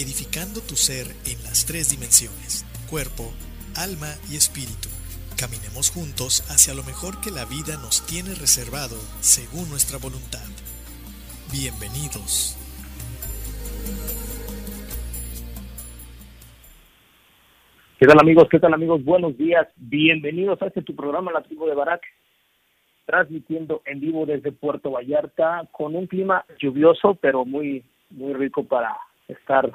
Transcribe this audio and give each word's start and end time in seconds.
edificando 0.00 0.62
tu 0.64 0.76
ser 0.76 1.12
en 1.28 1.36
las 1.44 1.66
tres 1.66 1.90
dimensiones, 1.92 2.64
cuerpo, 2.88 3.36
alma 3.76 4.08
y 4.32 4.36
espíritu. 4.36 4.88
Caminemos 5.36 5.92
juntos 5.92 6.40
hacia 6.48 6.72
lo 6.72 6.82
mejor 6.84 7.20
que 7.20 7.30
la 7.30 7.44
vida 7.44 7.76
nos 7.76 8.00
tiene 8.08 8.32
reservado 8.32 8.96
según 9.20 9.68
nuestra 9.68 9.98
voluntad. 10.00 10.48
Bienvenidos. 11.52 12.56
¿Qué 17.98 18.06
tal 18.06 18.18
amigos? 18.18 18.48
¿Qué 18.50 18.58
tal 18.58 18.72
amigos? 18.72 19.04
Buenos 19.04 19.36
días. 19.36 19.68
Bienvenidos 19.76 20.62
a 20.62 20.68
este 20.68 20.80
tu 20.80 20.96
programa 20.96 21.30
La 21.30 21.42
Tribu 21.42 21.66
de 21.66 21.74
Barak, 21.74 22.00
transmitiendo 23.04 23.82
en 23.84 24.00
vivo 24.00 24.24
desde 24.24 24.50
Puerto 24.50 24.92
Vallarta 24.92 25.68
con 25.70 25.94
un 25.94 26.06
clima 26.06 26.46
lluvioso, 26.58 27.16
pero 27.20 27.44
muy 27.44 27.84
muy 28.08 28.32
rico 28.32 28.64
para 28.64 28.96
estar 29.28 29.70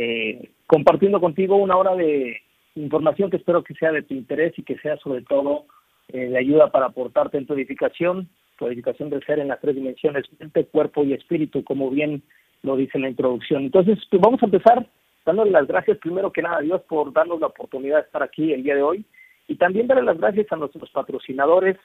eh, 0.00 0.50
compartiendo 0.68 1.20
contigo 1.20 1.56
una 1.56 1.76
hora 1.76 1.96
de 1.96 2.40
información 2.76 3.30
que 3.30 3.38
espero 3.38 3.64
que 3.64 3.74
sea 3.74 3.90
de 3.90 4.02
tu 4.02 4.14
interés 4.14 4.56
y 4.56 4.62
que 4.62 4.78
sea 4.78 4.96
sobre 4.98 5.22
todo 5.22 5.64
eh, 6.12 6.28
de 6.28 6.38
ayuda 6.38 6.70
para 6.70 6.86
aportarte 6.86 7.36
en 7.36 7.46
tu 7.46 7.54
edificación, 7.54 8.28
tu 8.56 8.68
edificación 8.68 9.10
del 9.10 9.24
ser 9.24 9.40
en 9.40 9.48
las 9.48 9.60
tres 9.60 9.74
dimensiones, 9.74 10.24
mente, 10.38 10.66
cuerpo 10.66 11.02
y 11.02 11.14
espíritu, 11.14 11.64
como 11.64 11.90
bien 11.90 12.22
lo 12.62 12.76
dice 12.76 12.92
en 12.94 13.02
la 13.02 13.08
introducción. 13.08 13.64
Entonces, 13.64 13.98
pues 14.08 14.22
vamos 14.22 14.40
a 14.40 14.46
empezar 14.46 14.86
dándole 15.26 15.50
las 15.50 15.66
gracias 15.66 15.98
primero 15.98 16.32
que 16.32 16.42
nada 16.42 16.58
a 16.58 16.62
Dios 16.62 16.80
por 16.82 17.12
darnos 17.12 17.40
la 17.40 17.48
oportunidad 17.48 17.96
de 17.96 18.02
estar 18.02 18.22
aquí 18.22 18.52
el 18.52 18.62
día 18.62 18.76
de 18.76 18.82
hoy 18.82 19.04
y 19.48 19.56
también 19.56 19.88
darle 19.88 20.04
las 20.04 20.18
gracias 20.18 20.46
a 20.52 20.56
nuestros 20.56 20.90
patrocinadores, 20.90 21.76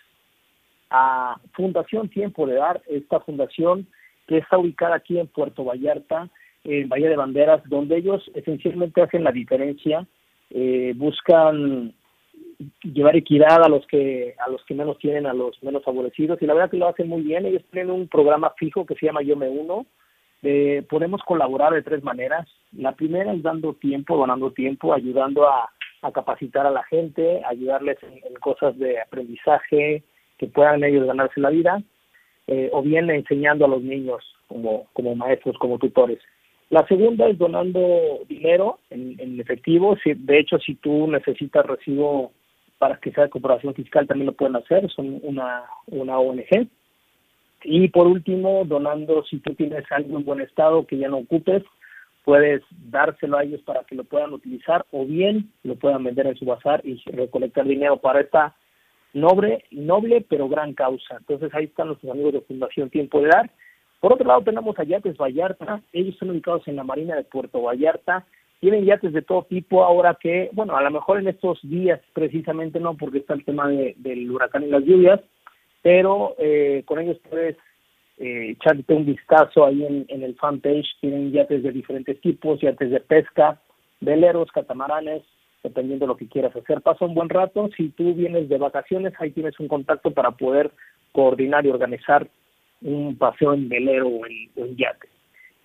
a 0.92 1.38
Fundación 1.54 2.10
Tiempo 2.10 2.46
de 2.46 2.56
Dar, 2.56 2.84
esta 2.88 3.22
fundación 3.22 3.88
que 4.28 4.38
está 4.38 4.60
ubicada 4.60 4.98
aquí 4.98 5.18
en 5.18 5.28
Puerto 5.28 5.66
Vallarta, 5.66 6.30
en 6.64 6.90
Bahía 6.90 7.10
de 7.10 7.16
Banderas, 7.16 7.62
donde 7.66 7.98
ellos 7.98 8.24
esencialmente 8.34 9.02
hacen 9.02 9.24
la 9.24 9.32
diferencia, 9.32 10.08
eh, 10.50 10.94
buscan 10.96 11.94
llevar 12.84 13.16
equidad 13.16 13.64
a 13.64 13.70
los 13.70 13.86
que 13.88 14.36
a 14.46 14.50
los 14.50 14.64
que 14.66 14.76
menos 14.76 14.98
tienen, 15.00 15.26
a 15.26 15.34
los 15.34 15.62
menos 15.64 15.84
favorecidos 15.84 16.42
y 16.42 16.46
la 16.46 16.54
verdad 16.54 16.72
que 16.72 16.78
lo 16.78 16.88
hacen 16.88 17.10
muy 17.10 17.22
bien. 17.22 17.46
Ellos 17.46 17.64
tienen 17.72 17.92
un 17.92 18.08
programa 18.08 18.54
fijo 18.58 18.86
que 18.86 18.96
se 18.96 19.06
llama 19.06 19.22
Yo 19.22 19.36
me 19.36 19.50
uno. 19.50 19.86
Eh, 20.42 20.86
podemos 20.90 21.22
colaborar 21.24 21.74
de 21.74 21.82
tres 21.82 22.04
maneras. 22.04 22.48
La 22.74 22.94
primera 22.94 23.34
es 23.34 23.42
dando 23.42 23.74
tiempo, 23.74 24.18
donando 24.18 24.52
tiempo, 24.52 24.94
ayudando 24.94 25.48
a, 25.48 25.70
capacitar 26.14 26.66
a 26.68 26.72
la 26.72 26.84
gente, 26.84 27.42
ayudarles 27.46 27.98
en, 28.04 28.12
en 28.12 28.34
cosas 28.42 28.78
de 28.78 29.00
aprendizaje 29.00 30.04
que 30.38 30.48
puedan 30.48 30.84
ellos 30.84 31.08
ganarse 31.08 31.40
la 31.40 31.50
vida 31.50 31.82
eh, 32.48 32.70
o 32.74 32.82
bien 32.82 33.10
enseñando 33.10 33.66
a 33.66 33.70
los 33.70 33.82
niños 33.82 34.22
como, 34.48 34.88
como 34.94 35.16
maestros, 35.16 35.58
como 35.58 35.78
tutores. 35.78 36.20
La 36.74 36.88
segunda 36.88 37.28
es 37.28 37.38
donando 37.38 38.22
dinero 38.28 38.80
en, 38.90 39.40
efectivo. 39.40 39.96
Si, 40.04 40.16
de 40.16 40.40
hecho, 40.40 40.58
si 40.58 40.74
tú 40.74 41.06
necesitas 41.06 41.64
recibo 41.64 42.32
para 42.80 42.98
que 42.98 43.12
sea 43.12 43.26
de 43.26 43.30
cooperación 43.30 43.76
fiscal, 43.76 44.08
también 44.08 44.26
lo 44.26 44.34
pueden 44.34 44.56
hacer. 44.56 44.90
Son 44.90 45.20
una, 45.22 45.66
una 45.86 46.18
ONG. 46.18 46.68
Y 47.64 47.90
por 47.90 48.08
último, 48.08 48.64
donando, 48.66 49.24
si 49.24 49.38
tú 49.38 49.54
tienes 49.54 49.84
algo 49.92 50.18
en 50.18 50.26
buen 50.26 50.42
estado 50.42 50.88
que 50.88 50.98
ya 50.98 51.10
no 51.10 51.18
ocupes, 51.18 51.62
puedes 52.26 52.64
dárselo 52.90 53.38
a 53.38 53.44
ellos 53.44 53.62
para 53.62 53.84
que 53.84 53.94
lo 53.94 54.04
puedan 54.04 54.34
utilizar 54.34 54.84
o 54.90 55.06
bien 55.06 55.52
lo 55.62 55.76
puedan 55.76 56.04
vender 56.04 56.26
en 56.26 56.38
su 56.38 56.46
bazar 56.46 56.82
y 56.84 57.00
recolectar 57.06 57.66
dinero 57.68 57.98
para 57.98 58.22
esta 58.22 58.56
noble, 59.14 59.64
noble 59.70 60.26
pero 60.28 60.50
gran 60.50 60.74
causa. 60.74 61.18
Entonces 61.18 61.54
ahí 61.54 61.66
están 61.66 61.90
nuestros 61.90 62.12
amigos 62.12 62.34
de 62.34 62.42
Fundación 62.42 62.90
Tiempo 62.90 63.22
de 63.22 63.28
Dar. 63.28 63.52
Por 64.04 64.12
otro 64.12 64.28
lado 64.28 64.42
tenemos 64.42 64.78
a 64.78 64.84
Yates 64.84 65.16
Vallarta, 65.16 65.82
ellos 65.94 66.16
están 66.16 66.32
ubicados 66.32 66.68
en 66.68 66.76
la 66.76 66.84
Marina 66.84 67.16
de 67.16 67.24
Puerto 67.24 67.62
Vallarta, 67.62 68.26
tienen 68.60 68.84
yates 68.84 69.14
de 69.14 69.22
todo 69.22 69.44
tipo 69.44 69.82
ahora 69.86 70.18
que, 70.20 70.50
bueno, 70.52 70.76
a 70.76 70.82
lo 70.82 70.92
mejor 70.92 71.20
en 71.20 71.30
estos 71.30 71.58
días 71.64 72.02
precisamente 72.12 72.82
no, 72.82 72.98
porque 72.98 73.20
está 73.20 73.34
el 73.34 73.46
tema 73.46 73.70
de, 73.70 73.96
del 74.00 74.30
huracán 74.30 74.64
y 74.64 74.68
las 74.68 74.84
lluvias, 74.84 75.22
pero 75.82 76.36
eh, 76.38 76.84
con 76.86 77.00
ellos 77.00 77.18
puedes 77.30 77.56
eh, 78.18 78.50
echarte 78.50 78.94
un 78.94 79.06
vistazo 79.06 79.66
ahí 79.66 79.86
en, 79.86 80.06
en 80.10 80.24
el 80.24 80.36
fanpage, 80.36 81.00
tienen 81.00 81.32
yates 81.32 81.64
de 81.64 81.72
diferentes 81.72 82.20
tipos, 82.20 82.60
yates 82.60 82.92
de 82.92 83.00
pesca, 83.00 83.62
veleros, 84.02 84.52
catamaranes, 84.52 85.24
dependiendo 85.64 86.04
de 86.04 86.10
lo 86.10 86.18
que 86.18 86.28
quieras 86.28 86.54
hacer. 86.54 86.82
Pasa 86.82 87.06
un 87.06 87.16
buen 87.16 87.30
rato. 87.30 87.70
Si 87.78 87.88
tú 87.88 88.14
vienes 88.14 88.50
de 88.50 88.58
vacaciones, 88.58 89.14
ahí 89.20 89.32
tienes 89.32 89.58
un 89.62 89.70
contacto 89.70 90.12
para 90.12 90.32
poder 90.32 90.72
coordinar 91.14 91.66
y 91.66 91.70
organizar 91.70 92.28
un 92.84 93.16
paseo 93.18 93.54
en 93.54 93.70
velero 93.70 94.08
o 94.08 94.26
en, 94.26 94.50
o 94.56 94.66
en 94.66 94.76
yate. 94.76 95.08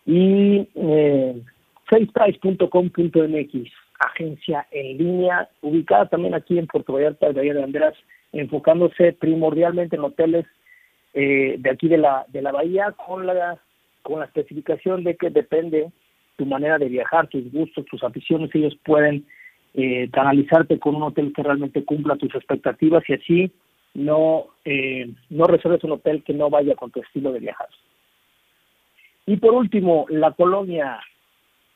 Y 0.06 0.68
eh, 0.74 1.42
faceprice.com.mx, 1.86 3.72
agencia 3.98 4.66
en 4.70 4.98
línea, 4.98 5.48
ubicada 5.60 6.08
también 6.08 6.34
aquí 6.34 6.58
en 6.58 6.66
Puerto 6.66 6.94
Vallarta, 6.94 7.26
de 7.26 7.32
Bahía 7.34 7.54
de 7.54 7.60
Banderas, 7.60 7.94
enfocándose 8.32 9.12
primordialmente 9.12 9.96
en 9.96 10.04
hoteles 10.04 10.46
eh, 11.14 11.56
de 11.58 11.70
aquí 11.70 11.88
de 11.88 11.98
la, 11.98 12.24
de 12.28 12.42
la 12.42 12.52
bahía, 12.52 12.92
con 12.92 13.26
la, 13.26 13.58
con 14.02 14.20
la 14.20 14.26
especificación 14.26 15.04
de 15.04 15.16
que 15.16 15.30
depende 15.30 15.90
tu 16.36 16.46
manera 16.46 16.78
de 16.78 16.88
viajar, 16.88 17.26
tus 17.26 17.50
gustos, 17.50 17.84
tus 17.86 18.02
aficiones, 18.04 18.54
ellos 18.54 18.76
pueden 18.84 19.26
eh, 19.74 20.08
canalizarte 20.12 20.78
con 20.78 20.94
un 20.94 21.02
hotel 21.02 21.32
que 21.34 21.42
realmente 21.42 21.84
cumpla 21.84 22.16
tus 22.16 22.34
expectativas 22.34 23.02
y 23.08 23.14
así 23.14 23.52
no 23.94 24.46
eh, 24.64 25.10
no 25.30 25.46
reserves 25.46 25.82
un 25.84 25.92
hotel 25.92 26.22
que 26.22 26.34
no 26.34 26.50
vaya 26.50 26.74
con 26.74 26.90
tu 26.90 27.00
estilo 27.00 27.32
de 27.32 27.40
viajar. 27.40 27.68
Y 29.26 29.36
por 29.36 29.54
último, 29.54 30.06
la 30.08 30.32
colonia 30.32 31.00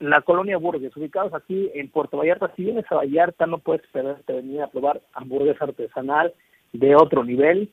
la 0.03 0.20
colonia 0.23 0.59
Burgues, 0.59 0.97
ubicados 0.97 1.32
aquí 1.32 1.70
en 1.75 1.88
Puerto 1.88 2.17
Vallarta. 2.17 2.53
Si 2.56 2.64
vienes 2.64 2.85
a 2.91 2.97
Vallarta, 2.97 3.47
no 3.47 3.59
puedes 3.59 3.87
perderte 3.93 4.32
venir 4.32 4.61
a 4.61 4.67
probar 4.67 5.00
hamburguesa 5.14 5.64
artesanal 5.64 6.35
de 6.73 6.97
otro 6.97 7.23
nivel. 7.23 7.70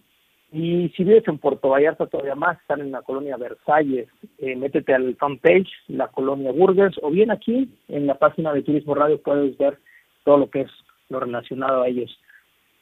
Y 0.52 0.90
si 0.90 1.04
vives 1.04 1.28
en 1.28 1.40
Puerto 1.40 1.70
Vallarta, 1.70 2.06
todavía 2.06 2.36
más, 2.36 2.60
están 2.62 2.82
en 2.82 2.92
la 2.92 3.02
colonia 3.02 3.36
Versalles. 3.36 4.10
Eh, 4.38 4.56
métete 4.56 4.94
al 4.94 5.16
fanpage, 5.16 5.70
la 5.88 6.08
colonia 6.10 6.52
Burgues, 6.52 6.96
o 7.02 7.10
bien 7.10 7.32
aquí 7.32 7.68
en 7.88 8.06
la 8.06 8.16
página 8.16 8.54
de 8.54 8.62
Turismo 8.62 8.94
Radio 8.94 9.20
puedes 9.20 9.58
ver 9.58 9.80
todo 10.24 10.38
lo 10.38 10.50
que 10.52 10.62
es 10.62 10.72
lo 11.10 11.20
relacionado 11.20 11.82
a 11.82 11.88
ellos. 11.88 12.16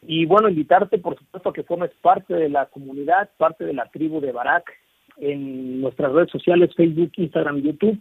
Y 0.02 0.26
bueno, 0.26 0.50
invitarte, 0.50 1.00
por 1.00 1.18
supuesto, 1.18 1.50
a 1.50 1.54
que 1.54 1.64
formes 1.64 1.92
parte 2.02 2.34
de 2.34 2.50
la 2.50 2.68
comunidad, 2.68 3.30
parte 3.38 3.66
de 3.66 3.74
la 3.74 3.90
tribu 3.90 4.22
de 4.22 4.32
Barak, 4.32 4.72
en 5.18 5.82
nuestras 5.82 6.12
redes 6.12 6.32
sociales, 6.32 6.74
Facebook, 6.76 7.12
Instagram, 7.16 7.62
YouTube. 7.62 8.00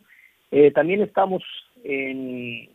Eh, 0.50 0.70
también 0.70 1.02
estamos 1.02 1.42
en, 1.82 2.68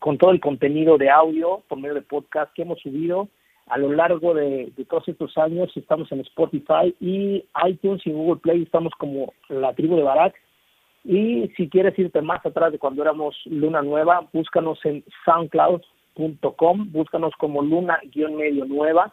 con 0.00 0.18
todo 0.18 0.32
el 0.32 0.40
contenido 0.40 0.98
de 0.98 1.10
audio 1.10 1.62
por 1.68 1.78
medio 1.78 1.94
de 1.94 2.02
podcast 2.02 2.52
que 2.54 2.62
hemos 2.62 2.80
subido 2.80 3.28
a 3.66 3.78
lo 3.78 3.92
largo 3.92 4.34
de, 4.34 4.72
todos 4.88 5.08
estos 5.08 5.36
años. 5.38 5.70
Estamos 5.76 6.10
en 6.12 6.20
Spotify 6.20 6.94
y 7.00 7.44
iTunes 7.66 8.06
y 8.06 8.12
Google 8.12 8.40
Play, 8.40 8.62
estamos 8.62 8.92
como 8.98 9.32
la 9.48 9.72
tribu 9.74 9.96
de 9.96 10.02
Barak. 10.02 10.34
Y 11.04 11.48
si 11.56 11.68
quieres 11.68 11.96
irte 11.98 12.20
más 12.20 12.44
atrás 12.44 12.72
de 12.72 12.78
cuando 12.78 13.02
éramos 13.02 13.36
Luna 13.46 13.82
Nueva, 13.82 14.28
búscanos 14.32 14.78
en 14.84 15.04
soundcloud.com, 16.16 16.90
búscanos 16.92 17.32
como 17.38 17.62
Luna-medio 17.62 18.64
Nueva. 18.64 19.12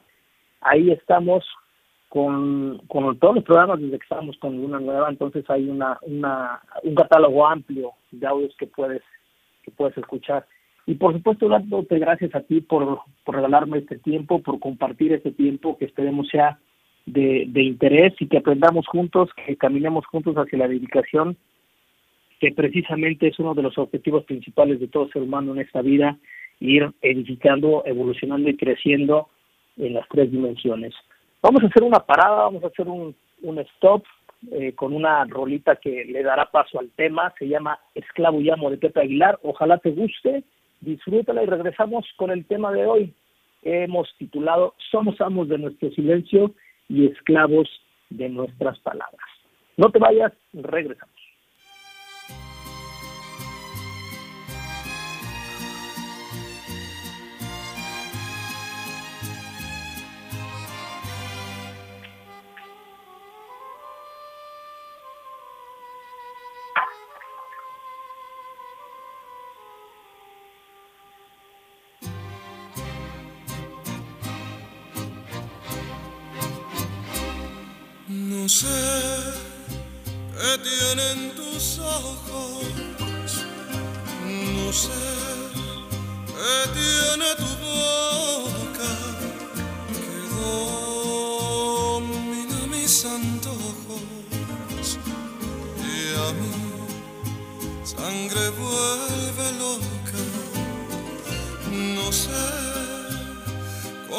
Ahí 0.62 0.92
estamos 0.92 1.46
con, 2.10 2.80
con 2.88 3.18
todos 3.20 3.36
los 3.36 3.44
programas 3.44 3.82
desde 3.82 3.98
que 3.98 4.04
estamos 4.04 4.38
con 4.38 4.56
Luna 4.56 4.80
Nueva, 4.80 5.10
entonces 5.10 5.50
hay 5.50 5.68
una, 5.68 5.98
una, 6.04 6.62
un 6.84 6.96
catálogo 6.96 7.46
amplio 7.48 7.92
de 8.12 8.28
audios 8.28 8.56
que 8.58 8.68
puedes, 8.68 9.02
que 9.64 9.72
puedes 9.72 9.98
escuchar. 9.98 10.46
Y 10.86 10.96
por 10.96 11.14
supuesto, 11.14 11.48
dándote 11.48 11.98
gracias 11.98 12.36
a 12.36 12.42
ti 12.42 12.62
por, 12.62 13.00
por 13.24 13.36
regalarme 13.36 13.80
este 13.80 13.98
tiempo, 13.98 14.42
por 14.42 14.60
compartir 14.60 15.14
este 15.14 15.32
tiempo 15.32 15.78
que 15.78 15.86
esperemos 15.86 16.28
sea 16.28 16.60
de, 17.06 17.46
de 17.48 17.64
interés 17.64 18.14
y 18.20 18.28
que 18.28 18.38
aprendamos 18.38 18.86
juntos, 18.88 19.30
que 19.46 19.56
caminemos 19.56 20.06
juntos 20.06 20.36
hacia 20.36 20.60
la 20.60 20.68
dedicación, 20.68 21.38
que 22.40 22.52
precisamente 22.52 23.28
es 23.28 23.40
uno 23.40 23.54
de 23.54 23.64
los 23.64 23.78
objetivos 23.78 24.26
principales 24.26 24.80
de 24.80 24.88
todo 24.88 25.10
ser 25.10 25.22
humano 25.22 25.54
en 25.54 25.62
esta 25.62 25.82
vida, 25.82 26.18
ir 26.64 26.92
edificando, 27.02 27.84
evolucionando 27.86 28.50
y 28.50 28.58
creciendo 28.58 29.30
en 29.78 29.94
las 29.94 30.08
tres 30.10 30.32
dimensiones. 30.32 30.94
Vamos 31.42 31.64
a 31.64 31.68
hacer 31.68 31.84
una 31.84 32.00
parada, 32.00 32.44
vamos 32.44 32.64
a 32.64 32.68
hacer 32.68 32.88
un, 32.88 33.16
stop 33.76 34.04
eh, 34.52 34.74
con 34.74 34.94
una 34.94 35.26
rolita 35.26 35.76
que 35.76 36.06
le 36.06 36.24
dará 36.24 36.50
paso 36.50 36.80
al 36.80 36.90
tema, 36.92 37.34
se 37.38 37.48
llama 37.48 37.80
Esclavo 37.94 38.40
y 38.42 38.50
Amo 38.50 38.70
de 38.70 38.78
Pepe 38.78 39.02
Aguilar, 39.02 39.40
ojalá 39.44 39.78
te 39.78 39.92
guste 39.92 40.44
disfrútala 40.84 41.44
y 41.44 41.46
regresamos 41.46 42.06
con 42.18 42.32
el 42.32 42.46
tema 42.46 42.72
de 42.72 42.86
hoy. 42.86 43.14
Hemos 43.64 44.14
titulado 44.18 44.76
Somos 44.92 45.20
amos 45.22 45.48
de 45.48 45.58
nuestro 45.58 45.90
silencio 45.92 46.54
y 46.90 47.08
esclavos 47.08 47.70
de 48.10 48.30
nuestras 48.30 48.78
palabras. 48.80 49.26
No 49.78 49.90
te 49.90 50.00
vayas, 50.00 50.34
regresamos. 50.54 51.16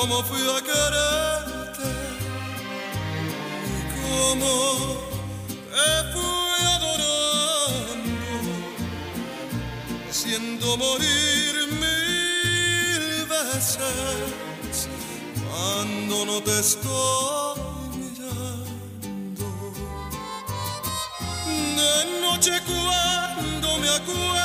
Cómo 0.06 0.22
fui 0.24 0.42
a 0.42 0.60
querer 0.60 1.44
como 4.02 4.50
te 5.72 6.12
fui 6.12 6.60
adorando, 6.76 8.12
siento 10.10 10.76
morir 10.76 11.54
mil 11.80 13.24
veces 13.24 14.88
cuando 15.48 16.26
no 16.26 16.42
te 16.42 16.60
estoy 16.60 17.60
mirando. 17.96 19.46
De 21.78 22.20
noche 22.20 22.52
cuando 22.66 23.78
me 23.78 23.88
acuesto 23.88 24.43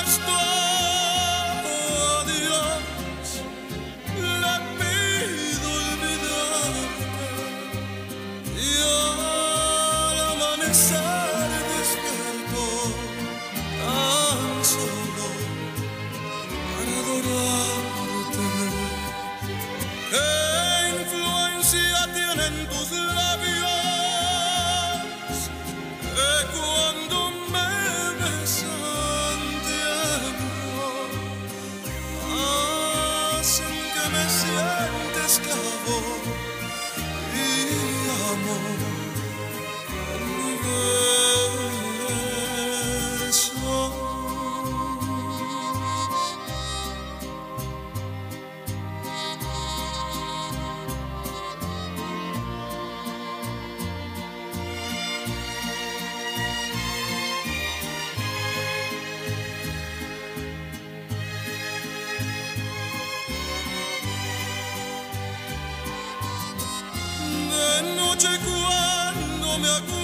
noche 68.20 68.40
cuando 68.44 69.60
me 69.60 69.70
acuerdo. 69.70 69.99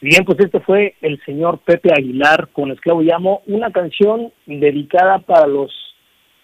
Bien, 0.00 0.24
pues 0.24 0.40
este 0.40 0.58
fue 0.58 0.96
el 1.00 1.22
señor 1.24 1.60
Pepe 1.60 1.92
Aguilar 1.92 2.48
con 2.52 2.72
Esclavo 2.72 3.02
Llamo, 3.02 3.42
una 3.46 3.70
canción 3.70 4.32
dedicada 4.46 5.20
para 5.20 5.46
los, 5.46 5.72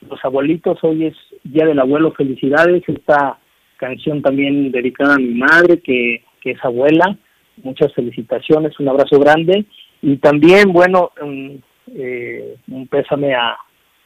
los 0.08 0.24
abuelitos. 0.24 0.78
Hoy 0.82 1.06
es 1.06 1.16
Día 1.42 1.66
del 1.66 1.80
Abuelo, 1.80 2.12
felicidades. 2.12 2.84
Esta 2.86 3.36
canción 3.78 4.22
también 4.22 4.70
dedicada 4.70 5.14
a 5.14 5.18
mi 5.18 5.34
madre, 5.34 5.80
que, 5.80 6.22
que 6.40 6.52
es 6.52 6.64
abuela. 6.64 7.18
Muchas 7.64 7.92
felicitaciones, 7.94 8.78
un 8.78 8.88
abrazo 8.88 9.18
grande. 9.18 9.64
Y 10.02 10.18
también, 10.18 10.72
bueno, 10.72 11.10
un, 11.20 11.64
eh, 11.96 12.58
un 12.68 12.86
pésame 12.86 13.34
a, 13.34 13.56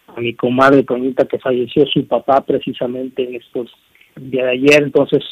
a 0.06 0.20
mi 0.20 0.34
comadre 0.34 0.82
Toñita 0.82 1.26
que 1.26 1.38
falleció 1.38 1.84
su 1.86 2.06
papá 2.06 2.40
precisamente 2.42 3.25
en 3.25 3.34
estos 3.36 3.70
día 4.16 4.44
de 4.44 4.52
ayer, 4.52 4.82
entonces 4.82 5.22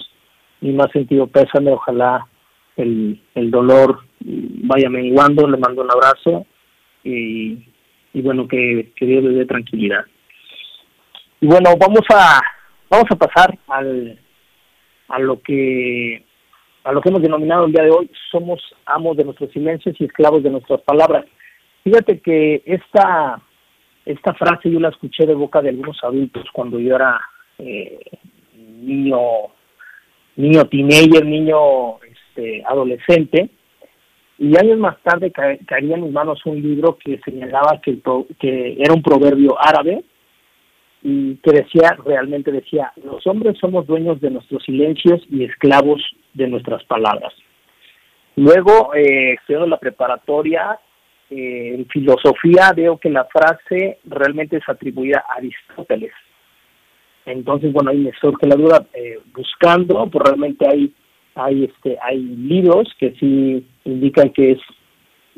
mi 0.60 0.72
más 0.72 0.90
sentido 0.92 1.26
pésame, 1.26 1.72
ojalá 1.72 2.26
el, 2.76 3.20
el 3.34 3.50
dolor 3.50 4.00
vaya 4.20 4.88
menguando, 4.90 5.48
le 5.48 5.56
mando 5.56 5.82
un 5.82 5.90
abrazo 5.90 6.46
y, 7.02 7.58
y 8.12 8.22
bueno, 8.22 8.48
que, 8.48 8.92
que 8.96 9.06
Dios 9.06 9.22
le 9.24 9.30
dé 9.30 9.46
tranquilidad. 9.46 10.04
Y 11.40 11.46
bueno, 11.46 11.70
vamos 11.78 12.02
a 12.14 12.40
vamos 12.90 13.06
a 13.10 13.16
pasar 13.16 13.58
al 13.68 14.18
a 15.08 15.18
lo 15.18 15.40
que 15.40 16.24
a 16.84 16.92
lo 16.92 17.00
que 17.00 17.08
hemos 17.08 17.22
denominado 17.22 17.66
el 17.66 17.72
día 17.72 17.84
de 17.84 17.90
hoy, 17.90 18.10
somos 18.30 18.60
amos 18.86 19.16
de 19.16 19.24
nuestros 19.24 19.50
silencios 19.52 19.96
y 19.98 20.04
esclavos 20.04 20.42
de 20.42 20.50
nuestras 20.50 20.80
palabras. 20.82 21.24
Fíjate 21.82 22.20
que 22.20 22.62
esta 22.66 23.40
esta 24.04 24.34
frase 24.34 24.70
yo 24.70 24.80
la 24.80 24.90
escuché 24.90 25.26
de 25.26 25.34
boca 25.34 25.62
de 25.62 25.70
algunos 25.70 26.02
adultos 26.02 26.44
cuando 26.52 26.78
yo 26.78 26.96
era 26.96 27.20
eh, 27.58 27.98
niño 28.54 29.18
niño 30.36 30.64
teenager, 30.64 31.24
niño 31.24 32.00
este, 32.02 32.62
adolescente, 32.66 33.50
y 34.38 34.56
años 34.58 34.78
más 34.78 35.00
tarde 35.02 35.30
caería 35.30 35.94
en 35.94 36.02
mis 36.02 36.12
manos 36.12 36.44
un 36.44 36.60
libro 36.60 36.98
que 36.98 37.20
señalaba 37.24 37.80
que, 37.80 38.00
que 38.40 38.76
era 38.80 38.92
un 38.92 39.02
proverbio 39.02 39.56
árabe 39.60 40.02
y 41.02 41.36
que 41.36 41.52
decía, 41.52 41.96
realmente 42.04 42.50
decía, 42.50 42.92
los 43.04 43.24
hombres 43.26 43.56
somos 43.60 43.86
dueños 43.86 44.20
de 44.20 44.30
nuestros 44.30 44.64
silencios 44.64 45.22
y 45.30 45.44
esclavos 45.44 46.02
de 46.32 46.48
nuestras 46.48 46.82
palabras. 46.84 47.32
Luego, 48.36 48.94
eh, 48.94 49.34
estudiando 49.34 49.68
la 49.68 49.78
preparatoria, 49.78 50.80
eh, 51.36 51.74
en 51.74 51.86
filosofía 51.86 52.72
veo 52.74 52.98
que 52.98 53.10
la 53.10 53.24
frase 53.24 53.98
realmente 54.04 54.58
es 54.58 54.68
atribuida 54.68 55.24
a 55.28 55.38
Aristóteles. 55.38 56.12
Entonces, 57.26 57.72
bueno, 57.72 57.90
ahí 57.90 57.98
me 57.98 58.12
surge 58.20 58.46
la 58.46 58.54
duda, 58.54 58.86
eh, 58.92 59.18
buscando, 59.34 60.06
pues 60.10 60.24
realmente 60.24 60.66
hay, 60.70 60.92
hay, 61.34 61.64
este, 61.64 61.96
hay 62.00 62.18
libros 62.18 62.88
que 62.98 63.12
sí 63.18 63.66
indican 63.84 64.30
que 64.30 64.52
es, 64.52 64.58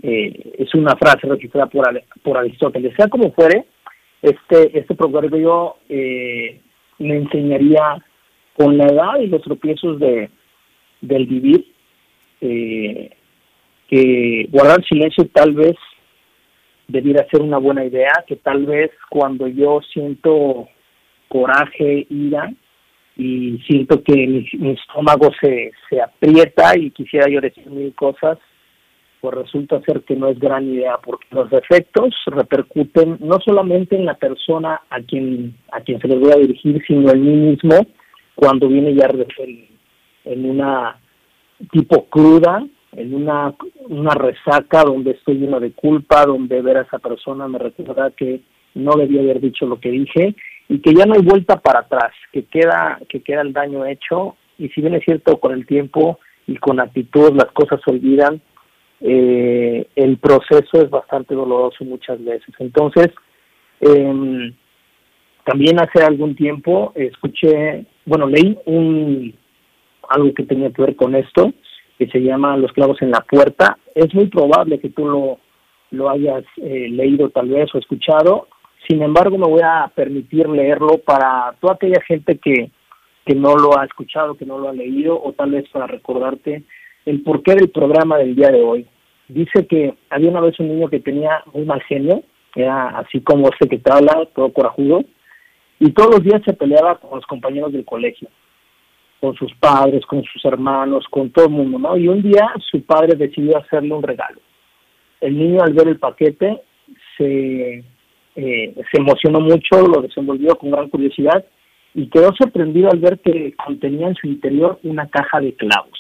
eh, 0.02 0.52
es 0.58 0.74
una 0.74 0.96
frase 0.96 1.26
registrada 1.26 1.66
por, 1.66 1.88
por 2.22 2.36
Aristóteles. 2.36 2.94
Sea 2.96 3.08
como 3.08 3.32
fuere, 3.32 3.64
este, 4.20 4.78
este 4.78 4.94
proverbio 4.94 5.76
eh, 5.88 6.60
me 6.98 7.16
enseñaría 7.16 8.04
con 8.56 8.76
la 8.76 8.86
edad 8.86 9.20
y 9.20 9.28
los 9.28 9.42
tropiezos 9.42 9.98
de, 9.98 10.30
del 11.00 11.26
vivir, 11.26 11.66
eh, 12.40 13.10
que 13.88 14.48
guardar 14.50 14.84
silencio 14.84 15.28
tal 15.32 15.54
vez 15.54 15.76
debiera 16.88 17.26
ser 17.30 17.42
una 17.42 17.58
buena 17.58 17.84
idea, 17.84 18.24
que 18.26 18.36
tal 18.36 18.66
vez 18.66 18.90
cuando 19.08 19.48
yo 19.48 19.80
siento 19.92 20.68
coraje, 21.28 22.06
ira, 22.08 22.52
y 23.16 23.58
siento 23.66 24.02
que 24.02 24.46
mi, 24.58 24.70
estómago 24.72 25.30
se, 25.40 25.72
se 25.88 26.00
aprieta 26.00 26.78
y 26.78 26.90
quisiera 26.90 27.28
yo 27.30 27.40
decir 27.40 27.66
mil 27.66 27.94
cosas, 27.94 28.38
pues 29.20 29.34
resulta 29.34 29.80
ser 29.80 30.02
que 30.02 30.14
no 30.14 30.28
es 30.28 30.38
gran 30.38 30.66
idea, 30.66 30.98
porque 31.02 31.26
los 31.30 31.50
efectos 31.52 32.14
repercuten 32.26 33.16
no 33.20 33.38
solamente 33.44 33.96
en 33.96 34.04
la 34.04 34.14
persona 34.14 34.82
a 34.90 35.00
quien, 35.00 35.56
a 35.72 35.80
quien 35.80 36.00
se 36.00 36.08
les 36.08 36.20
voy 36.20 36.32
a 36.32 36.36
dirigir, 36.36 36.82
sino 36.86 37.10
en 37.10 37.24
mí 37.24 37.36
mismo, 37.50 37.86
cuando 38.34 38.68
viene 38.68 38.94
ya 38.94 39.06
en, 39.38 39.66
en 40.24 40.50
una 40.50 41.00
tipo 41.72 42.04
cruda, 42.06 42.66
en 42.96 43.14
una, 43.14 43.54
una 43.88 44.14
resaca 44.14 44.82
donde 44.82 45.12
estoy 45.12 45.36
lleno 45.36 45.60
de 45.60 45.72
culpa, 45.72 46.24
donde 46.24 46.62
ver 46.62 46.78
a 46.78 46.82
esa 46.82 46.98
persona 46.98 47.46
me 47.46 47.58
recuerda 47.58 48.10
que 48.10 48.40
no 48.74 48.92
debía 48.92 49.20
haber 49.20 49.40
dicho 49.40 49.66
lo 49.66 49.78
que 49.78 49.90
dije 49.90 50.34
y 50.68 50.78
que 50.80 50.94
ya 50.94 51.04
no 51.04 51.14
hay 51.14 51.22
vuelta 51.22 51.56
para 51.60 51.80
atrás, 51.80 52.12
que 52.32 52.44
queda, 52.44 52.98
que 53.08 53.22
queda 53.22 53.42
el 53.42 53.52
daño 53.52 53.84
hecho 53.84 54.36
y 54.58 54.68
si 54.70 54.80
bien 54.80 54.94
es 54.94 55.04
cierto 55.04 55.38
con 55.38 55.52
el 55.52 55.66
tiempo 55.66 56.18
y 56.46 56.56
con 56.56 56.80
actitud 56.80 57.32
las 57.34 57.52
cosas 57.52 57.80
se 57.84 57.90
olvidan, 57.90 58.40
eh, 59.00 59.86
el 59.94 60.16
proceso 60.18 60.80
es 60.80 60.88
bastante 60.88 61.34
doloroso 61.34 61.84
muchas 61.84 62.22
veces. 62.24 62.54
Entonces, 62.58 63.08
eh, 63.80 64.52
también 65.44 65.78
hace 65.80 66.02
algún 66.02 66.34
tiempo 66.34 66.92
escuché, 66.94 67.84
bueno, 68.06 68.26
leí 68.26 68.58
un 68.64 69.34
algo 70.08 70.32
que 70.34 70.44
tenía 70.44 70.70
que 70.70 70.82
ver 70.82 70.96
con 70.96 71.14
esto, 71.14 71.52
que 71.98 72.06
se 72.08 72.20
llama 72.20 72.56
Los 72.56 72.72
clavos 72.72 73.00
en 73.02 73.10
la 73.10 73.20
puerta. 73.20 73.78
Es 73.94 74.14
muy 74.14 74.26
probable 74.26 74.78
que 74.78 74.90
tú 74.90 75.06
lo, 75.06 75.38
lo 75.90 76.10
hayas 76.10 76.44
eh, 76.56 76.88
leído 76.90 77.30
tal 77.30 77.48
vez 77.48 77.74
o 77.74 77.78
escuchado. 77.78 78.48
Sin 78.88 79.02
embargo, 79.02 79.38
me 79.38 79.48
voy 79.48 79.62
a 79.64 79.90
permitir 79.94 80.48
leerlo 80.48 80.98
para 80.98 81.54
toda 81.60 81.74
aquella 81.74 82.00
gente 82.06 82.38
que, 82.38 82.70
que 83.24 83.34
no 83.34 83.56
lo 83.56 83.78
ha 83.78 83.84
escuchado, 83.84 84.36
que 84.36 84.46
no 84.46 84.58
lo 84.58 84.68
ha 84.68 84.72
leído, 84.72 85.20
o 85.20 85.32
tal 85.32 85.50
vez 85.50 85.68
para 85.70 85.86
recordarte 85.86 86.62
el 87.04 87.22
porqué 87.22 87.54
del 87.54 87.70
programa 87.70 88.18
del 88.18 88.36
día 88.36 88.48
de 88.48 88.62
hoy. 88.62 88.86
Dice 89.28 89.66
que 89.66 89.94
había 90.10 90.30
una 90.30 90.40
vez 90.40 90.58
un 90.60 90.68
niño 90.68 90.88
que 90.88 91.00
tenía 91.00 91.42
muy 91.52 91.64
mal 91.64 91.82
genio, 91.82 92.22
era 92.54 92.88
así 92.98 93.20
como 93.20 93.48
este 93.48 93.68
que 93.68 93.78
te 93.78 93.92
habla, 93.92 94.26
todo 94.34 94.52
corajudo, 94.52 95.04
y 95.78 95.90
todos 95.92 96.16
los 96.16 96.24
días 96.24 96.42
se 96.44 96.54
peleaba 96.54 96.98
con 96.98 97.16
los 97.16 97.26
compañeros 97.26 97.72
del 97.72 97.84
colegio, 97.84 98.28
con 99.20 99.35
sus 99.35 99.52
padres, 99.54 100.04
con 100.06 100.23
sus 100.25 100.44
hermanos, 100.44 101.04
con 101.11 101.30
todo 101.30 101.46
el 101.46 101.52
mundo, 101.52 101.78
¿no? 101.78 101.96
Y 101.96 102.08
un 102.08 102.23
día 102.23 102.52
su 102.70 102.82
padre 102.82 103.16
decidió 103.16 103.58
hacerle 103.58 103.94
un 103.94 104.02
regalo. 104.02 104.40
El 105.20 105.38
niño 105.38 105.62
al 105.62 105.73
ver 105.73 105.88
el 105.88 105.99
paquete 105.99 106.61
se 107.16 107.85
eh, 108.37 108.75
se 108.92 109.00
emocionó 109.00 109.40
mucho, 109.40 109.80
lo 109.80 110.02
desenvolvió 110.02 110.56
con 110.56 110.70
gran 110.70 110.90
curiosidad 110.90 111.42
y 111.94 112.08
quedó 112.08 112.35
sorprendido 112.37 112.90
al 112.90 112.99
ver 112.99 113.18
que 113.20 113.54
contenía 113.56 114.08
en 114.08 114.14
su 114.14 114.26
interior 114.26 114.78
una 114.82 115.08
caja 115.08 115.40
de 115.40 115.54
clavos. 115.54 115.99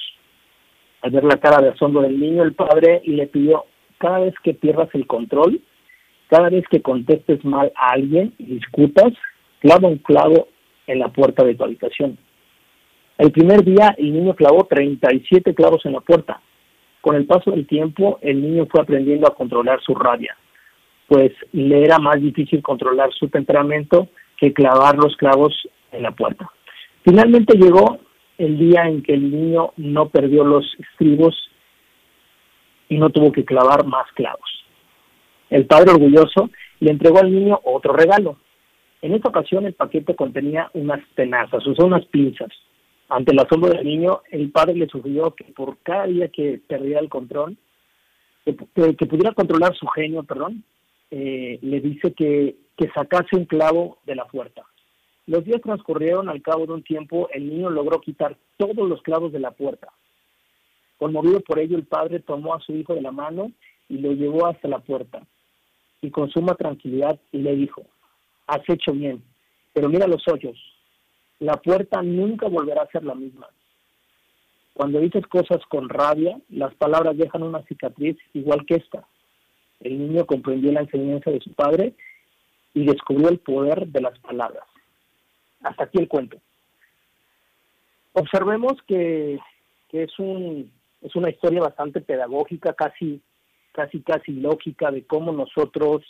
Al 1.00 1.12
ver 1.12 1.24
la 1.24 1.38
cara 1.38 1.62
de 1.62 1.70
asombro 1.70 2.02
del 2.02 2.20
niño, 2.20 2.42
el 2.42 2.52
padre 2.52 3.00
le 3.06 3.26
pidió, 3.26 3.64
cada 3.96 4.18
vez 4.18 4.34
que 4.44 4.52
pierdas 4.52 4.90
el 4.92 5.06
control, 5.06 5.62
cada 6.28 6.50
vez 6.50 6.64
que 6.70 6.82
contestes 6.82 7.42
mal 7.42 7.72
a 7.74 7.92
alguien 7.92 8.34
y 8.36 8.44
discutas, 8.44 9.14
clava 9.60 9.88
un 9.88 9.98
clavo 9.98 10.48
en 10.86 10.98
la 10.98 11.08
puerta 11.08 11.42
de 11.42 11.54
tu 11.54 11.64
habitación. 11.64 12.18
El 13.18 13.32
primer 13.32 13.64
día 13.64 13.94
el 13.98 14.12
niño 14.12 14.34
clavó 14.34 14.64
37 14.64 15.54
clavos 15.54 15.84
en 15.86 15.92
la 15.92 16.00
puerta. 16.00 16.40
Con 17.00 17.16
el 17.16 17.26
paso 17.26 17.50
del 17.50 17.66
tiempo, 17.66 18.18
el 18.20 18.42
niño 18.42 18.66
fue 18.70 18.80
aprendiendo 18.80 19.26
a 19.26 19.34
controlar 19.34 19.80
su 19.80 19.94
rabia 19.94 20.36
pues 21.06 21.32
le 21.52 21.82
era 21.82 21.98
más 21.98 22.20
difícil 22.20 22.62
controlar 22.62 23.12
su 23.14 23.28
temperamento 23.28 24.08
que 24.36 24.52
clavar 24.52 24.96
los 24.96 25.16
clavos 25.16 25.54
en 25.92 26.02
la 26.02 26.10
puerta. 26.10 26.50
Finalmente 27.04 27.56
llegó 27.56 27.98
el 28.38 28.58
día 28.58 28.86
en 28.88 29.02
que 29.02 29.14
el 29.14 29.30
niño 29.30 29.72
no 29.76 30.08
perdió 30.08 30.44
los 30.44 30.66
estribos 30.78 31.34
y 32.88 32.98
no 32.98 33.10
tuvo 33.10 33.32
que 33.32 33.44
clavar 33.44 33.86
más 33.86 34.10
clavos. 34.12 34.64
El 35.48 35.66
padre 35.66 35.92
orgulloso 35.92 36.50
le 36.80 36.90
entregó 36.90 37.18
al 37.18 37.32
niño 37.32 37.60
otro 37.64 37.92
regalo. 37.92 38.36
En 39.00 39.14
esta 39.14 39.28
ocasión 39.28 39.64
el 39.64 39.74
paquete 39.74 40.16
contenía 40.16 40.70
unas 40.74 41.00
tenazas, 41.14 41.66
o 41.66 41.74
sea, 41.74 41.84
unas 41.84 42.04
pinzas. 42.06 42.50
Ante 43.08 43.32
el 43.32 43.38
asombro 43.38 43.70
del 43.70 43.84
niño, 43.84 44.22
el 44.30 44.50
padre 44.50 44.74
le 44.74 44.88
sugirió 44.88 45.34
que 45.34 45.44
por 45.44 45.78
cada 45.78 46.06
día 46.06 46.28
que 46.28 46.60
perdiera 46.66 47.00
el 47.00 47.08
control, 47.08 47.56
que, 48.44 48.52
pudiera 48.52 49.32
controlar 49.32 49.76
su 49.76 49.86
genio, 49.88 50.22
perdón, 50.22 50.64
eh, 51.10 51.58
le 51.62 51.80
dice 51.80 52.12
que, 52.12 52.56
que 52.76 52.90
sacase 52.90 53.36
un 53.36 53.44
clavo 53.44 53.98
de 54.06 54.16
la 54.16 54.24
puerta. 54.26 54.62
Los 55.26 55.44
días 55.44 55.60
transcurrieron, 55.60 56.28
al 56.28 56.42
cabo 56.42 56.66
de 56.66 56.72
un 56.72 56.82
tiempo 56.82 57.28
el 57.32 57.48
niño 57.48 57.70
logró 57.70 58.00
quitar 58.00 58.36
todos 58.56 58.88
los 58.88 59.02
clavos 59.02 59.32
de 59.32 59.40
la 59.40 59.50
puerta. 59.50 59.88
Conmovido 60.98 61.40
por 61.40 61.58
ello, 61.58 61.76
el 61.76 61.86
padre 61.86 62.20
tomó 62.20 62.54
a 62.54 62.60
su 62.60 62.72
hijo 62.72 62.94
de 62.94 63.02
la 63.02 63.10
mano 63.12 63.50
y 63.88 63.98
lo 63.98 64.12
llevó 64.12 64.46
hasta 64.46 64.68
la 64.68 64.78
puerta. 64.78 65.22
Y 66.00 66.10
con 66.10 66.30
suma 66.30 66.54
tranquilidad 66.54 67.18
le 67.32 67.56
dijo, 67.56 67.82
has 68.46 68.68
hecho 68.68 68.92
bien, 68.92 69.22
pero 69.72 69.88
mira 69.88 70.06
los 70.06 70.22
hoyos, 70.28 70.56
la 71.38 71.56
puerta 71.56 72.02
nunca 72.02 72.48
volverá 72.48 72.82
a 72.82 72.90
ser 72.90 73.04
la 73.04 73.14
misma. 73.14 73.48
Cuando 74.74 75.00
dices 75.00 75.26
cosas 75.26 75.64
con 75.68 75.88
rabia, 75.88 76.38
las 76.50 76.74
palabras 76.74 77.16
dejan 77.16 77.42
una 77.42 77.62
cicatriz 77.62 78.16
igual 78.34 78.64
que 78.66 78.74
esta. 78.74 79.06
El 79.80 79.98
niño 79.98 80.26
comprendió 80.26 80.72
la 80.72 80.80
enseñanza 80.80 81.30
de 81.30 81.40
su 81.40 81.52
padre 81.54 81.94
y 82.74 82.84
descubrió 82.84 83.28
el 83.28 83.38
poder 83.38 83.86
de 83.86 84.00
las 84.02 84.18
palabras. 84.18 84.64
Hasta 85.62 85.84
aquí 85.84 85.98
el 85.98 86.08
cuento. 86.08 86.38
Observemos 88.12 88.74
que, 88.86 89.38
es 89.92 90.18
un 90.18 90.70
es 91.02 91.14
una 91.14 91.30
historia 91.30 91.60
bastante 91.60 92.00
pedagógica, 92.00 92.74
casi 92.74 93.20
casi 93.72 94.00
casi 94.00 94.32
lógica 94.32 94.90
de 94.90 95.06
cómo 95.06 95.32
nosotros 95.32 96.02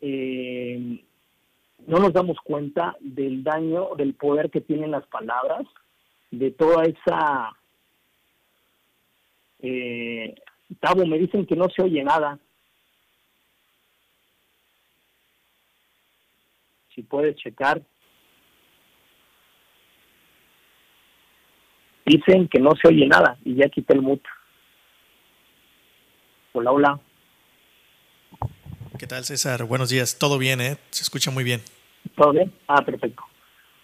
eh, 0.00 1.02
no 1.86 1.98
nos 1.98 2.12
damos 2.12 2.38
cuenta 2.44 2.96
del 3.00 3.42
daño, 3.42 3.90
del 3.96 4.14
poder 4.14 4.50
que 4.50 4.60
tienen 4.60 4.90
las 4.90 5.06
palabras, 5.06 5.66
de 6.30 6.50
toda 6.50 6.84
esa 6.84 7.56
eh, 9.60 10.34
Tabo, 10.78 11.04
me 11.04 11.18
dicen 11.18 11.46
que 11.46 11.56
no 11.56 11.68
se 11.68 11.82
oye 11.82 12.02
nada. 12.04 12.38
si 16.94 17.02
puedes 17.02 17.36
checar. 17.36 17.82
Dicen 22.04 22.48
que 22.48 22.60
no 22.60 22.70
se 22.80 22.88
oye 22.88 23.06
nada 23.06 23.38
y 23.44 23.54
ya 23.54 23.68
quité 23.68 23.94
el 23.94 24.02
mute. 24.02 24.28
Hola, 26.52 26.72
hola. 26.72 27.00
¿Qué 29.00 29.06
tal, 29.06 29.24
César? 29.24 29.64
Buenos 29.64 29.88
días. 29.88 30.18
Todo 30.18 30.36
bien, 30.36 30.60
¿eh? 30.60 30.76
Se 30.90 31.02
escucha 31.02 31.30
muy 31.30 31.42
bien. 31.42 31.60
¿Todo 32.14 32.32
bien? 32.32 32.52
Ah, 32.68 32.84
perfecto. 32.84 33.22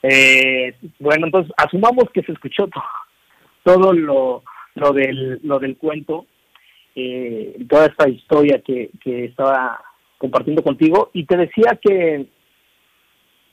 Eh, 0.02 0.76
bueno, 0.99 1.25
entonces 1.25 1.50
asumamos 1.56 2.04
que 2.12 2.20
se 2.20 2.32
escuchó 2.32 2.68
todo, 3.64 3.94
lo, 3.94 4.42
lo, 4.75 4.92
del, 4.92 5.40
lo 5.42 5.58
del 5.58 5.78
cuento, 5.78 6.26
eh, 6.94 7.56
toda 7.66 7.87
esta 7.87 8.11
historia 8.11 8.61
que, 8.61 8.90
que 9.02 9.25
estaba 9.25 9.82
compartiendo 10.18 10.62
contigo 10.62 11.08
y 11.14 11.25
te 11.25 11.38
decía 11.38 11.80
que 11.80 12.26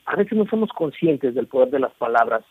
a 0.04 0.16
veces 0.16 0.36
no 0.36 0.44
somos 0.50 0.68
conscientes 0.68 1.34
del 1.34 1.46
poder 1.46 1.70
de 1.70 1.80
las 1.80 1.94
palabras. 1.94 2.44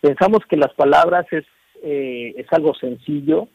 Pensamos 0.00 0.38
que 0.48 0.56
las 0.56 0.72
palabras 0.72 1.26
es, 1.32 1.44
eh, 1.82 2.32
es 2.38 2.46
algo 2.50 2.74
sencillo 2.76 3.46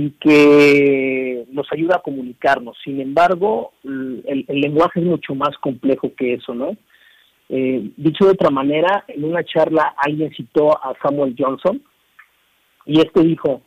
y 0.00 0.10
que 0.12 1.44
nos 1.50 1.66
ayuda 1.72 1.96
a 1.96 2.02
comunicarnos. 2.02 2.78
Sin 2.84 3.00
embargo, 3.00 3.72
el, 3.82 4.44
lenguaje 4.46 5.00
es 5.00 5.06
mucho 5.06 5.34
más 5.34 5.58
complejo 5.58 6.14
que 6.16 6.34
eso, 6.34 6.54
¿no? 6.54 6.76
Eh, 7.48 7.90
dicho 7.96 8.26
de 8.26 8.30
otra 8.30 8.50
manera, 8.50 9.04
en 9.08 9.24
una 9.24 9.42
charla 9.42 9.94
alguien 9.96 10.32
citó 10.34 10.70
a 10.70 10.94
Samuel 11.02 11.34
Johnson 11.36 11.82
y 12.86 13.00
este 13.00 13.22
dijo, 13.24 13.62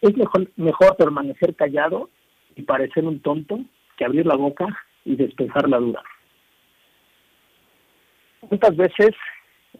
es 0.00 0.12
mejor, 0.56 0.96
permanecer 0.96 1.54
callado 1.54 2.10
y 2.56 2.62
parecer 2.62 3.04
un 3.04 3.20
tonto 3.20 3.60
que 3.96 4.04
abrir 4.04 4.26
la 4.26 4.34
boca 4.34 4.66
y 5.04 5.14
despejar 5.14 5.68
la 5.68 5.78
duda. 5.78 6.02
¿Cuántas 8.40 8.76
veces 8.76 9.10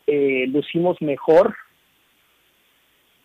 eh, 0.06 0.46
lucimos 0.46 1.02
mejor 1.02 1.56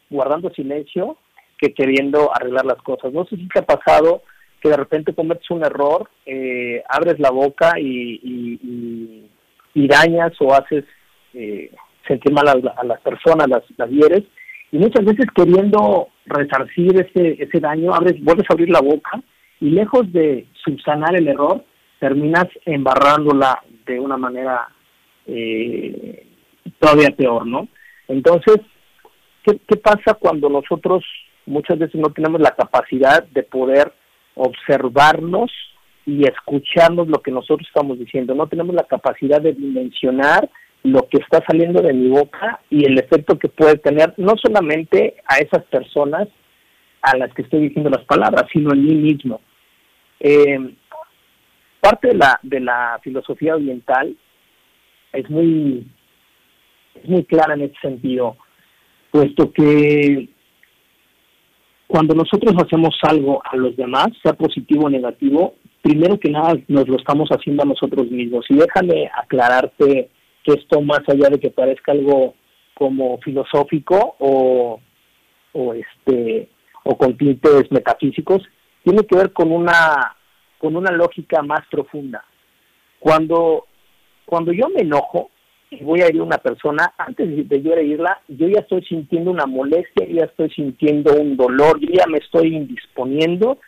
guardando 0.09 0.49
silencio 0.49 1.19
que 1.57 1.73
queriendo 1.73 2.31
arreglar 2.35 2.65
las 2.65 2.81
cosas? 2.81 3.11
No 3.13 3.25
sé 3.25 3.35
si 3.35 3.47
te 3.47 3.59
ha 3.59 3.65
pasado 3.65 4.21
que 4.61 4.69
de 4.69 4.77
repente 4.77 5.13
cometes 5.13 5.49
un 5.51 5.63
error, 5.63 6.09
eh, 6.25 6.83
abres 6.89 7.19
la 7.19 7.29
boca 7.29 7.73
y, 7.79 8.19
y, 8.23 9.29
y, 9.73 9.87
dañas 9.87 10.33
o 10.39 10.53
haces 10.53 10.83
eh, 11.33 11.71
sentir 12.07 12.33
mal 12.33 12.47
a, 12.47 12.83
las 12.83 13.01
personas, 13.01 13.47
las, 13.47 13.63
las 13.77 13.89
hieres, 13.89 14.23
y 14.71 14.77
muchas 14.77 15.05
veces 15.05 15.27
queriendo 15.35 16.09
resarcir 16.25 16.99
ese, 16.99 17.41
ese 17.41 17.59
daño, 17.59 17.93
abres, 17.93 18.21
vuelves 18.23 18.45
a 18.49 18.53
abrir 18.53 18.69
la 18.69 18.81
boca 18.81 19.21
y 19.59 19.69
lejos 19.69 20.11
de 20.11 20.47
subsanar 20.63 21.15
el 21.15 21.27
error, 21.27 21.63
terminas 21.99 22.47
embarrándola 22.65 23.61
de 23.85 23.99
una 23.99 24.17
manera 24.17 24.67
eh, 25.25 26.27
todavía 26.79 27.09
peor, 27.15 27.45
¿no? 27.45 27.67
Entonces, 28.07 28.57
¿qué, 29.43 29.59
¿qué 29.67 29.77
pasa 29.77 30.15
cuando 30.15 30.49
nosotros 30.49 31.03
muchas 31.47 31.79
veces 31.79 31.99
no 31.99 32.11
tenemos 32.11 32.39
la 32.41 32.51
capacidad 32.51 33.23
de 33.23 33.43
poder 33.43 33.93
observarnos 34.35 35.51
y 36.05 36.23
escucharnos 36.27 37.07
lo 37.07 37.21
que 37.21 37.31
nosotros 37.31 37.67
estamos 37.67 37.97
diciendo? 37.97 38.35
No 38.35 38.47
tenemos 38.47 38.75
la 38.75 38.83
capacidad 38.83 39.41
de 39.41 39.53
dimensionar 39.53 40.49
lo 40.83 41.07
que 41.09 41.17
está 41.17 41.43
saliendo 41.45 41.81
de 41.81 41.93
mi 41.93 42.09
boca 42.09 42.61
y 42.69 42.85
el 42.85 42.97
efecto 42.99 43.37
que 43.37 43.49
puede 43.49 43.77
tener 43.77 44.13
no 44.17 44.35
solamente 44.41 45.15
a 45.27 45.37
esas 45.37 45.63
personas 45.65 46.27
a 47.01 47.17
las 47.17 47.33
que 47.33 47.41
estoy 47.41 47.61
diciendo 47.61 47.89
las 47.89 48.05
palabras, 48.05 48.45
sino 48.51 48.73
en 48.73 48.85
mí 48.85 48.95
mismo. 48.95 49.41
Eh, 50.19 50.75
parte 51.79 52.09
de 52.09 52.15
la, 52.15 52.39
de 52.43 52.59
la 52.59 52.99
filosofía 53.03 53.55
oriental 53.55 54.15
es 55.13 55.29
muy, 55.29 55.87
es 56.95 57.09
muy 57.09 57.23
clara 57.25 57.53
en 57.53 57.61
ese 57.61 57.75
sentido, 57.81 58.37
puesto 59.11 59.51
que 59.51 60.29
cuando 61.87 62.13
nosotros 62.13 62.53
hacemos 62.61 62.95
algo 63.03 63.41
a 63.45 63.55
los 63.55 63.75
demás, 63.77 64.09
sea 64.21 64.33
positivo 64.33 64.85
o 64.85 64.89
negativo, 64.89 65.55
primero 65.81 66.19
que 66.19 66.29
nada 66.29 66.53
nos 66.67 66.87
lo 66.87 66.97
estamos 66.97 67.29
haciendo 67.29 67.63
a 67.63 67.67
nosotros 67.67 68.11
mismos. 68.11 68.45
Y 68.49 68.55
déjame 68.55 69.09
aclararte 69.15 70.09
que 70.43 70.53
esto 70.53 70.81
más 70.81 71.01
allá 71.07 71.29
de 71.29 71.39
que 71.39 71.49
parezca 71.49 71.93
algo 71.93 72.35
como 72.73 73.17
filosófico 73.19 74.15
o, 74.19 74.79
o 75.53 75.73
este 75.73 76.49
o 76.83 76.97
con 76.97 77.17
tintes 77.17 77.69
metafísicos, 77.71 78.43
tiene 78.83 79.05
que 79.05 79.17
ver 79.17 79.33
con 79.33 79.51
una 79.51 80.15
con 80.57 80.75
una 80.75 80.91
lógica 80.91 81.41
más 81.41 81.61
profunda. 81.69 82.23
Cuando 82.99 83.65
cuando 84.25 84.51
yo 84.51 84.67
me 84.69 84.81
enojo 84.81 85.31
y 85.69 85.83
voy 85.83 86.01
a 86.01 86.05
herir 86.05 86.21
a 86.21 86.25
una 86.25 86.37
persona, 86.37 86.93
antes 86.97 87.49
de 87.49 87.61
yo 87.61 87.73
herirla, 87.73 88.21
yo 88.27 88.47
ya 88.47 88.61
estoy 88.61 88.83
sintiendo 88.85 89.31
una 89.31 89.45
molestia, 89.45 90.07
ya 90.07 90.25
estoy 90.25 90.49
sintiendo 90.51 91.13
un 91.13 91.35
dolor, 91.35 91.79
yo 91.79 91.89
ya 91.91 92.05
me 92.07 92.19
estoy 92.19 92.55
indisponiendo 92.55 93.59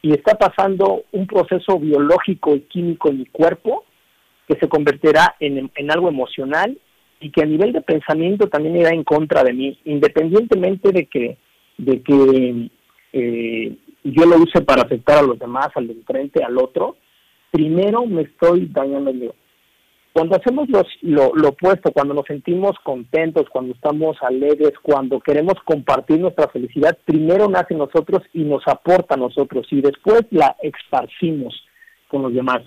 y 0.00 0.12
está 0.12 0.36
pasando 0.36 1.04
un 1.12 1.26
proceso 1.26 1.78
biológico 1.78 2.56
y 2.56 2.60
químico 2.62 3.10
en 3.10 3.18
mi 3.18 3.26
cuerpo 3.26 3.84
que 4.48 4.56
se 4.58 4.68
convertirá 4.68 5.36
en, 5.40 5.70
en 5.74 5.90
algo 5.90 6.08
emocional 6.08 6.78
y 7.20 7.30
que 7.30 7.42
a 7.42 7.46
nivel 7.46 7.72
de 7.72 7.82
pensamiento 7.82 8.48
también 8.48 8.76
irá 8.76 8.90
en 8.90 9.04
contra 9.04 9.44
de 9.44 9.52
mí, 9.52 9.78
independientemente 9.84 10.90
de 10.90 11.06
que, 11.06 11.36
de 11.78 12.02
que 12.02 12.70
eh, 13.12 13.76
yo 14.04 14.26
lo 14.26 14.36
use 14.36 14.60
para 14.62 14.82
afectar 14.82 15.18
a 15.18 15.26
los 15.26 15.38
demás, 15.38 15.68
al 15.74 15.86
de 15.86 15.92
enfrente, 15.92 16.42
al 16.42 16.58
otro, 16.58 16.96
primero 17.50 18.04
me 18.06 18.22
estoy 18.22 18.66
dañando 18.72 19.12
yo. 19.12 19.34
Cuando 20.12 20.36
hacemos 20.36 20.68
los, 20.68 20.86
lo, 21.00 21.48
opuesto, 21.48 21.90
cuando 21.90 22.12
nos 22.12 22.26
sentimos 22.26 22.72
contentos, 22.84 23.48
cuando 23.48 23.72
estamos 23.72 24.16
alegres, 24.20 24.72
cuando 24.82 25.20
queremos 25.20 25.54
compartir 25.64 26.20
nuestra 26.20 26.48
felicidad, 26.48 26.98
primero 27.06 27.48
nace 27.48 27.74
nosotros 27.74 28.22
y 28.34 28.44
nos 28.44 28.62
aporta 28.68 29.14
a 29.14 29.18
nosotros 29.18 29.66
y 29.70 29.80
después 29.80 30.24
la 30.30 30.54
esparcimos 30.62 31.54
con 32.08 32.22
los 32.22 32.34
demás. 32.34 32.60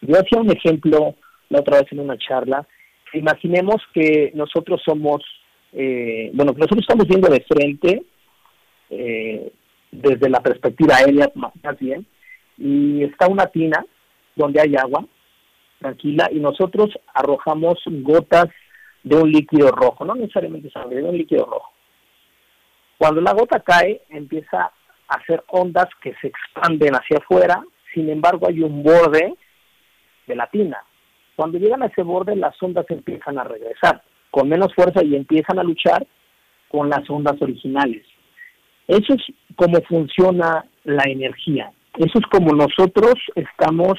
Yo 0.00 0.14
hacía 0.16 0.40
un 0.40 0.50
ejemplo 0.50 1.14
la 1.50 1.60
otra 1.60 1.80
vez 1.80 1.92
en 1.92 2.00
una 2.00 2.16
charla. 2.16 2.66
Imaginemos 3.12 3.76
que 3.92 4.32
nosotros 4.34 4.80
somos, 4.84 5.22
eh, 5.72 6.30
bueno, 6.32 6.52
nosotros 6.56 6.80
estamos 6.80 7.06
viendo 7.06 7.28
de 7.28 7.44
frente, 7.46 8.02
eh, 8.88 9.52
desde 9.92 10.30
la 10.30 10.40
perspectiva 10.40 10.96
aérea 10.96 11.30
más 11.34 11.78
bien, 11.78 12.06
y 12.56 13.04
está 13.04 13.28
una 13.28 13.46
tina 13.46 13.84
donde 14.34 14.60
hay 14.60 14.74
agua, 14.76 15.04
tranquila 15.84 16.28
y 16.32 16.40
nosotros 16.40 16.90
arrojamos 17.12 17.78
gotas 17.86 18.46
de 19.02 19.16
un 19.16 19.30
líquido 19.30 19.70
rojo, 19.70 20.04
no 20.04 20.14
necesariamente 20.14 20.70
sangre, 20.70 21.02
de 21.02 21.08
un 21.08 21.18
líquido 21.18 21.44
rojo. 21.44 21.72
Cuando 22.96 23.20
la 23.20 23.34
gota 23.34 23.60
cae, 23.60 24.00
empieza 24.08 24.62
a 25.08 25.14
hacer 25.14 25.44
ondas 25.48 25.88
que 26.02 26.14
se 26.22 26.28
expanden 26.28 26.94
hacia 26.94 27.18
afuera, 27.18 27.62
sin 27.92 28.08
embargo 28.08 28.48
hay 28.48 28.62
un 28.62 28.82
borde 28.82 29.34
de 30.26 30.34
la 30.34 30.46
tina. 30.46 30.82
Cuando 31.36 31.58
llegan 31.58 31.82
a 31.82 31.86
ese 31.86 32.02
borde, 32.02 32.34
las 32.34 32.60
ondas 32.62 32.86
empiezan 32.88 33.38
a 33.38 33.44
regresar 33.44 34.02
con 34.30 34.48
menos 34.48 34.74
fuerza 34.74 35.04
y 35.04 35.14
empiezan 35.14 35.58
a 35.58 35.62
luchar 35.62 36.06
con 36.68 36.88
las 36.88 37.08
ondas 37.10 37.36
originales. 37.42 38.06
Eso 38.88 39.14
es 39.14 39.22
como 39.54 39.82
funciona 39.82 40.64
la 40.84 41.04
energía. 41.04 41.72
Eso 41.98 42.18
es 42.18 42.26
como 42.30 42.54
nosotros 42.54 43.14
estamos 43.34 43.98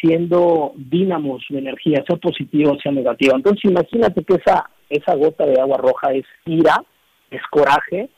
siendo 0.00 0.72
dínamos 0.76 1.44
de 1.48 1.58
energía, 1.58 2.04
sea 2.06 2.16
positiva 2.16 2.72
o 2.72 2.80
sea 2.80 2.92
negativa. 2.92 3.36
Entonces 3.36 3.64
imagínate 3.64 4.24
que 4.24 4.34
esa, 4.34 4.70
esa 4.88 5.14
gota 5.14 5.46
de 5.46 5.60
agua 5.60 5.78
roja 5.78 6.12
es 6.12 6.24
ira, 6.44 6.82
es 7.30 7.42
coraje, 7.50 8.08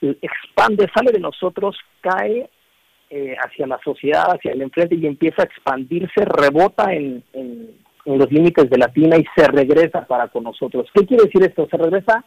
expande, 0.00 0.88
sale 0.94 1.12
de 1.12 1.20
nosotros, 1.20 1.76
cae 2.00 2.48
eh, 3.10 3.36
hacia 3.38 3.66
la 3.66 3.78
sociedad, 3.82 4.26
hacia 4.28 4.52
el 4.52 4.62
enfrente 4.62 4.94
y 4.94 5.06
empieza 5.06 5.42
a 5.42 5.46
expandirse, 5.46 6.24
rebota 6.24 6.92
en, 6.92 7.22
en, 7.32 7.88
los 8.04 8.32
límites 8.32 8.70
de 8.70 8.78
la 8.78 8.88
tina 8.88 9.18
y 9.18 9.24
se 9.36 9.46
regresa 9.48 10.06
para 10.06 10.28
con 10.28 10.44
nosotros. 10.44 10.88
¿Qué 10.94 11.04
quiere 11.04 11.24
decir 11.24 11.42
esto? 11.42 11.68
Se 11.70 11.76
regresa 11.76 12.24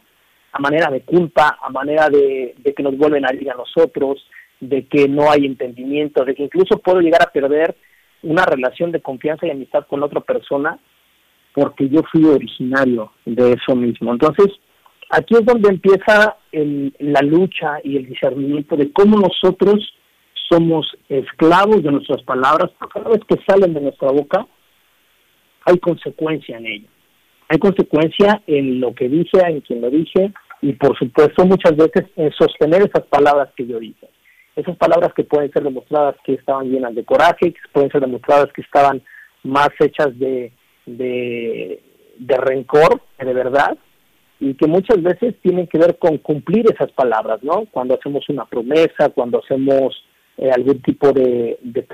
a 0.52 0.58
manera 0.60 0.88
de 0.92 1.00
culpa, 1.00 1.58
a 1.60 1.70
manera 1.70 2.08
de, 2.08 2.54
de 2.56 2.72
que 2.72 2.84
nos 2.84 2.96
vuelven 2.96 3.26
a 3.26 3.34
ir 3.34 3.50
a 3.50 3.54
nosotros, 3.54 4.24
de 4.60 4.86
que 4.86 5.08
no 5.08 5.28
hay 5.28 5.44
entendimiento, 5.44 6.24
de 6.24 6.36
que 6.36 6.44
incluso 6.44 6.78
puedo 6.78 7.00
llegar 7.00 7.22
a 7.22 7.32
perder 7.32 7.74
una 8.22 8.44
relación 8.44 8.92
de 8.92 9.00
confianza 9.00 9.46
y 9.46 9.50
amistad 9.50 9.86
con 9.86 10.02
otra 10.02 10.20
persona 10.20 10.78
porque 11.54 11.88
yo 11.88 12.00
fui 12.10 12.24
originario 12.24 13.12
de 13.26 13.52
eso 13.52 13.76
mismo. 13.76 14.12
Entonces, 14.12 14.48
aquí 15.10 15.34
es 15.34 15.44
donde 15.44 15.68
empieza 15.68 16.36
el, 16.50 16.94
la 16.98 17.20
lucha 17.20 17.78
y 17.84 17.96
el 17.96 18.06
discernimiento 18.06 18.76
de 18.76 18.90
cómo 18.92 19.18
nosotros 19.18 19.92
somos 20.50 20.86
esclavos 21.08 21.82
de 21.82 21.92
nuestras 21.92 22.22
palabras, 22.22 22.70
porque 22.78 22.92
cada 22.94 23.10
vez 23.10 23.20
que 23.28 23.36
salen 23.46 23.74
de 23.74 23.80
nuestra 23.80 24.10
boca 24.10 24.46
hay 25.64 25.78
consecuencia 25.78 26.56
en 26.56 26.66
ello. 26.66 26.88
Hay 27.48 27.58
consecuencia 27.58 28.42
en 28.46 28.80
lo 28.80 28.94
que 28.94 29.08
dije, 29.08 29.38
en 29.46 29.60
quien 29.60 29.82
lo 29.82 29.90
dije, 29.90 30.32
y 30.62 30.72
por 30.72 30.96
supuesto 30.98 31.44
muchas 31.44 31.76
veces 31.76 32.06
en 32.16 32.32
sostener 32.32 32.82
esas 32.82 33.06
palabras 33.08 33.50
que 33.56 33.66
yo 33.66 33.78
dije 33.78 34.08
esas 34.56 34.76
palabras 34.76 35.12
que 35.14 35.24
pueden 35.24 35.50
ser 35.52 35.62
demostradas 35.62 36.16
que 36.24 36.34
estaban 36.34 36.70
llenas 36.70 36.94
de 36.94 37.04
coraje, 37.04 37.52
que 37.52 37.60
pueden 37.72 37.90
ser 37.90 38.00
demostradas 38.02 38.52
que 38.52 38.62
estaban 38.62 39.02
más 39.44 39.70
hechas 39.80 40.18
de, 40.18 40.52
de, 40.86 41.80
rencor, 42.38 43.00
de 43.18 43.32
verdad, 43.32 43.76
y 44.40 44.54
que 44.54 44.66
muchas 44.66 45.02
veces 45.02 45.34
tienen 45.40 45.66
que 45.66 45.78
ver 45.78 45.98
con 45.98 46.18
cumplir 46.18 46.66
esas 46.70 46.90
palabras, 46.92 47.42
¿no? 47.42 47.64
Cuando 47.70 47.94
hacemos 47.94 48.28
una 48.28 48.44
promesa, 48.44 49.08
cuando 49.14 49.38
hacemos 49.38 49.94
eh, 50.36 50.50
algún 50.50 50.80
tipo 50.82 51.12
de, 51.12 51.58
de, 51.62 51.86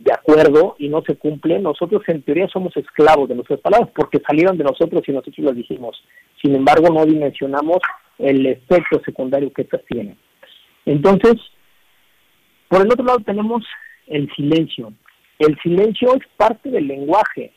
de, 0.00 0.12
acuerdo 0.12 0.76
y 0.78 0.88
no 0.88 1.02
se 1.02 1.16
cumple, 1.16 1.58
nosotros 1.58 2.02
en 2.08 2.22
teoría 2.22 2.48
somos 2.48 2.76
esclavos 2.76 3.28
de 3.28 3.34
nuestras 3.34 3.60
palabras 3.60 3.90
porque 3.94 4.20
salieron 4.26 4.58
de 4.58 4.64
nosotros 4.64 5.02
y 5.06 5.12
nosotros 5.12 5.38
las 5.38 5.56
dijimos. 5.56 6.02
Sin 6.42 6.54
embargo, 6.54 6.92
no 6.92 7.04
dimensionamos 7.06 7.78
el 8.18 8.46
efecto 8.46 9.00
secundario 9.04 9.52
que 9.52 9.62
estas 9.62 9.84
tienen. 9.86 10.16
Entonces, 10.84 11.34
por 12.70 12.80
el 12.80 12.90
otro 12.90 13.04
lado 13.04 13.20
tenemos 13.20 13.62
el 14.06 14.32
silencio. 14.34 14.94
El 15.38 15.58
silencio 15.62 16.14
es 16.14 16.22
parte 16.38 16.70
del 16.70 16.86
lenguaje 16.86 17.52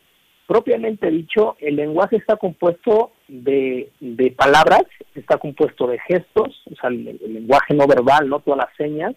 propiamente 0.47 1.09
dicho, 1.09 1.55
el 1.59 1.77
lenguaje 1.77 2.17
está 2.17 2.35
compuesto 2.35 3.13
de, 3.27 3.89
palabras, 4.37 4.83
está 5.15 5.37
compuesto 5.37 5.87
de 5.87 5.99
gestos, 5.99 6.61
o 6.71 6.75
sea, 6.79 6.89
el, 6.89 7.19
lenguaje 7.27 7.73
no 7.73 7.87
verbal, 7.87 8.27
no 8.27 8.39
todas 8.39 8.65
las 8.67 8.75
señas, 8.77 9.15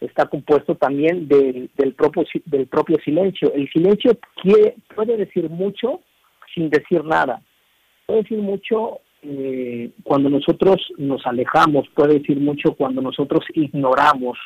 está 0.00 0.26
compuesto 0.26 0.76
también 0.76 1.26
del, 1.26 1.70
del, 1.76 1.94
propio, 1.94 2.24
del 2.44 2.66
propio 2.66 2.96
silencio. 3.04 3.52
El 3.52 3.68
silencio 3.70 4.16
quiere, 4.40 4.76
puede 4.94 5.16
decir 5.16 5.48
mucho 5.50 6.00
sin 6.54 6.70
decir 6.70 7.02
nada. 7.04 7.42
Puede 8.06 8.22
decir 8.22 8.38
mucho 8.38 9.00
eh, 9.22 9.90
cuando 10.04 10.30
nosotros 10.30 10.76
nos 10.98 11.26
alejamos, 11.26 11.88
puede 11.94 12.20
decir 12.20 12.38
mucho 12.38 12.74
cuando 12.74 13.02
nosotros 13.02 13.44
ignoramos 13.54 14.38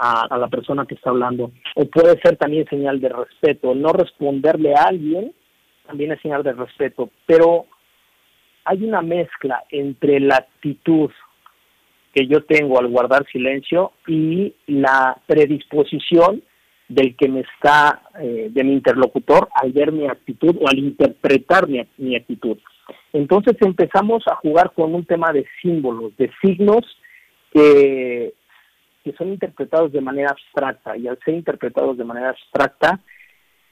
a, 0.00 0.38
la 0.38 0.48
persona 0.48 0.86
que 0.86 0.94
está 0.94 1.10
hablando, 1.10 1.52
o 1.74 1.84
puede 1.84 2.18
ser 2.20 2.36
también 2.36 2.66
señal 2.68 3.00
de 3.00 3.10
respeto, 3.10 3.74
no 3.74 3.92
responderle 3.92 4.74
a 4.74 4.84
alguien 4.84 5.32
también 5.86 6.12
es 6.12 6.20
señal 6.20 6.44
de 6.44 6.52
respeto, 6.52 7.10
pero 7.26 7.66
hay 8.64 8.84
una 8.84 9.02
mezcla 9.02 9.64
entre 9.70 10.20
la 10.20 10.36
actitud 10.36 11.10
que 12.14 12.28
yo 12.28 12.44
tengo 12.44 12.78
al 12.78 12.86
guardar 12.86 13.26
silencio 13.26 13.90
y 14.06 14.54
la 14.68 15.18
predisposición 15.26 16.44
del 16.88 17.16
que 17.16 17.28
me 17.28 17.40
está, 17.40 18.02
eh, 18.20 18.48
de 18.50 18.64
mi 18.64 18.74
interlocutor, 18.74 19.48
al 19.52 19.72
ver 19.72 19.90
mi 19.90 20.06
actitud 20.06 20.56
o 20.60 20.68
al 20.68 20.78
interpretar 20.78 21.68
mi, 21.68 21.84
mi 21.98 22.14
actitud. 22.14 22.56
Entonces 23.12 23.56
empezamos 23.60 24.22
a 24.28 24.36
jugar 24.36 24.72
con 24.72 24.94
un 24.94 25.04
tema 25.04 25.32
de 25.32 25.44
símbolos, 25.60 26.16
de 26.16 26.30
signos 26.40 26.84
que, 27.52 28.32
que 29.02 29.12
son 29.12 29.28
interpretados 29.28 29.92
de 29.92 30.00
manera 30.00 30.30
abstracta 30.30 30.96
y 30.96 31.08
al 31.08 31.18
ser 31.24 31.34
interpretados 31.34 31.96
de 31.96 32.04
manera 32.04 32.30
abstracta 32.30 33.00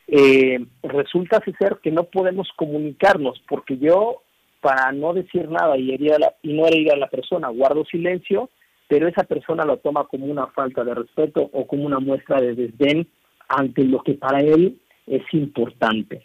eh, 0.07 0.59
resulta 0.83 1.43
ser 1.59 1.79
que 1.83 1.91
no 1.91 2.05
podemos 2.05 2.49
comunicarnos 2.57 3.43
porque 3.49 3.77
yo 3.77 4.23
para 4.61 4.91
no 4.93 5.13
decir 5.13 5.49
nada 5.51 5.77
y, 5.77 5.95
y 6.43 6.53
no 6.55 6.67
herir 6.67 6.93
a 6.93 6.97
la 6.97 7.09
persona 7.09 7.49
guardo 7.49 7.85
silencio, 7.85 8.51
pero 8.89 9.07
esa 9.07 9.25
persona 9.25 9.65
lo 9.65 9.77
toma 9.77 10.05
como 10.05 10.27
una 10.27 10.47
falta 10.49 10.83
de 10.83 10.95
respeto 10.95 11.49
o 11.53 11.67
como 11.67 11.85
una 11.85 12.01
muestra 12.01 12.41
de 12.41 12.55
desdén 12.55 13.07
ante 13.49 13.85
lo 13.85 14.03
que 14.03 14.15
para 14.15 14.41
él 14.41 14.81
es 15.07 15.23
importante. 15.33 16.23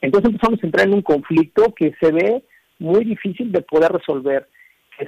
Entonces 0.00 0.30
empezamos 0.30 0.62
a 0.62 0.66
entrar 0.66 0.86
en 0.86 0.94
un 0.94 1.02
conflicto 1.02 1.72
que 1.74 1.94
se 2.00 2.12
ve 2.12 2.42
muy 2.78 3.04
difícil 3.04 3.52
de 3.52 3.62
poder 3.62 3.92
resolver, 3.92 4.48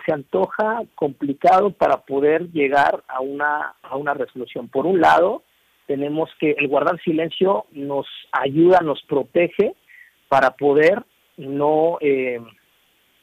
se 0.05 0.13
antoja 0.13 0.83
complicado 0.95 1.71
para 1.71 1.99
poder 1.99 2.51
llegar 2.53 3.03
a 3.09 3.21
una, 3.21 3.75
a 3.83 3.97
una 3.97 4.15
resolución. 4.15 4.69
Por 4.69 4.87
un 4.87 5.01
lado, 5.01 5.43
tenemos 5.87 6.31
que 6.39 6.53
el 6.53 6.69
guardar 6.69 7.01
silencio 7.03 7.67
nos 7.73 8.07
ayuda, 8.33 8.81
nos 8.81 9.03
protege 9.03 9.75
para 10.29 10.51
poder 10.53 11.03
no 11.37 11.99
eh, 12.01 12.41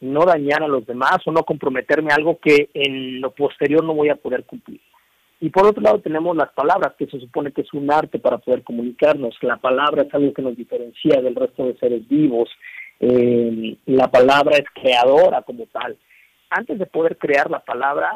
no 0.01 0.25
dañar 0.25 0.63
a 0.63 0.67
los 0.67 0.85
demás 0.85 1.19
o 1.25 1.31
no 1.31 1.43
comprometerme 1.43 2.11
a 2.11 2.15
algo 2.15 2.39
que 2.39 2.69
en 2.73 3.21
lo 3.21 3.31
posterior 3.31 3.83
no 3.83 3.93
voy 3.93 4.09
a 4.09 4.15
poder 4.15 4.43
cumplir. 4.45 4.81
Y 5.39 5.49
por 5.49 5.65
otro 5.65 5.81
lado 5.81 5.99
tenemos 5.99 6.35
las 6.35 6.51
palabras, 6.53 6.93
que 6.97 7.07
se 7.07 7.19
supone 7.19 7.51
que 7.51 7.61
es 7.61 7.73
un 7.73 7.91
arte 7.91 8.19
para 8.19 8.37
poder 8.37 8.63
comunicarnos. 8.63 9.35
La 9.41 9.57
palabra 9.57 10.03
es 10.03 10.13
algo 10.13 10.33
que 10.33 10.41
nos 10.41 10.55
diferencia 10.55 11.19
del 11.21 11.35
resto 11.35 11.65
de 11.65 11.77
seres 11.77 12.07
vivos. 12.07 12.49
Eh, 12.99 13.75
la 13.87 14.09
palabra 14.09 14.57
es 14.57 14.65
creadora 14.73 15.41
como 15.41 15.65
tal. 15.67 15.97
Antes 16.51 16.77
de 16.77 16.85
poder 16.85 17.17
crear 17.17 17.49
la 17.49 17.61
palabra, 17.61 18.11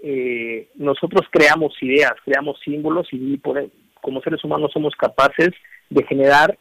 eh, 0.00 0.68
nosotros 0.76 1.26
creamos 1.32 1.74
ideas, 1.82 2.12
creamos 2.24 2.60
símbolos 2.64 3.08
y 3.10 3.40
como 4.00 4.20
seres 4.22 4.42
humanos 4.44 4.70
somos 4.72 4.94
capaces 4.94 5.50
de 5.90 6.04
generar 6.04 6.56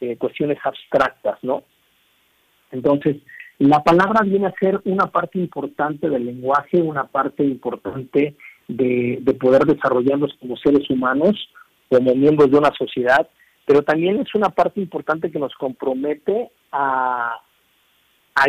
eh, 0.00 0.16
cuestiones 0.16 0.58
abstractas, 0.64 1.38
¿no? 1.42 1.62
Entonces, 2.70 3.18
la 3.58 3.84
palabra 3.84 4.22
viene 4.24 4.46
a 4.46 4.54
ser 4.58 4.80
una 4.86 5.08
parte 5.08 5.38
importante 5.38 6.08
del 6.08 6.24
lenguaje, 6.24 6.80
una 6.80 7.04
parte 7.04 7.44
importante 7.44 8.34
de, 8.66 9.18
de 9.20 9.34
poder 9.34 9.66
desarrollarnos 9.66 10.34
como 10.40 10.56
seres 10.56 10.88
humanos, 10.88 11.50
como 11.90 12.14
miembros 12.14 12.50
de 12.50 12.56
una 12.56 12.72
sociedad, 12.78 13.28
pero 13.66 13.82
también 13.82 14.20
es 14.20 14.34
una 14.34 14.48
parte 14.48 14.80
importante 14.80 15.30
que 15.30 15.38
nos 15.38 15.54
compromete 15.54 16.50
a 16.72 17.38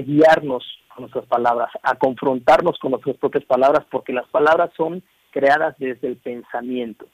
guiarnos 0.06 0.64
con 0.94 1.04
nuestras 1.04 1.26
palabras, 1.26 1.70
a 1.82 1.96
confrontarnos 1.96 2.78
con 2.80 2.92
nuestras 2.92 3.18
propias 3.18 3.46
palabras, 3.46 3.86
porque 3.92 4.14
las 4.14 4.28
palabras 4.30 4.72
son 4.78 5.04
creadas 5.32 5.76
desde 5.80 6.08
el 6.08 6.18
pensamiento. 6.18 7.06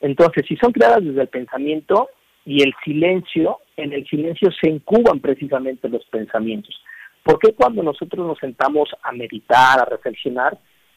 Entonces, 0.00 0.44
si 0.46 0.56
son 0.56 0.72
creadas 0.72 1.04
desde 1.04 1.22
el 1.22 1.28
pensamiento 1.28 2.08
y 2.44 2.62
el 2.62 2.74
silencio, 2.84 3.58
en 3.76 3.92
el 3.92 4.06
silencio 4.06 4.50
se 4.60 4.70
incuban 4.70 5.20
precisamente 5.20 5.88
los 5.88 6.04
pensamientos. 6.06 6.74
¿Por 7.22 7.38
qué 7.38 7.52
cuando 7.54 7.82
nosotros 7.82 8.26
nos 8.26 8.38
sentamos 8.38 8.88
a 9.02 9.12
meditar, 9.12 9.80
a 9.80 9.84
reflexionar, 9.84 10.56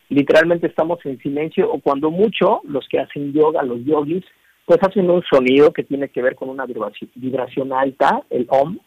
literalmente 0.09 0.67
estamos 0.67 0.99
en 1.05 1.17
silencio 1.19 1.71
o 1.71 1.79
cuando 1.79 2.11
mucho 2.11 2.61
los 2.65 2.87
que 2.87 2.99
hacen 2.99 3.33
yoga, 3.33 3.63
los 3.63 3.83
yogis, 3.83 4.23
pues 4.65 4.79
hacen 4.83 5.09
un 5.09 5.23
sonido 5.23 5.73
que 5.73 5.83
tiene 5.83 6.09
que 6.09 6.21
ver 6.21 6.35
con 6.35 6.49
una 6.49 6.65
vibración 6.67 7.73
alta, 7.73 8.21
el 8.29 8.45
OM, 8.49 8.77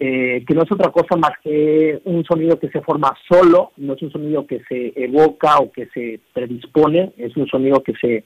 eh, 0.00 0.44
que 0.46 0.54
no 0.54 0.62
es 0.62 0.72
otra 0.72 0.90
cosa 0.90 1.16
más 1.16 1.32
que 1.42 2.00
un 2.04 2.24
sonido 2.24 2.58
que 2.58 2.68
se 2.68 2.80
forma 2.82 3.16
solo, 3.28 3.72
no 3.76 3.94
es 3.94 4.02
un 4.02 4.12
sonido 4.12 4.46
que 4.46 4.62
se 4.68 4.92
evoca 4.96 5.58
o 5.58 5.72
que 5.72 5.86
se 5.94 6.20
predispone, 6.32 7.12
es 7.16 7.36
un 7.36 7.46
sonido 7.48 7.82
que 7.82 7.94
se 8.00 8.24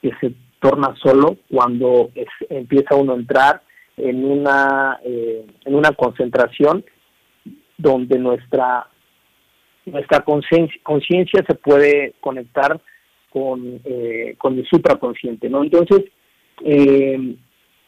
que 0.00 0.10
se 0.20 0.32
torna 0.58 0.94
solo 1.00 1.36
cuando 1.48 2.10
empieza 2.48 2.96
uno 2.96 3.12
a 3.12 3.16
entrar 3.16 3.62
en 3.96 4.24
una 4.24 4.98
eh, 5.04 5.46
en 5.64 5.74
una 5.74 5.92
concentración 5.92 6.84
donde 7.78 8.18
nuestra 8.18 8.88
nuestra 9.86 10.20
conciencia 10.20 11.44
se 11.46 11.54
puede 11.54 12.14
conectar 12.20 12.80
con, 13.30 13.80
eh, 13.84 14.34
con 14.38 14.58
el 14.58 14.66
supraconsciente, 14.66 15.48
¿no? 15.48 15.64
Entonces, 15.64 16.04
eh, 16.64 17.36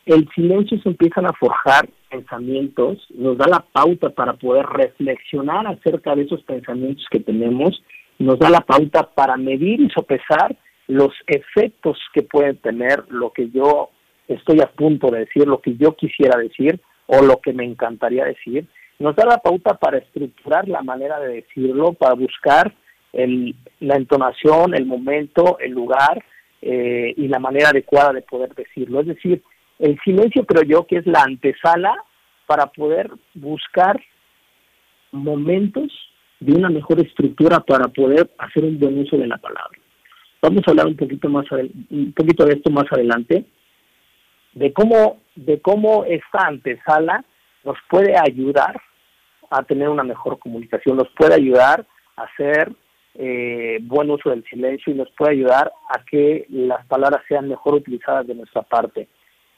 el 0.06 0.28
silencio 0.34 0.78
se 0.82 0.88
empiezan 0.88 1.26
a 1.26 1.32
forjar 1.32 1.88
pensamientos, 2.10 2.98
nos 3.14 3.36
da 3.38 3.46
la 3.48 3.64
pauta 3.72 4.10
para 4.10 4.34
poder 4.34 4.66
reflexionar 4.66 5.66
acerca 5.66 6.14
de 6.14 6.22
esos 6.22 6.42
pensamientos 6.42 7.06
que 7.10 7.20
tenemos, 7.20 7.82
nos 8.18 8.38
da 8.38 8.50
la 8.50 8.60
pauta 8.60 9.08
para 9.14 9.36
medir 9.36 9.80
y 9.80 9.90
sopesar 9.90 10.56
los 10.86 11.12
efectos 11.26 11.98
que 12.12 12.22
puede 12.22 12.54
tener 12.54 13.04
lo 13.08 13.32
que 13.32 13.50
yo 13.50 13.90
estoy 14.28 14.60
a 14.60 14.70
punto 14.70 15.10
de 15.10 15.20
decir, 15.20 15.46
lo 15.46 15.60
que 15.60 15.76
yo 15.76 15.96
quisiera 15.96 16.38
decir 16.38 16.80
o 17.06 17.22
lo 17.22 17.40
que 17.40 17.52
me 17.52 17.64
encantaría 17.64 18.24
decir, 18.24 18.66
nos 18.98 19.16
da 19.16 19.24
la 19.24 19.38
pauta 19.38 19.74
para 19.74 19.98
estructurar 19.98 20.68
la 20.68 20.82
manera 20.82 21.18
de 21.20 21.34
decirlo, 21.34 21.94
para 21.94 22.14
buscar 22.14 22.74
el, 23.12 23.54
la 23.80 23.96
entonación, 23.96 24.74
el 24.74 24.86
momento, 24.86 25.58
el 25.58 25.72
lugar 25.72 26.24
eh, 26.62 27.12
y 27.16 27.28
la 27.28 27.38
manera 27.38 27.70
adecuada 27.70 28.12
de 28.12 28.22
poder 28.22 28.54
decirlo. 28.54 29.00
Es 29.00 29.06
decir, 29.06 29.42
el 29.78 29.98
silencio 30.04 30.44
creo 30.44 30.62
yo 30.62 30.87
que 30.87 30.96
es 30.96 31.06
la 31.06 31.22
antesala 31.22 31.94
para 32.46 32.66
poder 32.66 33.10
buscar 33.34 34.00
momentos 35.12 35.92
de 36.40 36.52
una 36.52 36.68
mejor 36.68 37.00
estructura 37.00 37.60
para 37.60 37.88
poder 37.88 38.30
hacer 38.38 38.64
un 38.64 38.78
buen 38.78 38.98
uso 38.98 39.16
de 39.16 39.26
la 39.26 39.38
palabra. 39.38 39.78
Vamos 40.42 40.62
a 40.66 40.70
hablar 40.70 40.87
un 40.87 40.96
poquito 40.96 41.28
más 41.28 41.46
un 41.50 42.12
poquito 42.14 42.44
de 42.44 42.54
esto 42.54 42.70
más 42.70 42.84
adelante, 42.90 43.44
de 44.52 44.72
cómo 44.72 45.18
de 45.34 45.60
cómo 45.60 46.04
esta 46.04 46.46
antesala 46.46 47.24
nos 47.64 47.78
puede 47.88 48.14
ayudar 48.16 48.80
a 49.50 49.62
tener 49.62 49.88
una 49.88 50.02
mejor 50.02 50.38
comunicación, 50.38 50.96
nos 50.96 51.08
puede 51.16 51.34
ayudar 51.34 51.87
a 52.16 52.22
hacer 52.24 52.72
eh, 53.14 53.78
buen 53.82 54.10
uso 54.10 54.30
del 54.30 54.44
silencio 54.44 54.92
y 54.92 54.96
nos 54.96 55.10
puede 55.12 55.32
ayudar 55.32 55.72
a 55.88 56.04
que 56.04 56.46
las 56.50 56.84
palabras 56.87 57.22
sean 57.28 57.48
mejor 57.48 57.74
utilizadas 57.74 58.26
de 58.26 58.34
nuestra 58.34 58.62
parte. 58.62 59.08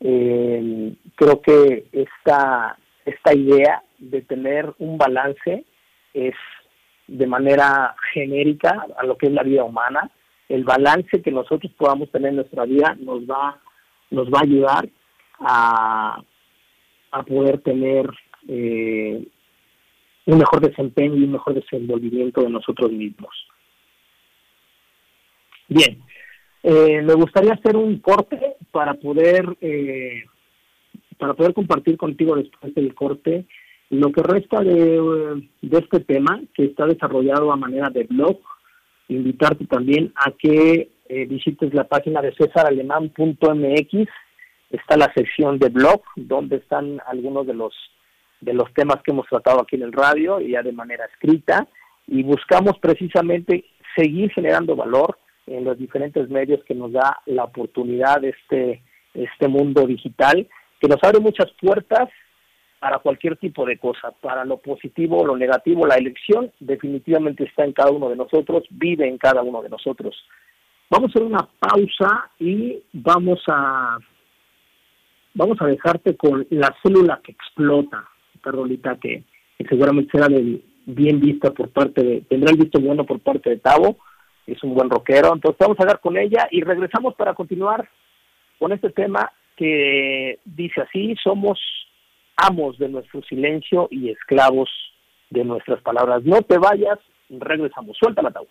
Eh, 0.00 0.94
creo 1.14 1.40
que 1.40 1.86
esta, 1.92 2.78
esta 3.04 3.34
idea 3.34 3.82
de 3.98 4.22
tener 4.22 4.74
un 4.78 4.98
balance 4.98 5.64
es 6.12 6.34
de 7.06 7.26
manera 7.26 7.94
genérica 8.12 8.86
a 8.98 9.04
lo 9.04 9.16
que 9.16 9.26
es 9.26 9.32
la 9.32 9.42
vida 9.42 9.64
humana 9.64 10.10
el 10.48 10.64
balance 10.64 11.22
que 11.22 11.30
nosotros 11.30 11.72
podamos 11.76 12.10
tener 12.10 12.30
en 12.30 12.36
nuestra 12.36 12.64
vida 12.64 12.96
nos 13.00 13.22
va, 13.22 13.60
nos 14.10 14.28
va 14.28 14.40
a 14.40 14.44
ayudar 14.44 14.88
a, 15.40 16.22
a 17.10 17.22
poder 17.24 17.60
tener 17.62 18.08
eh, 18.48 19.26
un 20.26 20.38
mejor 20.38 20.60
desempeño 20.60 21.16
y 21.16 21.24
un 21.24 21.32
mejor 21.32 21.54
desenvolvimiento 21.54 22.42
de 22.42 22.50
nosotros 22.50 22.92
mismos. 22.92 23.34
Bien, 25.68 26.00
eh, 26.62 27.02
me 27.02 27.14
gustaría 27.14 27.54
hacer 27.54 27.76
un 27.76 27.98
corte 27.98 28.56
para 28.70 28.94
poder 28.94 29.56
eh, 29.60 30.24
para 31.18 31.34
poder 31.34 31.54
compartir 31.54 31.96
contigo 31.96 32.36
después 32.36 32.74
del 32.74 32.94
corte 32.94 33.46
lo 33.90 34.10
que 34.10 34.22
resta 34.22 34.60
de, 34.60 35.48
de 35.62 35.78
este 35.78 36.00
tema 36.00 36.40
que 36.54 36.64
está 36.64 36.86
desarrollado 36.86 37.52
a 37.52 37.56
manera 37.56 37.88
de 37.88 38.04
blog. 38.04 38.38
Invitarte 39.08 39.64
también 39.66 40.12
a 40.16 40.32
que 40.32 40.90
eh, 41.08 41.24
visites 41.26 41.72
la 41.72 41.84
página 41.84 42.20
de 42.20 42.34
cesaralemán.mx. 42.34 44.08
Está 44.70 44.96
la 44.96 45.12
sección 45.14 45.58
de 45.60 45.68
blog 45.68 46.02
donde 46.16 46.56
están 46.56 47.00
algunos 47.06 47.46
de 47.46 47.54
los 47.54 47.72
de 48.40 48.52
los 48.52 48.72
temas 48.74 48.96
que 49.02 49.12
hemos 49.12 49.26
tratado 49.28 49.62
aquí 49.62 49.76
en 49.76 49.82
el 49.82 49.92
radio 49.92 50.40
y 50.40 50.50
ya 50.50 50.62
de 50.62 50.72
manera 50.72 51.06
escrita 51.06 51.66
y 52.06 52.22
buscamos 52.22 52.78
precisamente 52.80 53.64
seguir 53.96 54.30
generando 54.32 54.76
valor 54.76 55.18
en 55.46 55.64
los 55.64 55.78
diferentes 55.78 56.28
medios 56.28 56.62
que 56.64 56.74
nos 56.74 56.92
da 56.92 57.20
la 57.26 57.44
oportunidad 57.44 58.20
de 58.20 58.30
este 58.30 58.82
este 59.14 59.48
mundo 59.48 59.86
digital 59.86 60.46
que 60.80 60.88
nos 60.88 61.02
abre 61.02 61.20
muchas 61.20 61.50
puertas 61.60 62.08
para 62.78 62.98
cualquier 62.98 63.36
tipo 63.36 63.64
de 63.64 63.78
cosa, 63.78 64.10
para 64.20 64.44
lo 64.44 64.58
positivo 64.58 65.18
o 65.18 65.26
lo 65.26 65.36
negativo, 65.36 65.86
la 65.86 65.96
elección 65.96 66.52
definitivamente 66.60 67.44
está 67.44 67.64
en 67.64 67.72
cada 67.72 67.90
uno 67.90 68.10
de 68.10 68.16
nosotros, 68.16 68.64
vive 68.70 69.08
en 69.08 69.16
cada 69.16 69.42
uno 69.42 69.62
de 69.62 69.70
nosotros. 69.70 70.14
Vamos 70.90 71.08
a 71.08 71.10
hacer 71.10 71.22
una 71.22 71.48
pausa 71.58 72.30
y 72.38 72.82
vamos 72.92 73.42
a 73.48 73.98
vamos 75.34 75.58
a 75.60 75.66
dejarte 75.66 76.16
con 76.16 76.46
la 76.50 76.74
célula 76.82 77.20
que 77.22 77.32
explota, 77.32 78.04
esta 78.34 78.50
rolita 78.50 78.96
que, 78.96 79.24
seguramente 79.68 80.10
será 80.12 80.28
bien 80.28 81.20
vista 81.20 81.50
por 81.50 81.70
parte 81.70 82.02
de, 82.02 82.20
tendrá 82.22 82.52
el 82.52 82.58
visto 82.58 82.80
bueno 82.80 83.04
por 83.04 83.20
parte 83.20 83.50
de 83.50 83.56
Tavo, 83.56 83.96
es 84.46 84.62
un 84.62 84.74
buen 84.74 84.90
rockero, 84.90 85.32
entonces 85.34 85.58
vamos 85.58 85.78
a 85.78 85.82
hablar 85.82 86.00
con 86.00 86.16
ella 86.16 86.48
y 86.50 86.62
regresamos 86.62 87.14
para 87.14 87.34
continuar 87.34 87.88
con 88.58 88.72
este 88.72 88.90
tema 88.90 89.32
que 89.56 90.38
dice 90.44 90.82
así, 90.82 91.14
somos 91.22 91.58
amos 92.36 92.78
de 92.78 92.88
nuestro 92.88 93.22
silencio 93.22 93.88
y 93.90 94.10
esclavos 94.10 94.70
de 95.30 95.44
nuestras 95.44 95.80
palabras. 95.82 96.22
No 96.24 96.42
te 96.42 96.58
vayas, 96.58 96.98
regresamos. 97.30 97.96
Suelta 97.96 98.22
la 98.22 98.30
tabla. 98.30 98.50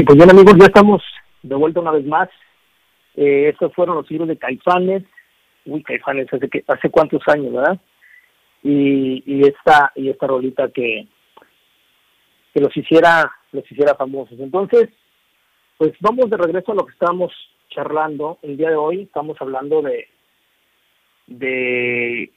Y 0.00 0.02
pues 0.02 0.16
bien 0.16 0.30
amigos, 0.30 0.54
ya 0.58 0.64
estamos 0.64 1.02
de 1.42 1.54
vuelta 1.54 1.80
una 1.80 1.90
vez 1.90 2.06
más. 2.06 2.30
Eh, 3.16 3.50
estos 3.50 3.70
fueron 3.74 3.96
los 3.96 4.10
libros 4.10 4.28
de 4.28 4.38
Caifanes. 4.38 5.02
Uy, 5.66 5.82
Caifanes, 5.82 6.32
hace, 6.32 6.48
que, 6.48 6.64
hace 6.66 6.88
cuántos 6.88 7.20
años, 7.26 7.52
¿verdad? 7.52 7.78
Y, 8.62 9.22
y 9.26 9.42
esta 9.42 9.92
y 9.94 10.08
esta 10.08 10.26
rolita 10.26 10.70
que, 10.70 11.06
que 12.54 12.60
los 12.62 12.74
hiciera 12.74 13.30
los 13.52 13.70
hiciera 13.70 13.94
famosos. 13.94 14.40
Entonces, 14.40 14.88
pues 15.76 15.92
vamos 16.00 16.30
de 16.30 16.38
regreso 16.38 16.72
a 16.72 16.76
lo 16.76 16.86
que 16.86 16.92
estábamos 16.92 17.34
charlando 17.68 18.38
el 18.40 18.56
día 18.56 18.70
de 18.70 18.76
hoy. 18.76 19.02
Estamos 19.02 19.36
hablando 19.38 19.82
de 19.82 20.08
de 21.26 22.32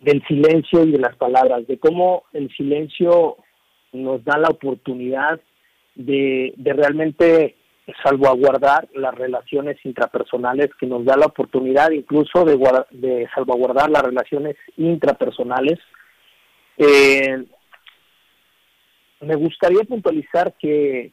del 0.00 0.26
silencio 0.26 0.82
y 0.82 0.90
de 0.90 0.98
las 0.98 1.14
palabras, 1.14 1.68
de 1.68 1.78
cómo 1.78 2.24
el 2.32 2.52
silencio 2.56 3.36
nos 3.92 4.24
da 4.24 4.38
la 4.38 4.48
oportunidad 4.48 5.40
de, 5.94 6.54
realmente 6.58 7.56
salvaguardar 8.02 8.88
las 8.94 9.14
relaciones 9.14 9.76
intrapersonales, 9.84 10.70
que 10.78 10.86
nos 10.86 11.04
da 11.04 11.16
la 11.16 11.26
oportunidad 11.26 11.90
incluso 11.90 12.44
de, 12.44 12.56
de 12.90 13.28
salvaguardar 13.34 13.90
las 13.90 14.02
relaciones 14.02 14.56
intrapersonales. 14.76 15.78
Eh, 16.78 17.44
me 19.20 19.36
gustaría 19.36 19.84
puntualizar 19.84 20.54
que 20.58 21.12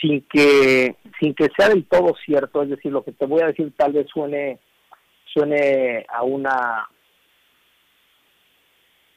sin 0.00 0.22
que 0.22 0.96
sin 1.18 1.34
que 1.34 1.48
sea 1.56 1.68
del 1.68 1.86
todo 1.86 2.14
cierto, 2.24 2.62
es 2.62 2.70
decir, 2.70 2.92
lo 2.92 3.02
que 3.02 3.12
te 3.12 3.26
voy 3.26 3.42
a 3.42 3.46
decir 3.46 3.72
tal 3.76 3.92
vez 3.92 4.06
suene 4.12 4.58
suene 5.32 6.04
a 6.08 6.22
una 6.22 6.88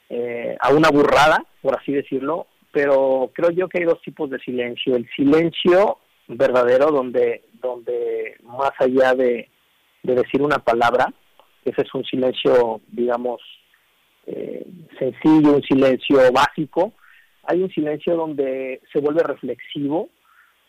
eh, 0.09 0.55
a 0.59 0.69
una 0.71 0.89
burrada, 0.89 1.43
por 1.61 1.77
así 1.77 1.91
decirlo, 1.91 2.47
pero 2.77 3.31
creo 3.33 3.49
yo 3.49 3.67
que 3.67 3.79
hay 3.79 3.85
dos 3.85 3.99
tipos 4.03 4.29
de 4.29 4.37
silencio. 4.37 4.95
El 4.95 5.09
silencio 5.15 5.97
verdadero, 6.27 6.91
donde, 6.91 7.45
donde 7.53 8.37
más 8.43 8.69
allá 8.77 9.15
de, 9.15 9.49
decir 10.03 10.43
una 10.43 10.59
palabra, 10.59 11.11
ese 11.65 11.81
es 11.81 11.91
un 11.95 12.05
silencio, 12.05 12.79
digamos, 12.89 13.41
eh, 14.27 14.63
sencillo, 14.99 15.55
un 15.55 15.63
silencio 15.63 16.19
básico. 16.31 16.93
Hay 17.45 17.63
un 17.63 17.71
silencio 17.71 18.15
donde 18.15 18.79
se 18.93 18.99
vuelve 18.99 19.23
reflexivo, 19.23 20.09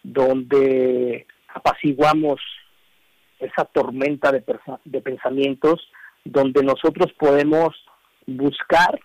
donde 0.02 1.26
apaciguamos 1.48 2.40
esa 3.38 3.66
tormenta 3.66 4.32
de, 4.32 4.42
de 4.86 5.00
pensamientos, 5.02 5.90
donde 6.24 6.62
nosotros 6.62 7.12
podemos 7.18 7.76
buscar 8.26 8.98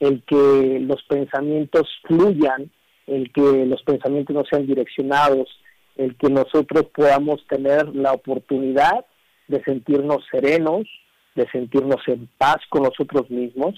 el 0.00 0.22
que 0.24 0.78
los 0.80 1.02
pensamientos 1.04 1.88
fluyan, 2.06 2.70
el 3.06 3.32
que 3.32 3.66
los 3.66 3.82
pensamientos 3.82 4.34
no 4.34 4.44
sean 4.44 4.66
direccionados, 4.66 5.48
el 5.96 6.16
que 6.16 6.28
nosotros 6.28 6.86
podamos 6.94 7.44
tener 7.48 7.94
la 7.94 8.12
oportunidad 8.12 9.04
de 9.48 9.62
sentirnos 9.64 10.24
serenos, 10.30 10.86
de 11.34 11.48
sentirnos 11.50 12.00
en 12.06 12.28
paz 12.38 12.58
con 12.68 12.82
nosotros 12.82 13.28
mismos, 13.30 13.74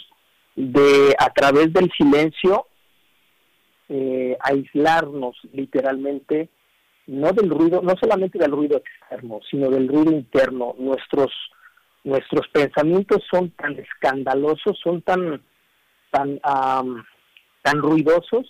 de 0.56 1.14
a 1.18 1.30
través 1.30 1.72
del 1.72 1.90
silencio 1.96 2.66
eh, 3.88 4.36
aislarnos 4.40 5.36
literalmente, 5.52 6.48
no 7.06 7.32
del 7.32 7.50
ruido, 7.50 7.80
no 7.82 7.94
solamente 8.00 8.38
del 8.38 8.52
ruido 8.52 8.78
externo, 8.78 9.40
sino 9.50 9.68
del 9.70 9.88
ruido 9.88 10.12
interno. 10.12 10.76
Nuestros, 10.78 11.32
nuestros 12.04 12.46
pensamientos 12.48 13.22
son 13.30 13.50
tan 13.50 13.76
escandalosos, 13.78 14.78
son 14.82 15.02
tan 15.02 15.42
tan, 16.10 16.40
tan 16.40 17.78
ruidosos 17.78 18.46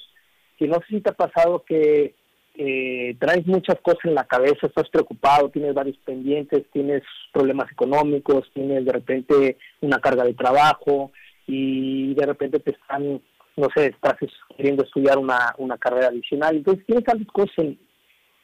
que 0.58 0.68
no 0.68 0.76
sé 0.80 0.86
si 0.88 1.00
te 1.00 1.10
ha 1.10 1.14
pasado 1.14 1.64
que 1.64 2.14
eh, 2.54 3.16
traes 3.18 3.46
muchas 3.46 3.80
cosas 3.80 4.04
en 4.04 4.14
la 4.14 4.24
cabeza, 4.24 4.66
estás 4.66 4.88
preocupado, 4.90 5.48
tienes 5.48 5.72
varios 5.72 5.96
pendientes, 5.98 6.66
tienes 6.72 7.02
problemas 7.32 7.70
económicos, 7.72 8.50
tienes 8.52 8.84
de 8.84 8.92
repente 8.92 9.56
una 9.80 9.98
carga 9.98 10.24
de 10.24 10.34
trabajo 10.34 11.12
y 11.46 12.12
de 12.14 12.26
repente 12.26 12.60
te 12.60 12.72
están, 12.72 13.22
no 13.56 13.68
sé, 13.74 13.86
estás 13.86 14.16
queriendo 14.56 14.84
estudiar 14.84 15.16
una, 15.16 15.54
una 15.58 15.78
carrera 15.78 16.08
adicional. 16.08 16.56
Entonces 16.56 16.84
tienes 16.84 17.04
tantas 17.04 17.28
cosas 17.28 17.56
en, 17.58 17.78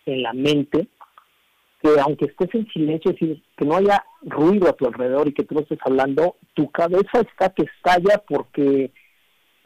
en 0.07 0.23
la 0.23 0.33
mente 0.33 0.89
que 1.83 2.01
aunque 2.01 2.27
estés 2.27 2.55
en 2.55 2.67
silencio, 2.69 3.11
es 3.11 3.21
decir, 3.21 3.43
que 3.57 3.65
no 3.67 3.77
haya 3.77 4.03
ruido 4.23 4.69
a 4.69 4.73
tu 4.73 4.87
alrededor 4.87 5.29
y 5.29 5.35
que 5.35 5.45
tú 5.45 5.55
no 5.55 5.61
estés 5.61 5.79
hablando, 5.85 6.37
tu 6.55 6.71
cabeza 6.71 7.21
está 7.21 7.51
que 7.51 7.65
estalla 7.65 8.23
porque 8.27 8.91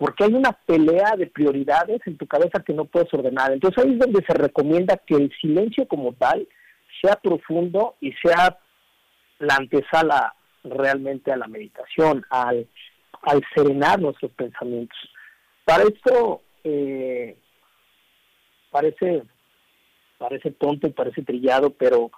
porque 0.01 0.25
hay 0.25 0.33
una 0.33 0.53
pelea 0.53 1.15
de 1.19 1.27
prioridades 1.27 2.01
en 2.07 2.17
tu 2.17 2.27
cabeza 2.27 2.65
que 2.65 2.73
no 2.73 2.87
puedes 2.87 3.13
ordenar. 3.13 3.53
Entonces 3.53 3.85
ahí 3.85 3.93
es 3.93 3.99
donde 3.99 4.25
se 4.25 4.33
recomienda 4.33 4.97
que 4.97 5.15
el 5.15 5.31
silencio 5.39 5.87
como 5.87 6.15
tal 6.15 6.49
sea 7.03 7.17
profundo 7.17 7.97
y 8.01 8.11
sea 8.15 8.59
la 9.41 9.57
antesala 9.57 10.35
realmente 10.65 11.31
a 11.31 11.37
la 11.37 11.49
meditación, 11.49 12.25
al, 12.31 12.67
al 13.25 13.43
serenar 13.55 14.01
nuestros 14.01 14.33
pensamientos. 14.33 14.97
Para 15.67 15.83
esto 15.83 16.41
eh, 16.65 17.37
parece 18.71 19.23
parece 20.17 20.51
tonto 20.53 20.87
y 20.87 20.93
parece 20.93 21.23
trillado, 21.25 21.75
pero 21.75 22.11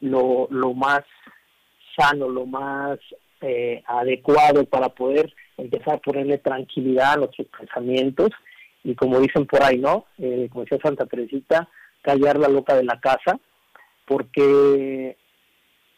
lo, 0.00 0.48
lo 0.50 0.72
más 0.72 1.02
sano, 1.94 2.26
lo 2.26 2.46
más 2.46 2.98
eh, 3.42 3.82
adecuado 3.86 4.64
para 4.64 4.88
poder 4.88 5.30
empezar 5.58 5.96
a 5.96 5.98
ponerle 5.98 6.38
tranquilidad 6.38 7.12
a 7.12 7.16
nuestros 7.16 7.48
pensamientos 7.48 8.30
y 8.84 8.94
como 8.94 9.20
dicen 9.20 9.46
por 9.46 9.62
ahí, 9.62 9.78
¿no? 9.78 10.06
Eh, 10.18 10.48
como 10.50 10.64
decía 10.64 10.78
Santa 10.82 11.06
Teresita, 11.06 11.68
callar 12.00 12.38
la 12.38 12.48
loca 12.48 12.74
de 12.74 12.84
la 12.84 12.98
casa, 13.00 13.38
porque 14.06 15.16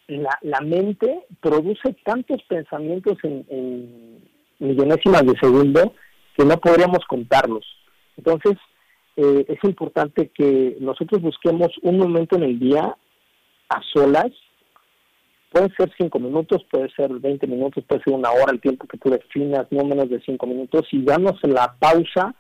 la, 0.09 0.37
la 0.43 0.61
mente 0.61 1.27
produce 1.41 1.95
tantos 2.05 2.43
pensamientos 2.49 3.17
en, 3.23 3.47
en 3.49 4.29
millonésimas 4.59 5.25
de 5.25 5.39
segundo 5.39 5.95
que 6.37 6.45
no 6.45 6.57
podríamos 6.59 7.05
contarlos. 7.07 7.65
Entonces, 8.17 8.57
eh, 9.17 9.45
es 9.49 9.59
importante 9.65 10.31
que 10.35 10.77
nosotros 10.81 11.21
busquemos 11.21 11.69
un 11.83 11.99
momento 11.99 12.37
en 12.37 12.45
el 12.45 12.59
día 12.59 12.97
a 13.69 13.83
solas 13.93 14.31
Puede 15.51 15.69
ser 15.77 15.93
cinco 15.99 16.21
minutos, 16.21 16.65
puede 16.71 16.89
ser 16.91 17.11
20 17.11 17.47
minutos, 17.49 17.83
puede 17.85 18.03
ser 18.05 18.13
una 18.13 18.31
hora, 18.31 18.53
el 18.53 18.61
tiempo 18.61 18.87
que 18.87 18.99
tú 18.99 19.11
definas, 19.11 19.67
no 19.71 19.85
menos 19.85 20.09
de 20.09 20.21
cinco 20.21 20.47
minutos, 20.47 20.87
y 20.93 21.05
darnos 21.05 21.41
la 21.43 21.75
pausa 21.77 22.35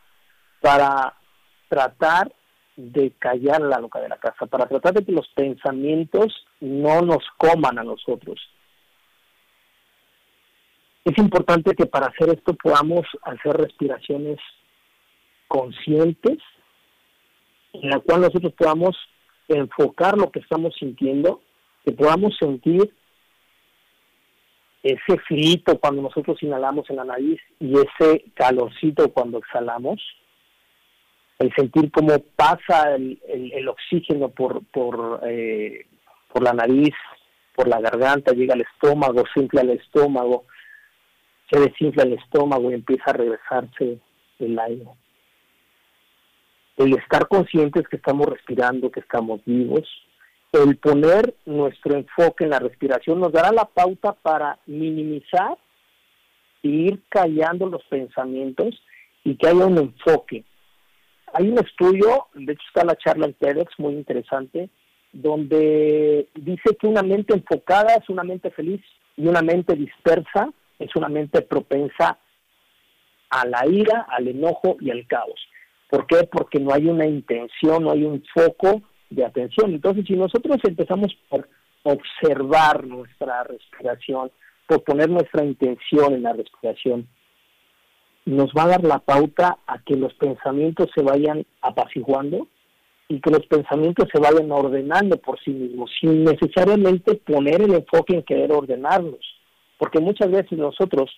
para 0.60 1.14
tratar 1.68 2.32
de 2.76 3.10
callar 3.18 3.60
la 3.62 3.80
loca 3.80 4.00
de 4.00 4.08
la 4.08 4.16
casa, 4.16 4.46
para 4.46 4.66
tratar 4.66 4.94
de 4.94 5.04
que 5.04 5.10
los 5.10 5.26
pensamientos 5.34 6.46
no 6.60 7.02
nos 7.02 7.24
coman 7.36 7.80
a 7.80 7.82
nosotros. 7.82 8.40
Es 11.04 11.18
importante 11.18 11.74
que 11.74 11.86
para 11.86 12.06
hacer 12.06 12.28
esto 12.28 12.54
podamos 12.54 13.06
hacer 13.22 13.54
respiraciones 13.54 14.38
conscientes, 15.48 16.38
en 17.72 17.90
la 17.90 17.98
cual 17.98 18.20
nosotros 18.20 18.52
podamos 18.52 18.96
enfocar 19.48 20.16
lo 20.16 20.30
que 20.30 20.38
estamos 20.38 20.74
sintiendo, 20.78 21.40
que 21.84 21.92
podamos 21.92 22.36
sentir 22.38 22.94
ese 24.82 25.18
frito 25.26 25.78
cuando 25.78 26.02
nosotros 26.02 26.42
inhalamos 26.42 26.88
en 26.90 26.96
la 26.96 27.04
nariz 27.04 27.40
y 27.58 27.74
ese 27.74 28.24
calorcito 28.34 29.12
cuando 29.12 29.38
exhalamos, 29.38 30.00
el 31.38 31.52
sentir 31.54 31.90
cómo 31.90 32.18
pasa 32.36 32.94
el, 32.94 33.18
el, 33.28 33.68
oxígeno 33.68 34.28
por, 34.28 34.64
por, 34.66 35.20
eh, 35.24 35.86
por 36.32 36.42
la 36.42 36.52
nariz, 36.52 36.94
por 37.54 37.68
la 37.68 37.80
garganta, 37.80 38.32
llega 38.32 38.54
al 38.54 38.62
estómago, 38.62 39.24
se 39.32 39.40
infla 39.40 39.62
el 39.62 39.70
estómago, 39.70 40.44
se 41.50 41.60
desinfla 41.60 42.04
el 42.04 42.14
estómago 42.14 42.70
y 42.70 42.74
empieza 42.74 43.04
a 43.06 43.14
regresarse 43.14 43.98
el 44.38 44.58
aire. 44.58 44.86
El 46.76 46.94
estar 46.94 47.26
conscientes 47.28 47.86
que 47.88 47.96
estamos 47.96 48.26
respirando, 48.26 48.90
que 48.90 49.00
estamos 49.00 49.40
vivos, 49.44 49.86
el 50.52 50.76
poner 50.78 51.34
nuestro 51.46 51.96
enfoque 51.96 52.44
en 52.44 52.50
la 52.50 52.58
respiración 52.58 53.20
nos 53.20 53.32
dará 53.32 53.52
la 53.52 53.64
pauta 53.64 54.12
para 54.12 54.58
minimizar 54.66 55.56
e 56.62 56.68
ir 56.68 57.02
callando 57.08 57.66
los 57.66 57.82
pensamientos 57.84 58.82
y 59.24 59.36
que 59.36 59.48
haya 59.48 59.66
un 59.66 59.78
enfoque. 59.78 60.44
Hay 61.32 61.48
un 61.48 61.58
estudio, 61.58 62.26
de 62.34 62.52
hecho 62.52 62.62
está 62.66 62.84
la 62.84 62.96
charla 62.96 63.26
en 63.26 63.34
TEDx 63.34 63.78
muy 63.78 63.94
interesante, 63.94 64.68
donde 65.12 66.28
dice 66.34 66.76
que 66.78 66.86
una 66.86 67.02
mente 67.02 67.34
enfocada 67.34 67.94
es 67.94 68.08
una 68.08 68.24
mente 68.24 68.50
feliz 68.50 68.80
y 69.16 69.26
una 69.26 69.42
mente 69.42 69.74
dispersa 69.76 70.52
es 70.80 70.96
una 70.96 71.08
mente 71.08 71.42
propensa 71.42 72.18
a 73.28 73.46
la 73.46 73.64
ira, 73.66 74.06
al 74.08 74.26
enojo 74.26 74.76
y 74.80 74.90
al 74.90 75.06
caos. 75.06 75.38
¿Por 75.88 76.06
qué? 76.06 76.24
Porque 76.24 76.58
no 76.58 76.72
hay 76.72 76.86
una 76.86 77.06
intención, 77.06 77.84
no 77.84 77.92
hay 77.92 78.04
un 78.04 78.24
foco 78.34 78.82
de 79.10 79.24
atención. 79.24 79.72
Entonces, 79.72 80.04
si 80.06 80.14
nosotros 80.14 80.58
empezamos 80.64 81.14
por 81.28 81.48
observar 81.82 82.86
nuestra 82.86 83.44
respiración, 83.44 84.30
por 84.66 84.82
poner 84.84 85.10
nuestra 85.10 85.44
intención 85.44 86.14
en 86.14 86.22
la 86.22 86.32
respiración, 86.32 87.08
nos 88.26 88.50
va 88.52 88.64
a 88.64 88.68
dar 88.68 88.84
la 88.84 88.98
pauta 89.00 89.58
a 89.66 89.78
que 89.80 89.96
los 89.96 90.14
pensamientos 90.14 90.88
se 90.94 91.02
vayan 91.02 91.44
apaciguando 91.62 92.46
y 93.08 93.20
que 93.20 93.30
los 93.30 93.44
pensamientos 93.46 94.08
se 94.12 94.20
vayan 94.20 94.52
ordenando 94.52 95.16
por 95.16 95.40
sí 95.40 95.50
mismos, 95.50 95.90
sin 96.00 96.22
necesariamente 96.22 97.16
poner 97.16 97.62
el 97.62 97.74
enfoque 97.74 98.14
en 98.14 98.22
querer 98.22 98.52
ordenarlos. 98.52 99.20
Porque 99.78 99.98
muchas 99.98 100.30
veces 100.30 100.56
nosotros 100.56 101.10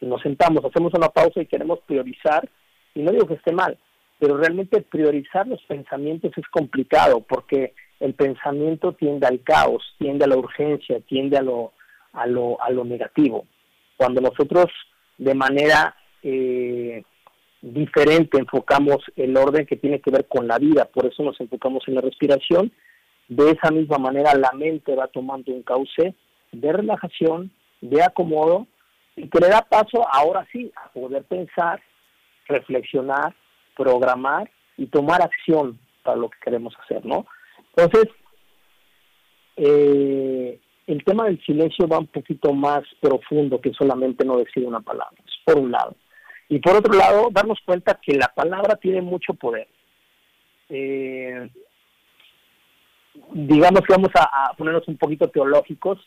nos 0.00 0.22
sentamos, 0.22 0.64
hacemos 0.64 0.92
una 0.94 1.08
pausa 1.08 1.40
y 1.40 1.46
queremos 1.46 1.80
priorizar, 1.80 2.48
y 2.94 3.02
no 3.02 3.10
digo 3.10 3.26
que 3.26 3.34
esté 3.34 3.52
mal, 3.52 3.76
pero 4.20 4.36
realmente 4.36 4.82
priorizar 4.82 5.48
los 5.48 5.62
pensamientos 5.62 6.30
es 6.36 6.46
complicado 6.48 7.20
porque 7.20 7.72
el 7.98 8.14
pensamiento 8.14 8.92
tiende 8.92 9.26
al 9.26 9.42
caos, 9.42 9.82
tiende 9.98 10.26
a 10.26 10.28
la 10.28 10.36
urgencia, 10.36 11.00
tiende 11.00 11.38
a 11.38 11.42
lo, 11.42 11.72
a 12.12 12.26
lo, 12.26 12.62
a 12.62 12.70
lo 12.70 12.84
negativo. 12.84 13.46
Cuando 13.96 14.20
nosotros 14.20 14.66
de 15.16 15.34
manera 15.34 15.96
eh, 16.22 17.02
diferente 17.62 18.38
enfocamos 18.38 18.98
el 19.16 19.36
orden 19.36 19.64
que 19.66 19.76
tiene 19.76 20.00
que 20.00 20.10
ver 20.10 20.26
con 20.28 20.46
la 20.46 20.58
vida, 20.58 20.84
por 20.84 21.06
eso 21.06 21.22
nos 21.22 21.40
enfocamos 21.40 21.82
en 21.88 21.94
la 21.94 22.02
respiración, 22.02 22.70
de 23.28 23.52
esa 23.52 23.70
misma 23.70 23.96
manera 23.96 24.34
la 24.34 24.52
mente 24.52 24.94
va 24.94 25.06
tomando 25.06 25.50
un 25.52 25.62
cauce 25.62 26.14
de 26.52 26.72
relajación, 26.72 27.50
de 27.80 28.02
acomodo, 28.02 28.66
y 29.16 29.28
que 29.28 29.40
le 29.40 29.48
da 29.48 29.62
paso 29.62 30.06
ahora 30.12 30.46
sí 30.52 30.70
a 30.76 30.90
poder 30.92 31.24
pensar, 31.24 31.80
reflexionar, 32.48 33.34
programar 33.80 34.50
y 34.76 34.86
tomar 34.86 35.22
acción 35.22 35.78
para 36.02 36.18
lo 36.18 36.28
que 36.28 36.38
queremos 36.44 36.74
hacer, 36.84 37.04
¿no? 37.06 37.26
Entonces, 37.74 38.12
eh, 39.56 40.60
el 40.86 41.04
tema 41.04 41.24
del 41.24 41.42
silencio 41.44 41.88
va 41.88 41.98
un 41.98 42.08
poquito 42.08 42.52
más 42.52 42.82
profundo 43.00 43.58
que 43.60 43.72
solamente 43.72 44.24
no 44.24 44.36
decir 44.36 44.66
una 44.66 44.80
palabra, 44.80 45.16
por 45.44 45.58
un 45.58 45.70
lado. 45.70 45.94
Y 46.48 46.58
por 46.58 46.76
otro 46.76 46.92
lado, 46.92 47.28
darnos 47.30 47.58
cuenta 47.64 47.98
que 48.02 48.16
la 48.16 48.28
palabra 48.28 48.76
tiene 48.76 49.00
mucho 49.00 49.32
poder. 49.34 49.68
Eh, 50.68 51.48
digamos 53.32 53.80
que 53.82 53.94
vamos 53.94 54.10
a, 54.14 54.52
ponernos 54.58 54.86
un 54.88 54.98
poquito 54.98 55.28
teológicos, 55.28 55.98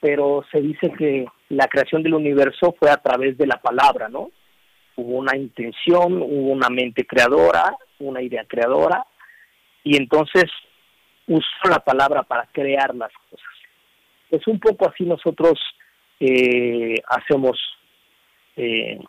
pero 0.00 0.44
se 0.50 0.60
dice 0.60 0.90
que 0.96 1.26
la 1.50 1.66
creación 1.66 2.02
del 2.02 2.14
universo 2.14 2.74
fue 2.78 2.90
a 2.90 2.96
través 2.96 3.36
de 3.36 3.46
la 3.46 3.60
palabra, 3.60 4.08
¿no? 4.08 4.30
Hubo 4.96 5.18
una 5.18 5.36
intención, 5.36 6.22
hubo 6.22 6.52
una 6.52 6.68
mente 6.68 7.06
creadora, 7.06 7.76
una 7.98 8.22
idea 8.22 8.44
creadora, 8.44 9.04
y 9.84 9.96
entonces 9.96 10.44
usó 11.26 11.68
la 11.68 11.78
palabra 11.78 12.22
para 12.22 12.46
crear 12.52 12.94
las 12.94 13.12
cosas. 13.30 13.46
Es 14.30 14.46
un 14.46 14.60
poco 14.60 14.88
así 14.88 15.04
nosotros 15.04 15.58
eh, 16.18 16.94
hacemos 17.08 17.58
eh, 18.56 19.00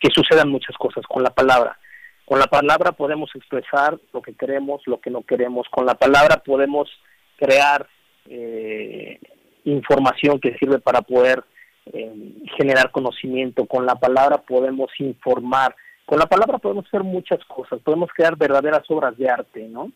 que 0.00 0.08
sucedan 0.14 0.48
muchas 0.48 0.76
cosas 0.76 1.04
con 1.06 1.22
la 1.22 1.30
palabra. 1.30 1.78
Con 2.24 2.38
la 2.38 2.46
palabra 2.46 2.92
podemos 2.92 3.30
expresar 3.34 3.98
lo 4.12 4.22
que 4.22 4.34
queremos, 4.34 4.82
lo 4.86 5.00
que 5.00 5.10
no 5.10 5.22
queremos. 5.22 5.66
Con 5.70 5.86
la 5.86 5.94
palabra 5.94 6.42
podemos 6.44 6.88
crear 7.36 7.86
eh, 8.26 9.20
información 9.64 10.40
que 10.40 10.56
sirve 10.58 10.78
para 10.78 11.02
poder 11.02 11.44
eh, 11.92 12.34
generar 12.56 12.90
conocimiento. 12.90 13.66
Con 13.66 13.86
la 13.86 13.94
palabra 13.94 14.38
podemos 14.38 14.90
informar. 14.98 15.74
Con 16.06 16.18
la 16.18 16.26
palabra 16.26 16.58
podemos 16.58 16.86
hacer 16.86 17.02
muchas 17.02 17.44
cosas. 17.44 17.80
Podemos 17.80 18.10
crear 18.14 18.36
verdaderas 18.36 18.82
obras 18.88 19.16
de 19.16 19.28
arte, 19.28 19.68
¿no? 19.68 19.92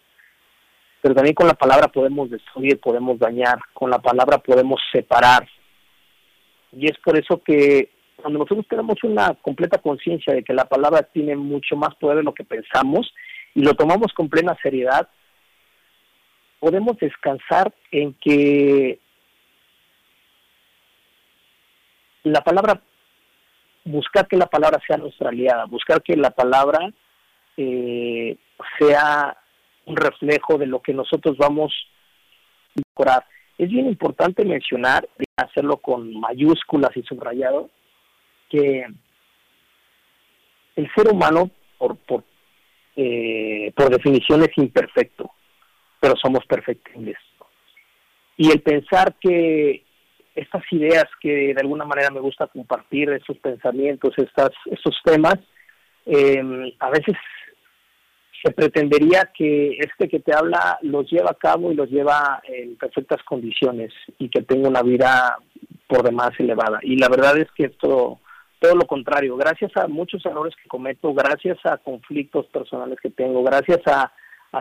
Pero 1.03 1.15
también 1.15 1.35
con 1.35 1.47
la 1.47 1.55
palabra 1.55 1.89
podemos 1.89 2.31
destruir, 2.31 2.81
podemos 2.81 3.19
dañar. 3.19 3.59
Con 3.73 3.91
la 3.91 3.99
palabra 3.99 4.39
podemos 4.39 4.81
separar. 4.93 5.49
Y 6.73 6.87
es 6.87 6.99
por 6.99 7.17
eso 7.19 7.43
que 7.43 7.91
cuando 8.17 8.41
nosotros 8.41 8.67
tenemos 8.69 9.03
una 9.05 9.35
completa 9.35 9.79
conciencia 9.79 10.35
de 10.35 10.43
que 10.43 10.53
la 10.53 10.65
palabra 10.65 11.03
tiene 11.03 11.37
mucho 11.37 11.77
más 11.77 11.95
poder 11.97 12.19
de 12.19 12.23
lo 12.23 12.35
que 12.35 12.45
pensamos 12.45 13.13
y 13.55 13.63
lo 13.63 13.75
tomamos 13.75 14.13
con 14.13 14.29
plena 14.29 14.57
seriedad, 14.63 15.09
podemos 16.59 16.97
descansar 16.99 17.73
en 17.91 18.15
que 18.15 18.99
la 22.31 22.43
palabra, 22.43 22.81
buscar 23.85 24.27
que 24.27 24.37
la 24.37 24.47
palabra 24.47 24.81
sea 24.87 24.97
nuestra 24.97 25.31
aliada, 25.31 25.65
buscar 25.67 26.03
que 26.03 26.17
la 26.17 26.31
palabra 26.31 26.91
eh, 27.57 28.37
sea 28.79 29.37
un 29.87 29.97
reflejo 29.97 30.59
de 30.59 30.67
lo 30.67 30.81
que 30.81 30.93
nosotros 30.93 31.37
vamos 31.39 31.73
a 32.77 32.81
mejorar. 32.85 33.25
Es 33.57 33.71
bien 33.71 33.87
importante 33.87 34.45
mencionar, 34.45 35.09
hacerlo 35.37 35.79
con 35.79 36.19
mayúsculas 36.19 36.97
y 36.97 37.03
subrayado, 37.03 37.71
que 38.51 38.87
el 40.75 40.91
ser 40.95 41.09
humano, 41.09 41.51
por, 41.79 41.97
por, 41.97 42.25
eh, 42.97 43.73
por 43.75 43.91
definición, 43.91 44.43
es 44.43 44.51
imperfecto, 44.57 45.31
pero 46.01 46.15
somos 46.17 46.45
perfectibles. 46.47 47.17
Y 48.37 48.51
el 48.51 48.61
pensar 48.61 49.15
que 49.19 49.86
estas 50.37 50.63
ideas 50.71 51.07
que 51.21 51.55
de 51.55 51.61
alguna 51.61 51.85
manera 51.85 52.11
me 52.11 52.21
gusta 52.21 52.47
compartir, 52.47 53.11
estos 53.11 53.39
pensamientos, 53.39 54.15
estas, 54.17 54.51
estos 54.67 54.97
temas, 55.05 55.37
eh, 56.05 56.75
a 56.79 56.91
veces 56.91 57.17
se 58.45 58.53
pretendería 58.53 59.31
que 59.37 59.79
este 59.79 60.09
que 60.09 60.21
te 60.21 60.35
habla 60.35 60.79
los 60.83 61.11
lleva 61.11 61.31
a 61.31 61.35
cabo 61.35 61.73
y 61.73 61.75
los 61.75 61.91
lleva 61.91 62.41
en 62.45 62.77
perfectas 62.77 63.23
condiciones 63.25 63.93
y 64.19 64.29
que 64.29 64.43
tenga 64.43 64.69
una 64.69 64.83
vida 64.83 65.39
por 65.89 66.03
demás 66.03 66.31
elevada. 66.39 66.79
Y 66.83 66.97
la 66.97 67.09
verdad 67.09 67.39
es 67.39 67.51
que 67.53 67.65
esto 67.65 68.21
todo 68.59 68.75
lo 68.75 68.87
contrario, 68.87 69.37
gracias 69.37 69.71
a 69.77 69.87
muchos 69.87 70.25
errores 70.25 70.55
que 70.57 70.69
cometo, 70.69 71.13
gracias 71.13 71.59
a 71.65 71.77
conflictos 71.79 72.47
personales 72.47 72.99
que 73.01 73.11
tengo, 73.11 73.43
gracias 73.43 73.81
a, 73.87 74.13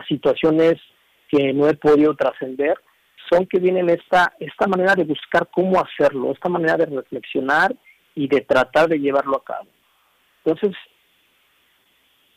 situaciones 0.06 0.74
que 1.30 1.54
no 1.54 1.66
he 1.66 1.74
podido 1.74 2.14
trascender, 2.14 2.76
son 3.30 3.46
que 3.46 3.58
vienen 3.58 3.88
esta, 3.90 4.32
esta 4.38 4.66
manera 4.66 4.94
de 4.94 5.04
buscar 5.04 5.48
cómo 5.50 5.80
hacerlo, 5.80 6.32
esta 6.32 6.48
manera 6.48 6.76
de 6.76 6.86
reflexionar 6.86 7.74
y 8.14 8.28
de 8.28 8.40
tratar 8.40 8.88
de 8.88 8.98
llevarlo 8.98 9.36
a 9.36 9.44
cabo. 9.44 9.68
Entonces, 10.44 10.76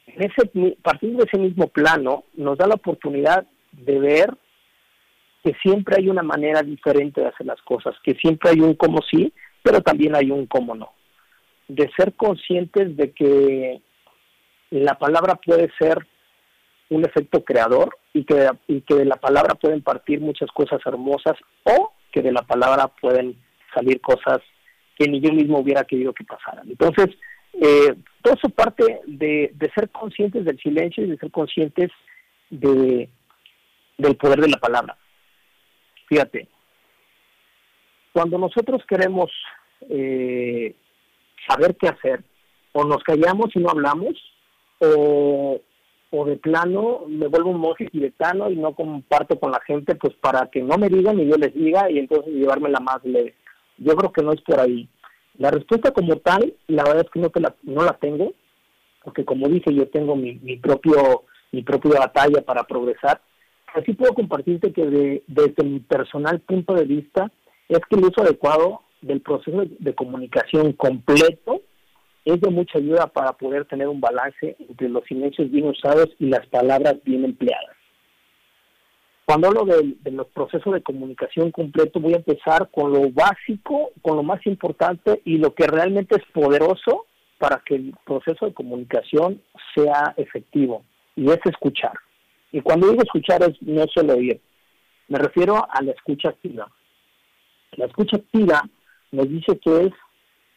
en 0.08 0.24
ese, 0.24 0.76
partiendo 0.82 1.20
de 1.20 1.30
ese 1.32 1.40
mismo 1.40 1.68
plano, 1.68 2.24
nos 2.34 2.58
da 2.58 2.68
la 2.68 2.76
oportunidad 2.76 3.46
de 3.72 4.00
ver 4.00 4.38
que 5.44 5.54
siempre 5.62 5.96
hay 5.98 6.10
una 6.10 6.24
manera 6.24 6.62
diferente 6.62 7.22
de 7.22 7.28
hacer 7.28 7.46
las 7.46 7.62
cosas, 7.62 7.96
que 8.04 8.16
siempre 8.16 8.52
hay 8.52 8.60
un 8.60 8.74
como 8.74 9.00
sí, 9.10 9.32
pero 9.64 9.82
también 9.82 10.16
hay 10.16 10.32
un 10.32 10.48
como 10.48 10.76
no 10.76 10.94
de 11.70 11.90
ser 11.96 12.14
conscientes 12.14 12.98
de 12.98 13.12
que 13.12 13.82
la 14.72 14.98
palabra 14.98 15.36
puede 15.36 15.72
ser 15.80 16.06
un 16.90 17.06
efecto 17.06 17.44
creador 17.44 17.96
y 18.14 18.26
que, 18.26 18.36
de 18.36 19.06
la 19.06 19.18
palabra 19.18 19.56
pueden 19.56 19.82
partir 19.82 20.20
muchas 20.20 20.50
cosas 20.52 20.80
hermosas 20.86 21.36
o 21.64 21.92
que 22.12 22.22
de 22.22 22.32
la 22.32 22.42
palabra 22.42 22.88
pueden 22.88 23.36
salir 23.74 24.02
cosas 24.02 24.40
que 24.98 25.08
ni 25.08 25.22
yo 25.22 25.32
mismo 25.32 25.60
hubiera 25.60 25.84
querido 25.84 26.14
que 26.14 26.24
pasaran. 26.24 26.68
Entonces, 26.68 27.16
eh, 27.54 27.96
todo 28.22 28.34
eso 28.34 28.50
parte 28.50 29.02
de, 29.06 29.52
de 29.54 29.72
ser 29.72 29.90
conscientes 29.90 30.46
del 30.46 30.60
silencio 30.60 31.04
y 31.04 31.10
de 31.10 31.18
ser 31.18 31.32
conscientes 31.32 31.92
de, 32.50 33.10
del 33.98 34.16
poder 34.18 34.42
de 34.42 34.50
la 34.50 34.58
palabra. 34.58 34.98
Fíjate, 36.08 36.48
cuando 38.12 38.40
nosotros 38.40 38.82
queremos 38.88 39.32
eh, 39.88 40.76
saber 41.48 41.76
qué 41.78 41.88
hacer. 41.88 42.24
O 42.72 42.84
nos 42.84 43.04
callamos 43.04 43.48
y 43.56 43.60
no 43.60 43.70
hablamos, 43.70 44.14
o, 44.80 45.60
o 46.12 46.26
de 46.26 46.38
plano 46.38 47.04
me 47.08 47.28
vuelvo 47.28 47.52
un 47.52 47.60
monje 47.60 47.86
tibetano 47.86 48.50
y 48.50 48.56
no 48.56 48.74
comparto 48.74 49.40
con 49.40 49.52
la 49.52 49.60
gente 49.62 49.96
pues 49.96 50.14
para 50.16 50.48
que 50.48 50.62
no 50.62 50.78
me 50.78 50.90
digan 50.90 51.20
y 51.20 51.28
yo 51.28 51.36
les 51.38 51.54
diga 51.54 51.90
y 51.90 52.00
entonces 52.00 52.34
llevármela 52.34 52.80
más 52.80 53.04
leve. 53.04 53.36
Yo 53.78 53.96
creo 53.96 54.12
que 54.12 54.24
no 54.24 54.34
es 54.34 54.42
por 54.42 54.60
ahí. 54.60 54.90
La 55.38 55.52
respuesta 55.52 55.92
como 55.92 56.18
tal, 56.18 56.54
la 56.68 56.84
verdad 56.84 57.06
es 57.06 57.12
que 57.12 57.20
no, 57.20 57.30
te 57.30 57.40
la, 57.40 57.56
no 57.64 57.84
la 57.84 57.94
tengo, 57.94 58.34
porque 59.04 59.24
como 59.24 59.48
dije, 59.48 59.74
yo 59.74 59.88
tengo 59.88 60.16
mi, 60.16 60.36
mi 60.36 60.58
propio 60.58 61.24
mi 61.52 61.64
propia 61.64 62.00
batalla 62.00 62.42
para 62.42 62.64
progresar. 62.64 63.22
Así 63.74 63.94
puedo 63.94 64.14
compartirte 64.14 64.72
que 64.74 64.86
de, 64.86 65.24
desde 65.28 65.64
mi 65.64 65.80
personal 65.80 66.40
punto 66.42 66.74
de 66.74 66.86
vista 66.86 67.32
es 67.68 67.80
que 67.90 67.96
el 67.96 68.06
uso 68.06 68.22
adecuado 68.22 68.82
del 69.02 69.22
proceso 69.22 69.64
de 69.80 69.96
comunicación 69.96 70.74
completo 70.74 71.62
es 72.26 72.42
de 72.42 72.50
mucha 72.50 72.78
ayuda 72.78 73.08
para 73.08 73.34
poder 73.34 73.66
tener 73.66 73.88
un 73.88 74.02
balance 74.02 74.56
entre 74.60 74.90
los 74.90 75.04
silencios 75.06 75.50
bien 75.50 75.68
usados 75.68 76.10
y 76.20 76.28
las 76.28 76.46
palabras 76.48 76.96
bien 77.04 77.26
empleadas. 77.26 77.76
Cuando 79.26 79.50
hablo 79.50 79.66
de, 79.66 80.12
los 80.12 80.28
procesos 80.30 80.74
de 80.74 80.82
comunicación 80.82 81.52
completo, 81.52 82.00
voy 82.00 82.14
a 82.14 82.18
empezar 82.18 82.68
con 82.72 82.92
lo 82.92 83.12
básico, 83.12 83.92
con 84.02 84.16
lo 84.18 84.24
más 84.24 84.44
importante 84.48 85.22
y 85.24 85.38
lo 85.38 85.54
que 85.54 85.68
realmente 85.68 86.16
es 86.16 86.24
poderoso 86.34 87.06
para 87.38 87.62
que 87.64 87.76
el 87.76 87.94
proceso 88.06 88.48
de 88.48 88.56
comunicación 88.56 89.40
sea 89.76 90.16
efectivo, 90.18 90.84
y 91.16 91.30
es 91.30 91.40
escuchar. 91.46 91.94
Y 92.52 92.62
cuando 92.62 92.90
digo 92.90 93.04
escuchar 93.04 93.44
es 93.44 93.62
no 93.62 93.86
solo 93.94 94.14
oír, 94.14 94.42
me 95.10 95.20
refiero 95.20 95.64
a 95.70 95.82
la 95.84 95.92
escucha 95.92 96.30
activa. 96.30 96.68
La 97.74 97.86
escucha 97.86 98.18
activa 98.18 98.64
nos 99.12 99.30
dice 99.30 99.60
que 99.60 99.86
es 99.86 99.94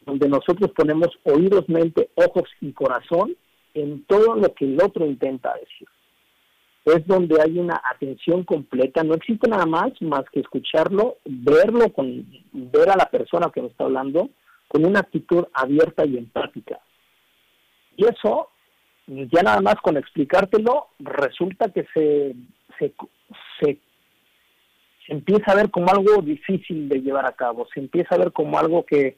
donde 0.05 0.27
nosotros 0.27 0.71
ponemos 0.75 1.09
oídos, 1.23 1.67
mente, 1.69 2.09
ojos 2.15 2.49
y 2.61 2.71
corazón 2.73 3.35
en 3.73 4.03
todo 4.05 4.35
lo 4.35 4.53
que 4.53 4.65
el 4.65 4.81
otro 4.81 5.05
intenta 5.05 5.53
decir. 5.53 5.87
Es 6.85 7.07
donde 7.07 7.41
hay 7.41 7.57
una 7.57 7.81
atención 7.91 8.43
completa, 8.43 9.03
no 9.03 9.13
existe 9.13 9.47
nada 9.47 9.65
más 9.65 9.93
más 10.01 10.23
que 10.31 10.41
escucharlo, 10.41 11.17
verlo, 11.25 11.91
con, 11.93 12.27
ver 12.51 12.89
a 12.89 12.97
la 12.97 13.09
persona 13.09 13.49
que 13.53 13.61
nos 13.61 13.71
está 13.71 13.85
hablando 13.85 14.29
con 14.67 14.85
una 14.85 14.99
actitud 14.99 15.45
abierta 15.53 16.05
y 16.05 16.17
empática. 16.17 16.79
Y 17.95 18.05
eso, 18.05 18.49
ya 19.07 19.43
nada 19.43 19.61
más 19.61 19.75
con 19.75 19.95
explicártelo, 19.95 20.87
resulta 20.99 21.69
que 21.69 21.85
se, 21.93 22.35
se, 22.79 22.93
se 23.61 23.79
empieza 25.07 25.51
a 25.51 25.55
ver 25.55 25.69
como 25.69 25.87
algo 25.89 26.21
difícil 26.21 26.89
de 26.89 27.01
llevar 27.01 27.25
a 27.25 27.33
cabo, 27.33 27.67
se 27.73 27.79
empieza 27.79 28.15
a 28.15 28.17
ver 28.17 28.31
como 28.33 28.57
algo 28.57 28.85
que, 28.85 29.17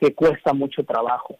que 0.00 0.14
cuesta 0.14 0.52
mucho 0.52 0.82
trabajo. 0.84 1.38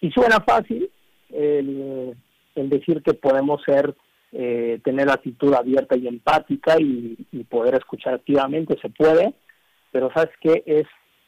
Y 0.00 0.10
suena 0.10 0.40
fácil 0.40 0.90
el, 1.30 2.16
decir 2.54 3.02
que 3.02 3.14
podemos 3.14 3.62
ser, 3.64 3.94
eh, 4.32 4.80
tener 4.82 5.10
actitud 5.10 5.52
abierta 5.54 5.96
y 5.96 6.08
empática 6.08 6.76
y, 6.80 7.16
poder 7.48 7.74
escuchar 7.76 8.14
activamente, 8.14 8.78
se 8.80 8.90
puede, 8.90 9.34
pero 9.90 10.10
sabes 10.12 10.30
que 10.40 10.62
es 10.66 10.86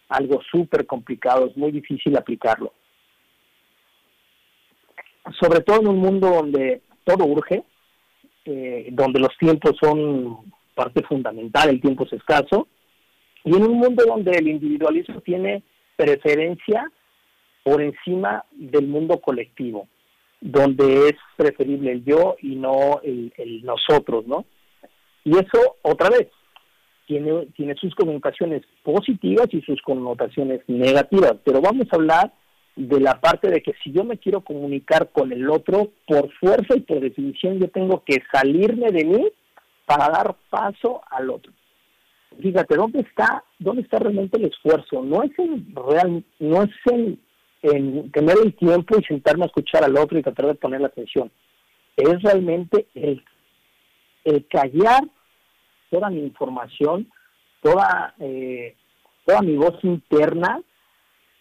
algo 0.09 0.41
súper 0.51 0.87
complicado, 0.87 1.47
es 1.47 1.57
muy 1.57 1.71
difícil 1.73 2.17
aplicarlo. 2.17 2.73
Sobre 5.41 5.61
todo 5.61 5.81
en 5.81 5.89
un 5.89 5.99
mundo 5.99 6.31
donde 6.31 6.83
todo 7.05 7.25
urge, 7.27 7.63
eh, 8.45 8.89
donde 8.93 9.21
los 9.21 9.37
tiempos 9.39 9.77
son 9.81 10.53
parte 10.75 11.03
fundamental, 11.05 11.71
el 11.71 11.81
tiempo 11.81 12.05
es 12.05 12.13
escaso, 12.15 12.69
y 13.45 13.57
en 13.57 13.63
un 13.63 13.79
mundo 13.79 14.05
donde 14.07 14.33
el 14.33 14.49
individualismo 14.49 15.21
tiene 15.21 15.63
preferencia 16.01 16.91
por 17.63 17.83
encima 17.83 18.45
del 18.53 18.87
mundo 18.87 19.21
colectivo, 19.21 19.87
donde 20.41 21.09
es 21.09 21.17
preferible 21.37 21.93
el 21.93 22.05
yo 22.05 22.37
y 22.41 22.57
no 22.57 23.01
el, 23.03 23.63
nosotros, 23.63 24.27
¿no? 24.27 24.47
Y 25.25 25.33
eso, 25.33 25.77
otra 25.83 26.09
vez, 26.09 26.29
tiene, 27.07 27.47
tiene 27.55 27.75
sus 27.75 27.95
connotaciones 27.95 28.63
positivas 28.83 29.49
y 29.53 29.61
sus 29.61 29.83
connotaciones 29.83 30.63
negativas, 30.69 31.35
pero 31.45 31.61
vamos 31.61 31.87
a 31.93 31.97
hablar 31.97 32.33
de 32.77 33.01
la 33.01 33.21
parte 33.21 33.51
de 33.51 33.61
que 33.61 33.75
si 33.85 33.93
yo 33.93 34.05
me 34.05 34.17
quiero 34.17 34.41
comunicar 34.41 35.11
con 35.11 35.33
el 35.33 35.51
otro, 35.51 35.91
por 36.07 36.33
fuerza 36.35 36.77
y 36.77 36.81
por 36.81 37.01
definición 37.01 37.59
yo 37.59 37.69
tengo 37.69 38.03
que 38.05 38.23
salirme 38.33 38.91
de 38.91 39.05
mí 39.05 39.29
para 39.85 40.09
dar 40.09 40.37
paso 40.49 41.03
al 41.11 41.29
otro 41.29 41.53
fíjate, 42.41 42.77
¿dónde 42.77 43.01
está, 43.01 43.45
dónde 43.59 43.83
está 43.83 43.99
realmente 43.99 44.39
el 44.39 44.47
esfuerzo? 44.47 45.03
No 45.03 45.23
es 45.23 45.39
en 45.39 45.75
real, 45.75 46.25
no 46.39 46.63
es 46.63 46.71
en, 46.87 48.11
tener 48.11 48.37
el 48.43 48.55
tiempo 48.55 48.99
y 48.99 49.05
sentarme 49.05 49.45
a 49.45 49.47
escuchar 49.47 49.85
al 49.85 49.97
otro 49.97 50.19
y 50.19 50.23
tratar 50.23 50.47
de 50.47 50.55
poner 50.55 50.81
la 50.81 50.89
atención. 50.89 51.31
Es 51.97 52.23
realmente 52.23 52.87
el, 52.95 53.23
el 54.25 54.47
callar 54.49 55.05
toda 55.91 56.09
mi 56.09 56.21
información, 56.21 57.11
toda, 57.63 58.15
eh, 58.21 58.77
toda 59.27 59.43
mi 59.43 59.57
voz 59.57 59.83
interna, 59.83 60.61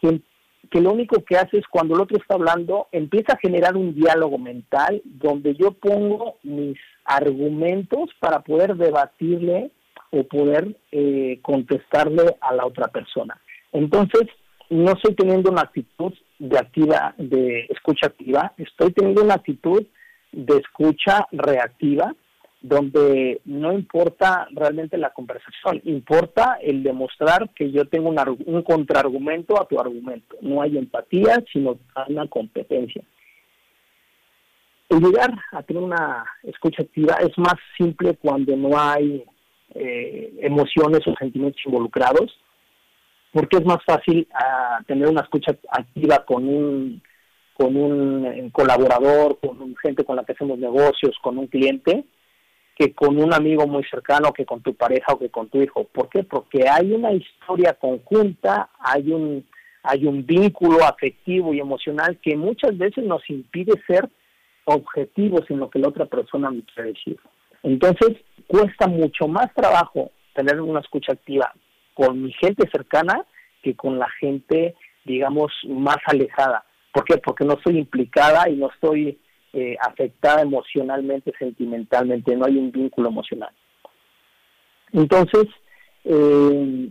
que, 0.01 0.21
que 0.69 0.81
lo 0.81 0.91
único 0.91 1.23
que 1.23 1.37
hace 1.37 1.57
es 1.57 1.67
cuando 1.67 1.95
el 1.95 2.01
otro 2.01 2.17
está 2.17 2.35
hablando, 2.35 2.87
empieza 2.91 3.33
a 3.33 3.39
generar 3.39 3.77
un 3.77 3.93
diálogo 3.93 4.37
mental 4.37 5.01
donde 5.05 5.55
yo 5.55 5.71
pongo 5.71 6.37
mis 6.43 6.77
argumentos 7.05 8.09
para 8.19 8.41
poder 8.41 8.75
debatirle 8.75 9.71
o 10.11 10.23
poder 10.23 10.75
eh, 10.91 11.39
contestarle 11.41 12.37
a 12.41 12.53
la 12.53 12.65
otra 12.65 12.87
persona. 12.87 13.39
Entonces, 13.71 14.27
no 14.69 14.91
estoy 14.91 15.15
teniendo 15.15 15.51
una 15.51 15.61
actitud 15.61 16.13
de 16.37 16.57
activa, 16.57 17.13
de 17.17 17.65
escucha 17.69 18.07
activa, 18.07 18.53
estoy 18.57 18.91
teniendo 18.91 19.23
una 19.23 19.35
actitud 19.35 19.85
de 20.31 20.57
escucha 20.57 21.27
reactiva, 21.31 22.13
donde 22.61 23.41
no 23.45 23.71
importa 23.71 24.47
realmente 24.51 24.97
la 24.97 25.11
conversación, 25.11 25.81
importa 25.85 26.57
el 26.61 26.83
demostrar 26.83 27.49
que 27.55 27.71
yo 27.71 27.85
tengo 27.85 28.09
un, 28.09 28.19
un 28.45 28.63
contraargumento 28.63 29.59
a 29.59 29.65
tu 29.65 29.79
argumento. 29.79 30.35
No 30.41 30.61
hay 30.61 30.77
empatía, 30.77 31.41
sino 31.51 31.79
una 32.07 32.27
competencia. 32.27 33.01
El 34.89 34.99
llegar 34.99 35.31
a 35.51 35.63
tener 35.63 35.83
una 35.83 36.25
escucha 36.43 36.83
activa 36.83 37.15
es 37.21 37.37
más 37.37 37.55
simple 37.77 38.15
cuando 38.15 38.57
no 38.57 38.77
hay 38.77 39.23
eh, 39.75 40.33
emociones 40.41 41.01
o 41.07 41.15
sentimientos 41.15 41.61
involucrados, 41.65 42.37
porque 43.31 43.57
es 43.57 43.65
más 43.65 43.83
fácil 43.85 44.27
ah, 44.33 44.79
tener 44.87 45.07
una 45.07 45.21
escucha 45.21 45.55
activa 45.71 46.25
con 46.25 46.47
un 46.47 47.01
con 47.53 47.75
un 47.75 48.25
eh, 48.25 48.49
colaborador, 48.53 49.37
con 49.39 49.75
gente 49.83 50.05
con 50.05 50.15
la 50.15 50.23
que 50.23 50.31
hacemos 50.31 50.57
negocios, 50.57 51.17
con 51.21 51.37
un 51.37 51.47
cliente, 51.47 52.05
que 52.73 52.93
con 52.93 53.21
un 53.21 53.33
amigo 53.33 53.67
muy 53.67 53.83
cercano, 53.83 54.31
que 54.31 54.45
con 54.45 54.61
tu 54.61 54.73
pareja 54.73 55.11
o 55.11 55.19
que 55.19 55.29
con 55.29 55.49
tu 55.49 55.61
hijo. 55.61 55.83
¿Por 55.83 56.07
qué? 56.07 56.23
Porque 56.23 56.69
hay 56.69 56.93
una 56.93 57.11
historia 57.11 57.73
conjunta, 57.73 58.69
hay 58.79 59.11
un 59.11 59.45
hay 59.83 60.05
un 60.05 60.25
vínculo 60.25 60.83
afectivo 60.83 61.53
y 61.53 61.59
emocional 61.59 62.17
que 62.21 62.35
muchas 62.35 62.77
veces 62.77 63.03
nos 63.05 63.27
impide 63.29 63.73
ser 63.87 64.09
objetivos 64.65 65.49
en 65.49 65.59
lo 65.59 65.69
que 65.69 65.79
la 65.79 65.89
otra 65.89 66.05
persona 66.05 66.51
me 66.51 66.63
quiere 66.63 66.89
decir. 66.93 67.17
Entonces, 67.63 68.17
cuesta 68.47 68.87
mucho 68.87 69.27
más 69.27 69.53
trabajo 69.53 70.11
tener 70.33 70.61
una 70.61 70.79
escucha 70.79 71.13
activa 71.13 71.53
con 71.93 72.23
mi 72.23 72.33
gente 72.33 72.67
cercana 72.71 73.25
que 73.61 73.75
con 73.75 73.99
la 73.99 74.09
gente, 74.19 74.75
digamos, 75.03 75.51
más 75.67 75.97
alejada. 76.05 76.63
¿Por 76.93 77.03
qué? 77.03 77.17
Porque 77.17 77.45
no 77.45 77.53
estoy 77.53 77.77
implicada 77.77 78.49
y 78.49 78.55
no 78.55 78.69
estoy 78.71 79.19
eh, 79.53 79.75
afectada 79.81 80.41
emocionalmente, 80.41 81.33
sentimentalmente, 81.37 82.35
no 82.35 82.45
hay 82.45 82.57
un 82.57 82.71
vínculo 82.71 83.09
emocional. 83.09 83.51
Entonces, 84.93 85.45
eh, 86.05 86.89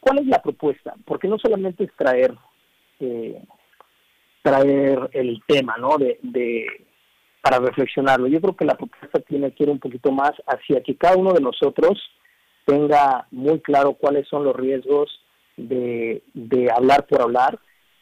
¿cuál 0.00 0.18
es 0.18 0.26
la 0.26 0.40
propuesta? 0.40 0.94
Porque 1.04 1.28
no 1.28 1.38
solamente 1.38 1.84
es 1.84 1.96
traer, 1.96 2.34
eh, 3.00 3.42
traer 4.42 5.10
el 5.12 5.42
tema, 5.46 5.76
¿no? 5.78 5.96
de, 5.98 6.66
para 7.42 7.58
reflexionarlo. 7.58 8.28
Yo 8.28 8.40
creo 8.40 8.56
que 8.56 8.64
la 8.64 8.76
propuesta 8.76 9.18
tiene 9.20 9.52
que 9.52 9.64
ir 9.64 9.70
un 9.70 9.80
poquito 9.80 10.12
más 10.12 10.30
hacia 10.46 10.82
que 10.82 10.96
cada 10.96 11.16
uno 11.16 11.32
de 11.32 11.40
nosotros 11.40 12.00
tenga 12.64 13.26
muy 13.32 13.60
claro 13.60 13.94
cuáles 13.94 14.26
son 14.28 14.44
los 14.44 14.54
riesgos 14.54 15.10
de, 15.56 16.22
hablar 16.74 17.06
por 17.06 17.20
hablar, 17.20 17.58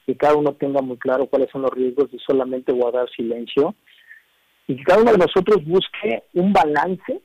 que 0.06 0.16
cada 0.16 0.36
uno 0.36 0.52
tenga 0.52 0.82
muy 0.82 0.98
claro 0.98 1.26
cuáles 1.26 1.50
son 1.50 1.62
los 1.62 1.70
riesgos 1.70 2.12
de 2.12 2.18
solamente 2.18 2.72
guardar 2.72 3.08
silencio 3.10 3.74
y 4.66 4.76
que 4.76 4.84
cada 4.84 5.00
uno 5.00 5.12
de 5.12 5.18
nosotros 5.18 5.64
busque 5.64 6.22
un 6.34 6.52
balance 6.52 7.20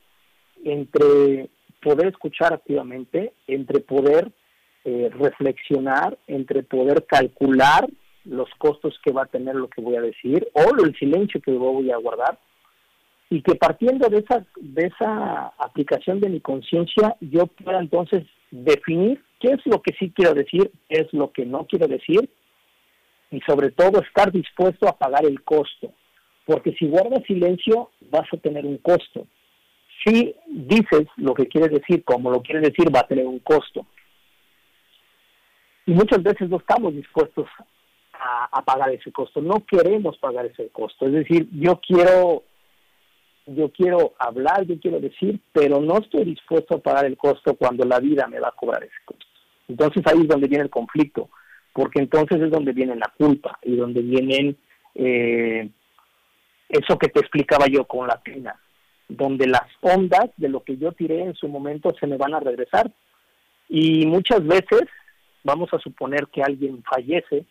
entre 0.64 1.50
poder 1.82 2.08
escuchar 2.08 2.54
activamente, 2.54 3.34
entre 3.46 3.80
poder 3.80 4.32
eh, 4.84 5.10
reflexionar, 5.12 6.18
entre 6.26 6.62
poder 6.62 7.04
calcular 7.06 7.86
los 8.28 8.48
costos 8.58 8.98
que 9.04 9.12
va 9.12 9.22
a 9.22 9.26
tener 9.26 9.54
lo 9.54 9.68
que 9.68 9.80
voy 9.80 9.96
a 9.96 10.00
decir 10.00 10.48
o 10.52 10.84
el 10.84 10.96
silencio 10.96 11.40
que 11.40 11.52
voy 11.52 11.90
a 11.90 11.96
guardar 11.96 12.38
y 13.30 13.42
que 13.42 13.54
partiendo 13.54 14.08
de 14.08 14.18
esa 14.18 14.44
de 14.56 14.86
esa 14.86 15.48
aplicación 15.58 16.20
de 16.20 16.28
mi 16.28 16.40
conciencia 16.40 17.16
yo 17.20 17.46
pueda 17.46 17.80
entonces 17.80 18.24
definir 18.50 19.22
qué 19.40 19.52
es 19.52 19.66
lo 19.66 19.82
que 19.82 19.94
sí 19.98 20.12
quiero 20.14 20.34
decir, 20.34 20.70
qué 20.88 21.00
es 21.02 21.12
lo 21.12 21.32
que 21.32 21.44
no 21.44 21.66
quiero 21.66 21.86
decir 21.88 22.28
y 23.30 23.40
sobre 23.40 23.70
todo 23.70 24.00
estar 24.00 24.30
dispuesto 24.30 24.88
a 24.88 24.96
pagar 24.96 25.26
el 25.26 25.42
costo, 25.42 25.92
porque 26.44 26.72
si 26.74 26.86
guardas 26.86 27.24
silencio 27.26 27.90
vas 28.10 28.26
a 28.32 28.36
tener 28.36 28.64
un 28.64 28.78
costo. 28.78 29.26
Si 30.04 30.34
dices 30.46 31.08
lo 31.16 31.34
que 31.34 31.46
quieres 31.46 31.72
decir, 31.72 32.04
como 32.04 32.30
lo 32.30 32.40
quieres 32.42 32.62
decir, 32.62 32.94
va 32.94 33.00
a 33.00 33.06
tener 33.08 33.26
un 33.26 33.40
costo. 33.40 33.84
Y 35.86 35.92
muchas 35.92 36.22
veces 36.22 36.48
no 36.48 36.58
estamos 36.58 36.94
dispuestos 36.94 37.46
a, 38.20 38.62
pagar 38.62 38.90
ese 38.90 39.12
costo, 39.12 39.40
no 39.40 39.64
queremos 39.64 40.18
pagar 40.18 40.46
ese 40.46 40.68
costo. 40.70 41.06
Es 41.06 41.12
decir, 41.12 41.48
yo 41.52 41.80
quiero, 41.80 42.42
yo 43.46 43.70
quiero 43.70 44.14
hablar, 44.18 44.64
yo 44.66 44.78
quiero 44.80 45.00
decir, 45.00 45.40
pero 45.52 45.80
no 45.80 45.98
estoy 45.98 46.24
dispuesto 46.24 46.76
a 46.76 46.78
pagar 46.78 47.06
el 47.06 47.16
costo 47.16 47.54
cuando 47.54 47.84
la 47.84 48.00
vida 48.00 48.26
me 48.26 48.40
va 48.40 48.48
a 48.48 48.56
cobrar 48.56 48.82
ese 48.82 48.94
costo. 49.04 49.26
Entonces 49.68 50.02
ahí 50.06 50.22
es 50.22 50.28
donde 50.28 50.48
viene 50.48 50.64
el 50.64 50.70
conflicto, 50.70 51.30
porque 51.72 52.00
entonces 52.00 52.40
es 52.40 52.50
donde 52.50 52.72
viene 52.72 52.96
la 52.96 53.12
culpa 53.16 53.58
y 53.62 53.76
donde 53.76 54.00
vienen 54.02 54.56
eh, 54.94 55.68
eso 56.68 56.98
que 56.98 57.08
te 57.08 57.20
explicaba 57.20 57.66
yo 57.66 57.84
con 57.84 58.06
la 58.06 58.20
pena, 58.20 58.60
donde 59.08 59.46
las 59.46 59.68
ondas 59.80 60.30
de 60.36 60.48
lo 60.48 60.62
que 60.62 60.76
yo 60.76 60.92
tiré 60.92 61.22
en 61.22 61.34
su 61.34 61.48
momento 61.48 61.94
se 61.98 62.06
me 62.06 62.16
van 62.16 62.34
a 62.34 62.40
regresar. 62.40 62.90
Y 63.68 64.06
muchas 64.06 64.44
veces 64.46 64.82
vamos 65.42 65.72
a 65.72 65.78
suponer 65.78 66.26
que 66.28 66.42
alguien 66.42 66.82
fallece 66.82 67.46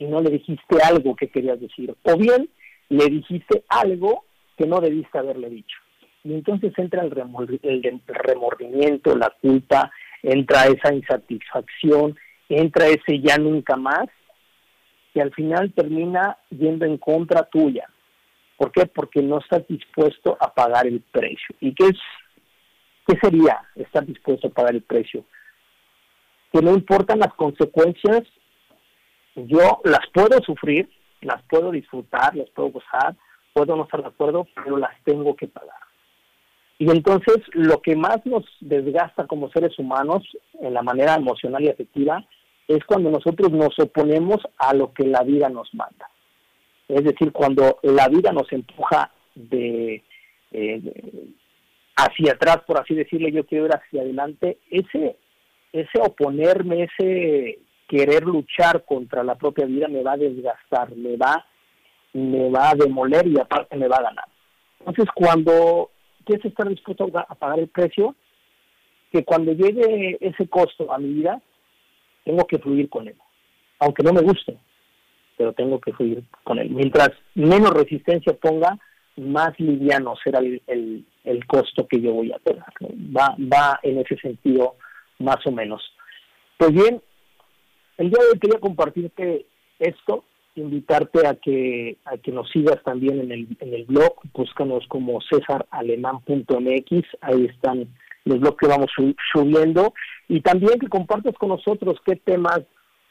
y 0.00 0.06
no 0.06 0.20
le 0.20 0.30
dijiste 0.30 0.82
algo 0.82 1.14
que 1.14 1.28
querías 1.28 1.60
decir, 1.60 1.94
o 2.02 2.16
bien 2.16 2.48
le 2.88 3.06
dijiste 3.06 3.62
algo 3.68 4.24
que 4.56 4.66
no 4.66 4.80
debiste 4.80 5.18
haberle 5.18 5.50
dicho. 5.50 5.76
Y 6.24 6.34
entonces 6.34 6.72
entra 6.76 7.02
el, 7.02 7.10
remordimiento, 7.10 9.16
la 9.16 9.30
culpa, 9.40 9.92
entra 10.22 10.64
esa 10.64 10.92
insatisfacción, 10.92 12.18
entra 12.48 12.88
ese 12.88 13.20
ya 13.20 13.36
nunca 13.36 13.76
más, 13.76 14.06
y 15.14 15.20
al 15.20 15.32
final 15.34 15.72
termina 15.72 16.38
yendo 16.50 16.86
en 16.86 16.96
contra 16.96 17.44
tuya. 17.44 17.86
¿Por 18.56 18.72
qué? 18.72 18.86
Porque 18.86 19.22
no 19.22 19.38
estás 19.38 19.66
dispuesto 19.68 20.36
a 20.40 20.52
pagar 20.52 20.86
el 20.86 21.00
precio. 21.00 21.54
¿Y 21.60 21.74
qué 21.74 21.88
es 21.88 21.98
qué 23.06 23.18
sería 23.22 23.62
estar 23.74 24.04
dispuesto 24.06 24.48
a 24.48 24.50
pagar 24.50 24.74
el 24.74 24.82
precio? 24.82 25.24
Que 26.52 26.62
no 26.62 26.72
importan 26.72 27.18
las 27.18 27.34
consecuencias 27.34 28.22
yo 29.46 29.80
las 29.84 30.06
puedo 30.12 30.40
sufrir, 30.44 30.88
las 31.20 31.42
puedo 31.44 31.70
disfrutar, 31.70 32.34
las 32.36 32.48
puedo 32.50 32.70
gozar, 32.70 33.16
puedo 33.52 33.76
no 33.76 33.84
estar 33.84 34.02
de 34.02 34.08
acuerdo, 34.08 34.46
pero 34.54 34.76
las 34.76 34.92
tengo 35.04 35.34
que 35.36 35.48
pagar. 35.48 35.80
Y 36.78 36.90
entonces 36.90 37.36
lo 37.52 37.82
que 37.82 37.94
más 37.94 38.24
nos 38.24 38.44
desgasta 38.60 39.26
como 39.26 39.50
seres 39.50 39.78
humanos 39.78 40.22
en 40.60 40.72
la 40.72 40.82
manera 40.82 41.14
emocional 41.14 41.62
y 41.62 41.68
afectiva 41.68 42.24
es 42.68 42.84
cuando 42.84 43.10
nosotros 43.10 43.50
nos 43.50 43.78
oponemos 43.78 44.38
a 44.56 44.74
lo 44.74 44.92
que 44.94 45.06
la 45.06 45.22
vida 45.22 45.48
nos 45.48 45.72
manda. 45.74 46.08
Es 46.88 47.04
decir, 47.04 47.32
cuando 47.32 47.78
la 47.82 48.08
vida 48.08 48.32
nos 48.32 48.50
empuja 48.52 49.12
de, 49.34 50.02
eh, 50.52 51.26
hacia 51.96 52.32
atrás, 52.32 52.58
por 52.66 52.80
así 52.80 52.94
decirlo, 52.94 53.28
yo 53.28 53.44
quiero 53.44 53.66
ir 53.66 53.72
hacia 53.72 54.02
adelante, 54.02 54.58
ese, 54.70 55.16
ese 55.72 56.00
oponerme, 56.00 56.84
ese 56.84 57.58
querer 57.90 58.22
luchar 58.22 58.84
contra 58.84 59.24
la 59.24 59.34
propia 59.34 59.66
vida 59.66 59.88
me 59.88 60.04
va 60.04 60.12
a 60.12 60.16
desgastar, 60.16 60.94
me 60.94 61.16
va, 61.16 61.44
me 62.12 62.48
va 62.48 62.70
a 62.70 62.74
demoler 62.76 63.26
y 63.26 63.38
aparte 63.40 63.76
me 63.76 63.88
va 63.88 63.96
a 63.96 64.02
ganar. 64.02 64.26
Entonces, 64.78 65.06
cuando 65.12 65.90
quieres 66.24 66.44
estar 66.44 66.68
dispuesto 66.68 67.10
a 67.12 67.34
pagar 67.34 67.58
el 67.58 67.66
precio, 67.66 68.14
que 69.10 69.24
cuando 69.24 69.52
llegue 69.52 70.18
ese 70.20 70.46
costo 70.46 70.92
a 70.92 70.98
mi 70.98 71.14
vida, 71.14 71.42
tengo 72.24 72.46
que 72.46 72.58
fluir 72.58 72.88
con 72.88 73.08
él, 73.08 73.16
aunque 73.80 74.04
no 74.04 74.12
me 74.12 74.22
guste, 74.22 74.56
pero 75.36 75.52
tengo 75.52 75.80
que 75.80 75.92
fluir 75.92 76.22
con 76.44 76.60
él. 76.60 76.70
Mientras 76.70 77.10
menos 77.34 77.70
resistencia 77.70 78.34
ponga, 78.34 78.78
más 79.16 79.58
liviano 79.58 80.14
será 80.22 80.38
el, 80.38 80.62
el, 81.24 81.46
costo 81.46 81.88
que 81.88 82.00
yo 82.00 82.12
voy 82.12 82.30
a 82.30 82.38
tener. 82.38 82.62
Va, 83.14 83.34
va 83.52 83.80
en 83.82 83.98
ese 83.98 84.16
sentido 84.18 84.76
más 85.18 85.44
o 85.44 85.50
menos. 85.50 85.82
Pues 86.56 86.72
bien, 86.72 87.02
el 88.00 88.08
día 88.08 88.18
de 88.22 88.30
hoy 88.32 88.38
quería 88.38 88.58
compartirte 88.58 89.44
esto, 89.78 90.24
invitarte 90.54 91.26
a 91.26 91.34
que 91.34 91.98
a 92.06 92.16
que 92.16 92.32
nos 92.32 92.50
sigas 92.50 92.82
también 92.82 93.20
en 93.20 93.30
el, 93.30 93.46
en 93.60 93.74
el 93.74 93.84
blog, 93.84 94.14
búscanos 94.32 94.86
como 94.88 95.20
cesaralemán.mx, 95.30 97.06
ahí 97.20 97.44
están 97.44 97.88
los 98.24 98.40
blogs 98.40 98.56
que 98.56 98.68
vamos 98.68 98.90
subiendo, 99.32 99.92
y 100.28 100.40
también 100.40 100.78
que 100.78 100.88
compartas 100.88 101.34
con 101.34 101.50
nosotros 101.50 102.00
qué 102.06 102.16
temas 102.16 102.60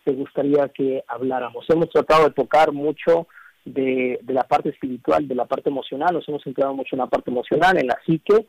te 0.05 0.11
gustaría 0.13 0.69
que 0.69 1.03
habláramos. 1.07 1.65
Hemos 1.69 1.89
tratado 1.89 2.25
de 2.25 2.33
tocar 2.33 2.71
mucho 2.71 3.27
de, 3.65 4.19
de 4.23 4.33
la 4.33 4.43
parte 4.43 4.69
espiritual, 4.69 5.27
de 5.27 5.35
la 5.35 5.45
parte 5.45 5.69
emocional, 5.69 6.15
nos 6.15 6.27
hemos 6.27 6.43
centrado 6.43 6.73
mucho 6.73 6.95
en 6.95 6.99
la 6.99 7.07
parte 7.07 7.29
emocional, 7.29 7.77
en 7.77 7.87
la 7.87 7.99
psique, 8.07 8.47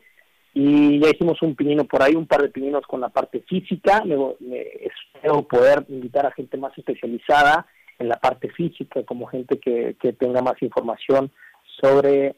y 0.53 0.99
ya 0.99 1.11
hicimos 1.11 1.41
un 1.43 1.55
pinino 1.55 1.85
por 1.85 2.03
ahí, 2.03 2.15
un 2.15 2.27
par 2.27 2.43
de 2.43 2.49
pininos 2.49 2.87
con 2.87 3.01
la 3.01 3.09
parte 3.09 3.41
física. 3.41 4.03
Luego 4.05 4.37
espero 4.41 5.43
poder 5.43 5.85
invitar 5.89 6.27
a 6.27 6.33
gente 6.33 6.57
más 6.57 6.77
especializada 6.77 7.67
en 7.99 8.09
la 8.09 8.17
parte 8.17 8.51
física, 8.51 9.03
como 9.05 9.27
gente 9.27 9.59
que, 9.59 9.97
que 10.01 10.13
tenga 10.13 10.43
más 10.43 10.61
información 10.63 11.31
sobre, 11.81 12.35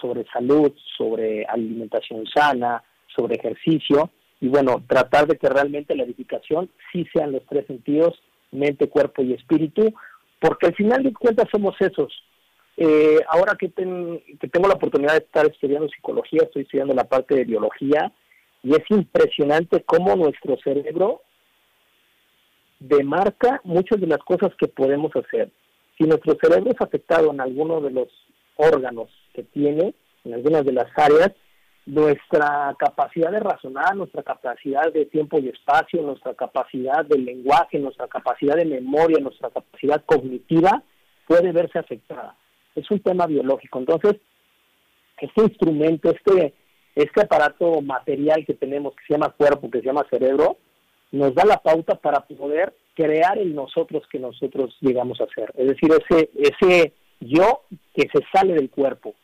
sobre 0.00 0.24
salud, 0.32 0.72
sobre 0.96 1.44
alimentación 1.44 2.26
sana, 2.26 2.82
sobre 3.14 3.36
ejercicio. 3.36 4.10
Y 4.40 4.48
bueno, 4.48 4.82
tratar 4.88 5.28
de 5.28 5.36
que 5.38 5.48
realmente 5.48 5.94
la 5.94 6.02
edificación 6.02 6.68
sí 6.90 7.06
sean 7.12 7.30
los 7.30 7.42
tres 7.48 7.66
sentidos, 7.66 8.20
mente, 8.50 8.88
cuerpo 8.88 9.22
y 9.22 9.34
espíritu, 9.34 9.94
porque 10.40 10.66
al 10.66 10.74
final 10.74 11.04
de 11.04 11.12
cuentas 11.12 11.46
somos 11.52 11.76
esos, 11.78 12.12
eh, 12.84 13.20
ahora 13.28 13.54
que, 13.56 13.70
que 13.70 14.48
tengo 14.48 14.66
la 14.66 14.74
oportunidad 14.74 15.12
de 15.12 15.24
estar 15.24 15.46
estudiando 15.46 15.88
psicología, 15.88 16.40
estoy 16.42 16.62
estudiando 16.62 16.92
la 16.94 17.04
parte 17.04 17.36
de 17.36 17.44
biología 17.44 18.12
y 18.60 18.72
es 18.72 18.82
impresionante 18.88 19.84
cómo 19.84 20.16
nuestro 20.16 20.56
cerebro 20.64 21.22
demarca 22.80 23.60
muchas 23.62 24.00
de 24.00 24.08
las 24.08 24.18
cosas 24.18 24.50
que 24.58 24.66
podemos 24.66 25.14
hacer. 25.14 25.52
Si 25.96 26.02
nuestro 26.08 26.36
cerebro 26.42 26.72
es 26.72 26.80
afectado 26.80 27.30
en 27.30 27.40
alguno 27.40 27.80
de 27.80 27.92
los 27.92 28.08
órganos 28.56 29.10
que 29.32 29.44
tiene, 29.44 29.94
en 30.24 30.34
algunas 30.34 30.64
de 30.64 30.72
las 30.72 30.86
áreas, 30.96 31.30
nuestra 31.86 32.74
capacidad 32.80 33.30
de 33.30 33.38
razonar, 33.38 33.94
nuestra 33.94 34.24
capacidad 34.24 34.92
de 34.92 35.06
tiempo 35.06 35.38
y 35.38 35.50
espacio, 35.50 36.02
nuestra 36.02 36.34
capacidad 36.34 37.04
de 37.04 37.18
lenguaje, 37.18 37.78
nuestra 37.78 38.08
capacidad 38.08 38.56
de 38.56 38.64
memoria, 38.64 39.20
nuestra 39.20 39.50
capacidad 39.50 40.04
cognitiva 40.04 40.82
puede 41.28 41.52
verse 41.52 41.78
afectada 41.78 42.34
es 42.74 42.90
un 42.90 43.00
tema 43.00 43.26
biológico. 43.26 43.78
Entonces, 43.78 44.16
este 45.18 45.42
instrumento, 45.42 46.10
este, 46.10 46.54
este 46.94 47.22
aparato 47.22 47.80
material 47.80 48.44
que 48.46 48.54
tenemos, 48.54 48.94
que 48.94 49.04
se 49.06 49.14
llama 49.14 49.30
cuerpo, 49.30 49.70
que 49.70 49.80
se 49.80 49.86
llama 49.86 50.06
cerebro, 50.10 50.58
nos 51.12 51.34
da 51.34 51.44
la 51.44 51.58
pauta 51.58 51.94
para 51.94 52.20
poder 52.20 52.74
crear 52.94 53.38
el 53.38 53.54
nosotros 53.54 54.02
que 54.10 54.18
nosotros 54.18 54.76
llegamos 54.80 55.20
a 55.20 55.26
ser. 55.34 55.52
Es 55.56 55.68
decir, 55.68 55.90
ese, 55.92 56.30
ese 56.36 56.92
yo 57.20 57.62
que 57.94 58.08
se 58.12 58.24
sale 58.32 58.54
del 58.54 58.70
cuerpo. 58.70 59.14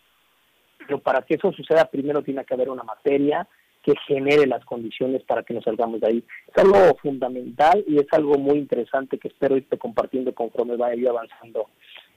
Pero 0.79 1.01
para 1.01 1.23
que 1.23 1.35
eso 1.35 1.53
suceda, 1.53 1.85
primero 1.87 2.23
tiene 2.23 2.45
que 2.45 2.55
haber 2.55 2.71
una 2.71 2.83
materia 2.83 3.47
que 3.83 3.95
genere 4.07 4.47
las 4.47 4.65
condiciones 4.65 5.23
para 5.23 5.43
que 5.43 5.55
nos 5.55 5.65
salgamos 5.65 6.01
de 6.01 6.09
ahí. 6.09 6.25
Es 6.47 6.63
algo 6.63 6.97
fundamental 7.01 7.85
y 7.87 7.99
es 7.99 8.07
algo 8.13 8.39
muy 8.39 8.59
interesante 8.59 9.19
que 9.19 9.29
espero 9.29 9.57
irte 9.57 9.79
compartiendo 9.79 10.35
conforme 10.35 10.77
vaya 10.77 11.11
avanzando 11.11 11.69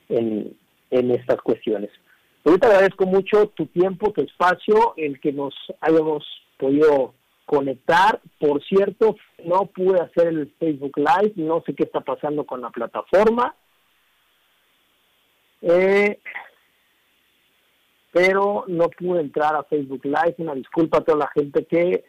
en, 0.10 0.56
en 0.92 1.12
estas 1.12 1.42
cuestiones. 1.42 1.89
Yo 2.44 2.58
te 2.58 2.68
agradezco 2.68 3.06
mucho 3.06 3.48
tu 3.48 3.66
tiempo, 3.68 4.12
tu 4.12 4.22
espacio, 4.22 4.94
el 4.98 5.20
que 5.20 5.32
nos 5.32 5.54
hayamos 5.80 6.26
podido 6.58 7.14
conectar. 7.46 8.20
Por 8.39 8.64
cierto, 8.64 9.16
no 9.46 9.68
pude 9.68 10.02
hacer 10.02 10.28
el 10.28 10.54
Facebook 10.60 10.98
Live, 10.98 11.34
no 11.36 11.64
sé 11.66 11.74
qué 11.74 11.84
está 11.84 12.02
pasando 12.02 12.46
con 12.46 12.62
la 12.62 12.70
plataforma. 12.72 13.56
Eh, 15.62 16.20
pero 18.12 18.66
no 18.68 18.89
pude 18.89 19.22
entrar 19.22 19.56
a 19.56 19.64
Facebook 19.64 20.04
Live. 20.04 20.36
Una 20.39 20.56
disculpa 20.56 20.98
a 20.98 21.02
toda 21.02 21.20
la 21.20 21.32
gente 21.34 21.66
que 21.66 22.04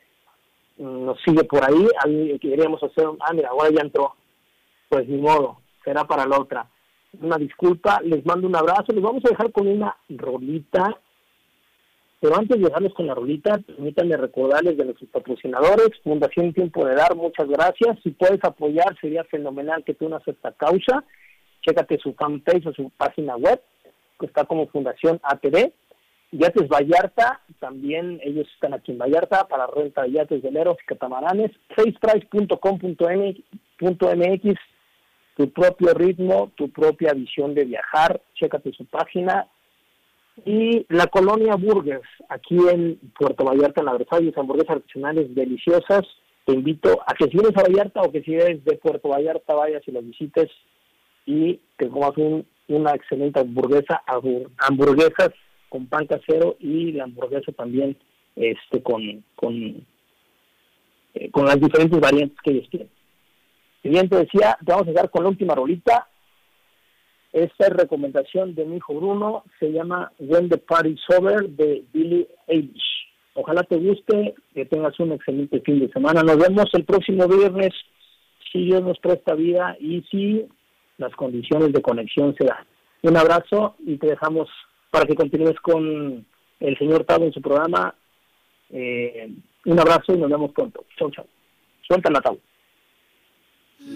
nos 0.78 1.20
sigue 1.22 1.44
por 1.44 1.62
ahí. 1.62 2.38
queríamos 2.38 2.82
hacer, 2.82 3.06
ah, 3.20 3.32
mira, 3.34 3.50
ahora 3.50 3.70
ya 3.70 3.82
entró. 3.82 4.16
Pues 4.88 5.06
ni 5.08 5.18
modo, 5.18 5.60
será 5.84 6.04
para 6.04 6.26
la 6.26 6.38
otra 6.38 6.66
una 7.20 7.36
disculpa, 7.36 8.00
les 8.02 8.24
mando 8.24 8.46
un 8.46 8.56
abrazo, 8.56 8.92
les 8.92 9.02
vamos 9.02 9.22
a 9.24 9.30
dejar 9.30 9.52
con 9.52 9.66
una 9.66 9.96
rolita, 10.08 10.96
pero 12.20 12.36
antes 12.36 12.58
de 12.58 12.64
dejarles 12.64 12.94
con 12.94 13.06
la 13.06 13.14
rolita, 13.14 13.58
permítanme 13.58 14.16
recordarles 14.16 14.76
de 14.76 14.84
nuestros 14.84 15.10
patrocinadores, 15.10 15.90
Fundación 16.02 16.52
Tiempo 16.52 16.86
de 16.86 16.94
Dar, 16.94 17.14
muchas 17.16 17.48
gracias, 17.48 17.98
si 18.02 18.10
puedes 18.10 18.42
apoyar 18.44 18.96
sería 19.00 19.24
fenomenal 19.24 19.84
que 19.84 19.94
tú 19.94 20.06
unas 20.06 20.26
esta 20.26 20.52
causa, 20.52 21.04
chécate 21.62 21.98
su 21.98 22.14
fanpage 22.14 22.66
o 22.66 22.72
su 22.72 22.90
página 22.90 23.36
web, 23.36 23.60
que 24.18 24.26
está 24.26 24.44
como 24.44 24.68
Fundación 24.68 25.20
ATV, 25.22 25.72
Yates 26.32 26.68
Vallarta, 26.68 27.40
también 27.60 28.18
ellos 28.24 28.48
están 28.54 28.72
aquí 28.72 28.92
en 28.92 28.98
Vallarta 28.98 29.46
para 29.48 29.66
renta 29.66 30.02
de 30.02 30.12
yates, 30.12 30.42
veleros 30.42 30.78
y 30.82 30.86
catamaranes, 30.86 31.50
faceprice.com.mx 31.76 34.71
tu 35.42 35.50
propio 35.50 35.92
ritmo, 35.92 36.52
tu 36.54 36.70
propia 36.70 37.12
visión 37.14 37.52
de 37.52 37.64
viajar. 37.64 38.20
Chécate 38.34 38.72
su 38.72 38.84
página. 38.84 39.48
Y 40.46 40.86
la 40.88 41.08
colonia 41.08 41.56
Burgers, 41.56 42.08
aquí 42.28 42.56
en 42.70 42.98
Puerto 43.18 43.44
Vallarta, 43.44 43.80
en 43.80 43.86
la 43.86 43.98
Versalles, 43.98 44.38
hamburguesas 44.38 44.76
artesanales 44.76 45.34
deliciosas. 45.34 46.02
Te 46.46 46.54
invito 46.54 47.00
a 47.04 47.14
que 47.14 47.24
si 47.24 47.32
vienes 47.32 47.56
a 47.56 47.62
Vallarta 47.62 48.02
o 48.02 48.12
que 48.12 48.22
si 48.22 48.34
eres 48.34 48.64
de 48.64 48.76
Puerto 48.76 49.08
Vallarta 49.08 49.54
vayas 49.54 49.82
y 49.86 49.90
los 49.90 50.04
visites 50.04 50.48
y 51.26 51.58
te 51.76 51.88
comas 51.88 52.16
un, 52.16 52.46
una 52.68 52.92
excelente 52.94 53.40
hamburguesa, 53.40 54.00
hamburguesas 54.58 55.30
con 55.68 55.86
pan 55.86 56.06
casero 56.06 56.56
y 56.60 56.92
la 56.92 57.04
hamburguesa 57.04 57.50
también 57.52 57.96
este 58.36 58.82
con 58.82 59.24
con, 59.34 59.86
eh, 61.14 61.30
con 61.30 61.46
las 61.46 61.60
diferentes 61.60 61.98
variantes 61.98 62.38
que 62.42 62.52
ellos 62.52 62.70
tienen. 62.70 63.01
Y 63.82 63.88
bien 63.88 64.08
te 64.08 64.16
decía, 64.16 64.56
te 64.64 64.72
vamos 64.72 64.88
a 64.88 64.92
dar 64.92 65.10
con 65.10 65.24
la 65.24 65.30
última 65.30 65.54
rolita. 65.54 66.08
Esta 67.32 67.66
es 67.66 67.72
recomendación 67.72 68.54
de 68.54 68.64
mi 68.66 68.76
hijo 68.76 68.94
Bruno, 68.94 69.44
se 69.58 69.72
llama 69.72 70.12
When 70.18 70.50
the 70.50 70.58
Party's 70.58 71.00
Over 71.16 71.48
de 71.48 71.82
Billy 71.92 72.28
Eilish. 72.46 73.08
Ojalá 73.34 73.62
te 73.62 73.76
guste, 73.76 74.34
que 74.52 74.66
tengas 74.66 74.98
un 75.00 75.12
excelente 75.12 75.60
fin 75.60 75.80
de 75.80 75.90
semana. 75.90 76.22
Nos 76.22 76.36
vemos 76.36 76.66
el 76.74 76.84
próximo 76.84 77.26
viernes, 77.26 77.70
si 78.52 78.66
Dios 78.66 78.82
nos 78.82 78.98
presta 78.98 79.34
vida 79.34 79.74
y 79.80 80.02
si 80.10 80.46
las 80.98 81.12
condiciones 81.14 81.72
de 81.72 81.80
conexión 81.80 82.34
se 82.38 82.44
dan. 82.44 82.66
Un 83.02 83.16
abrazo 83.16 83.76
y 83.78 83.96
te 83.96 84.08
dejamos 84.08 84.48
para 84.90 85.06
que 85.06 85.14
continúes 85.14 85.58
con 85.60 86.26
el 86.60 86.78
señor 86.78 87.04
Tavo 87.04 87.24
en 87.24 87.32
su 87.32 87.40
programa. 87.40 87.94
Eh, 88.70 89.30
un 89.64 89.80
abrazo 89.80 90.14
y 90.14 90.18
nos 90.18 90.30
vemos 90.30 90.52
pronto. 90.52 90.84
Chau, 90.98 91.10
chau. 91.10 91.24
Suelta 91.88 92.10
la 92.10 92.20
Tavo. 92.20 92.38
Oh, 93.84 93.92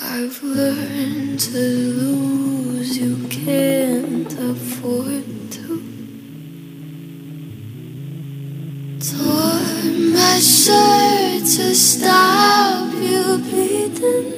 I've 0.00 0.42
learned 0.42 1.40
to 1.40 1.58
lose, 1.58 2.98
you 2.98 3.28
can't 3.28 3.77
afford 4.50 5.24
to. 5.50 5.82
Tore 8.98 9.92
my 10.14 10.40
shirt 10.40 11.44
to 11.56 11.74
stop 11.74 12.92
you 12.94 13.38
bleeding. 13.38 14.37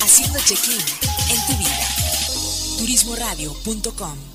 Haciendo 0.00 0.38
check-in 0.40 0.80
en 1.30 1.46
tu 1.46 1.56
vida. 1.56 1.86
Turismoradio.com 2.78 4.29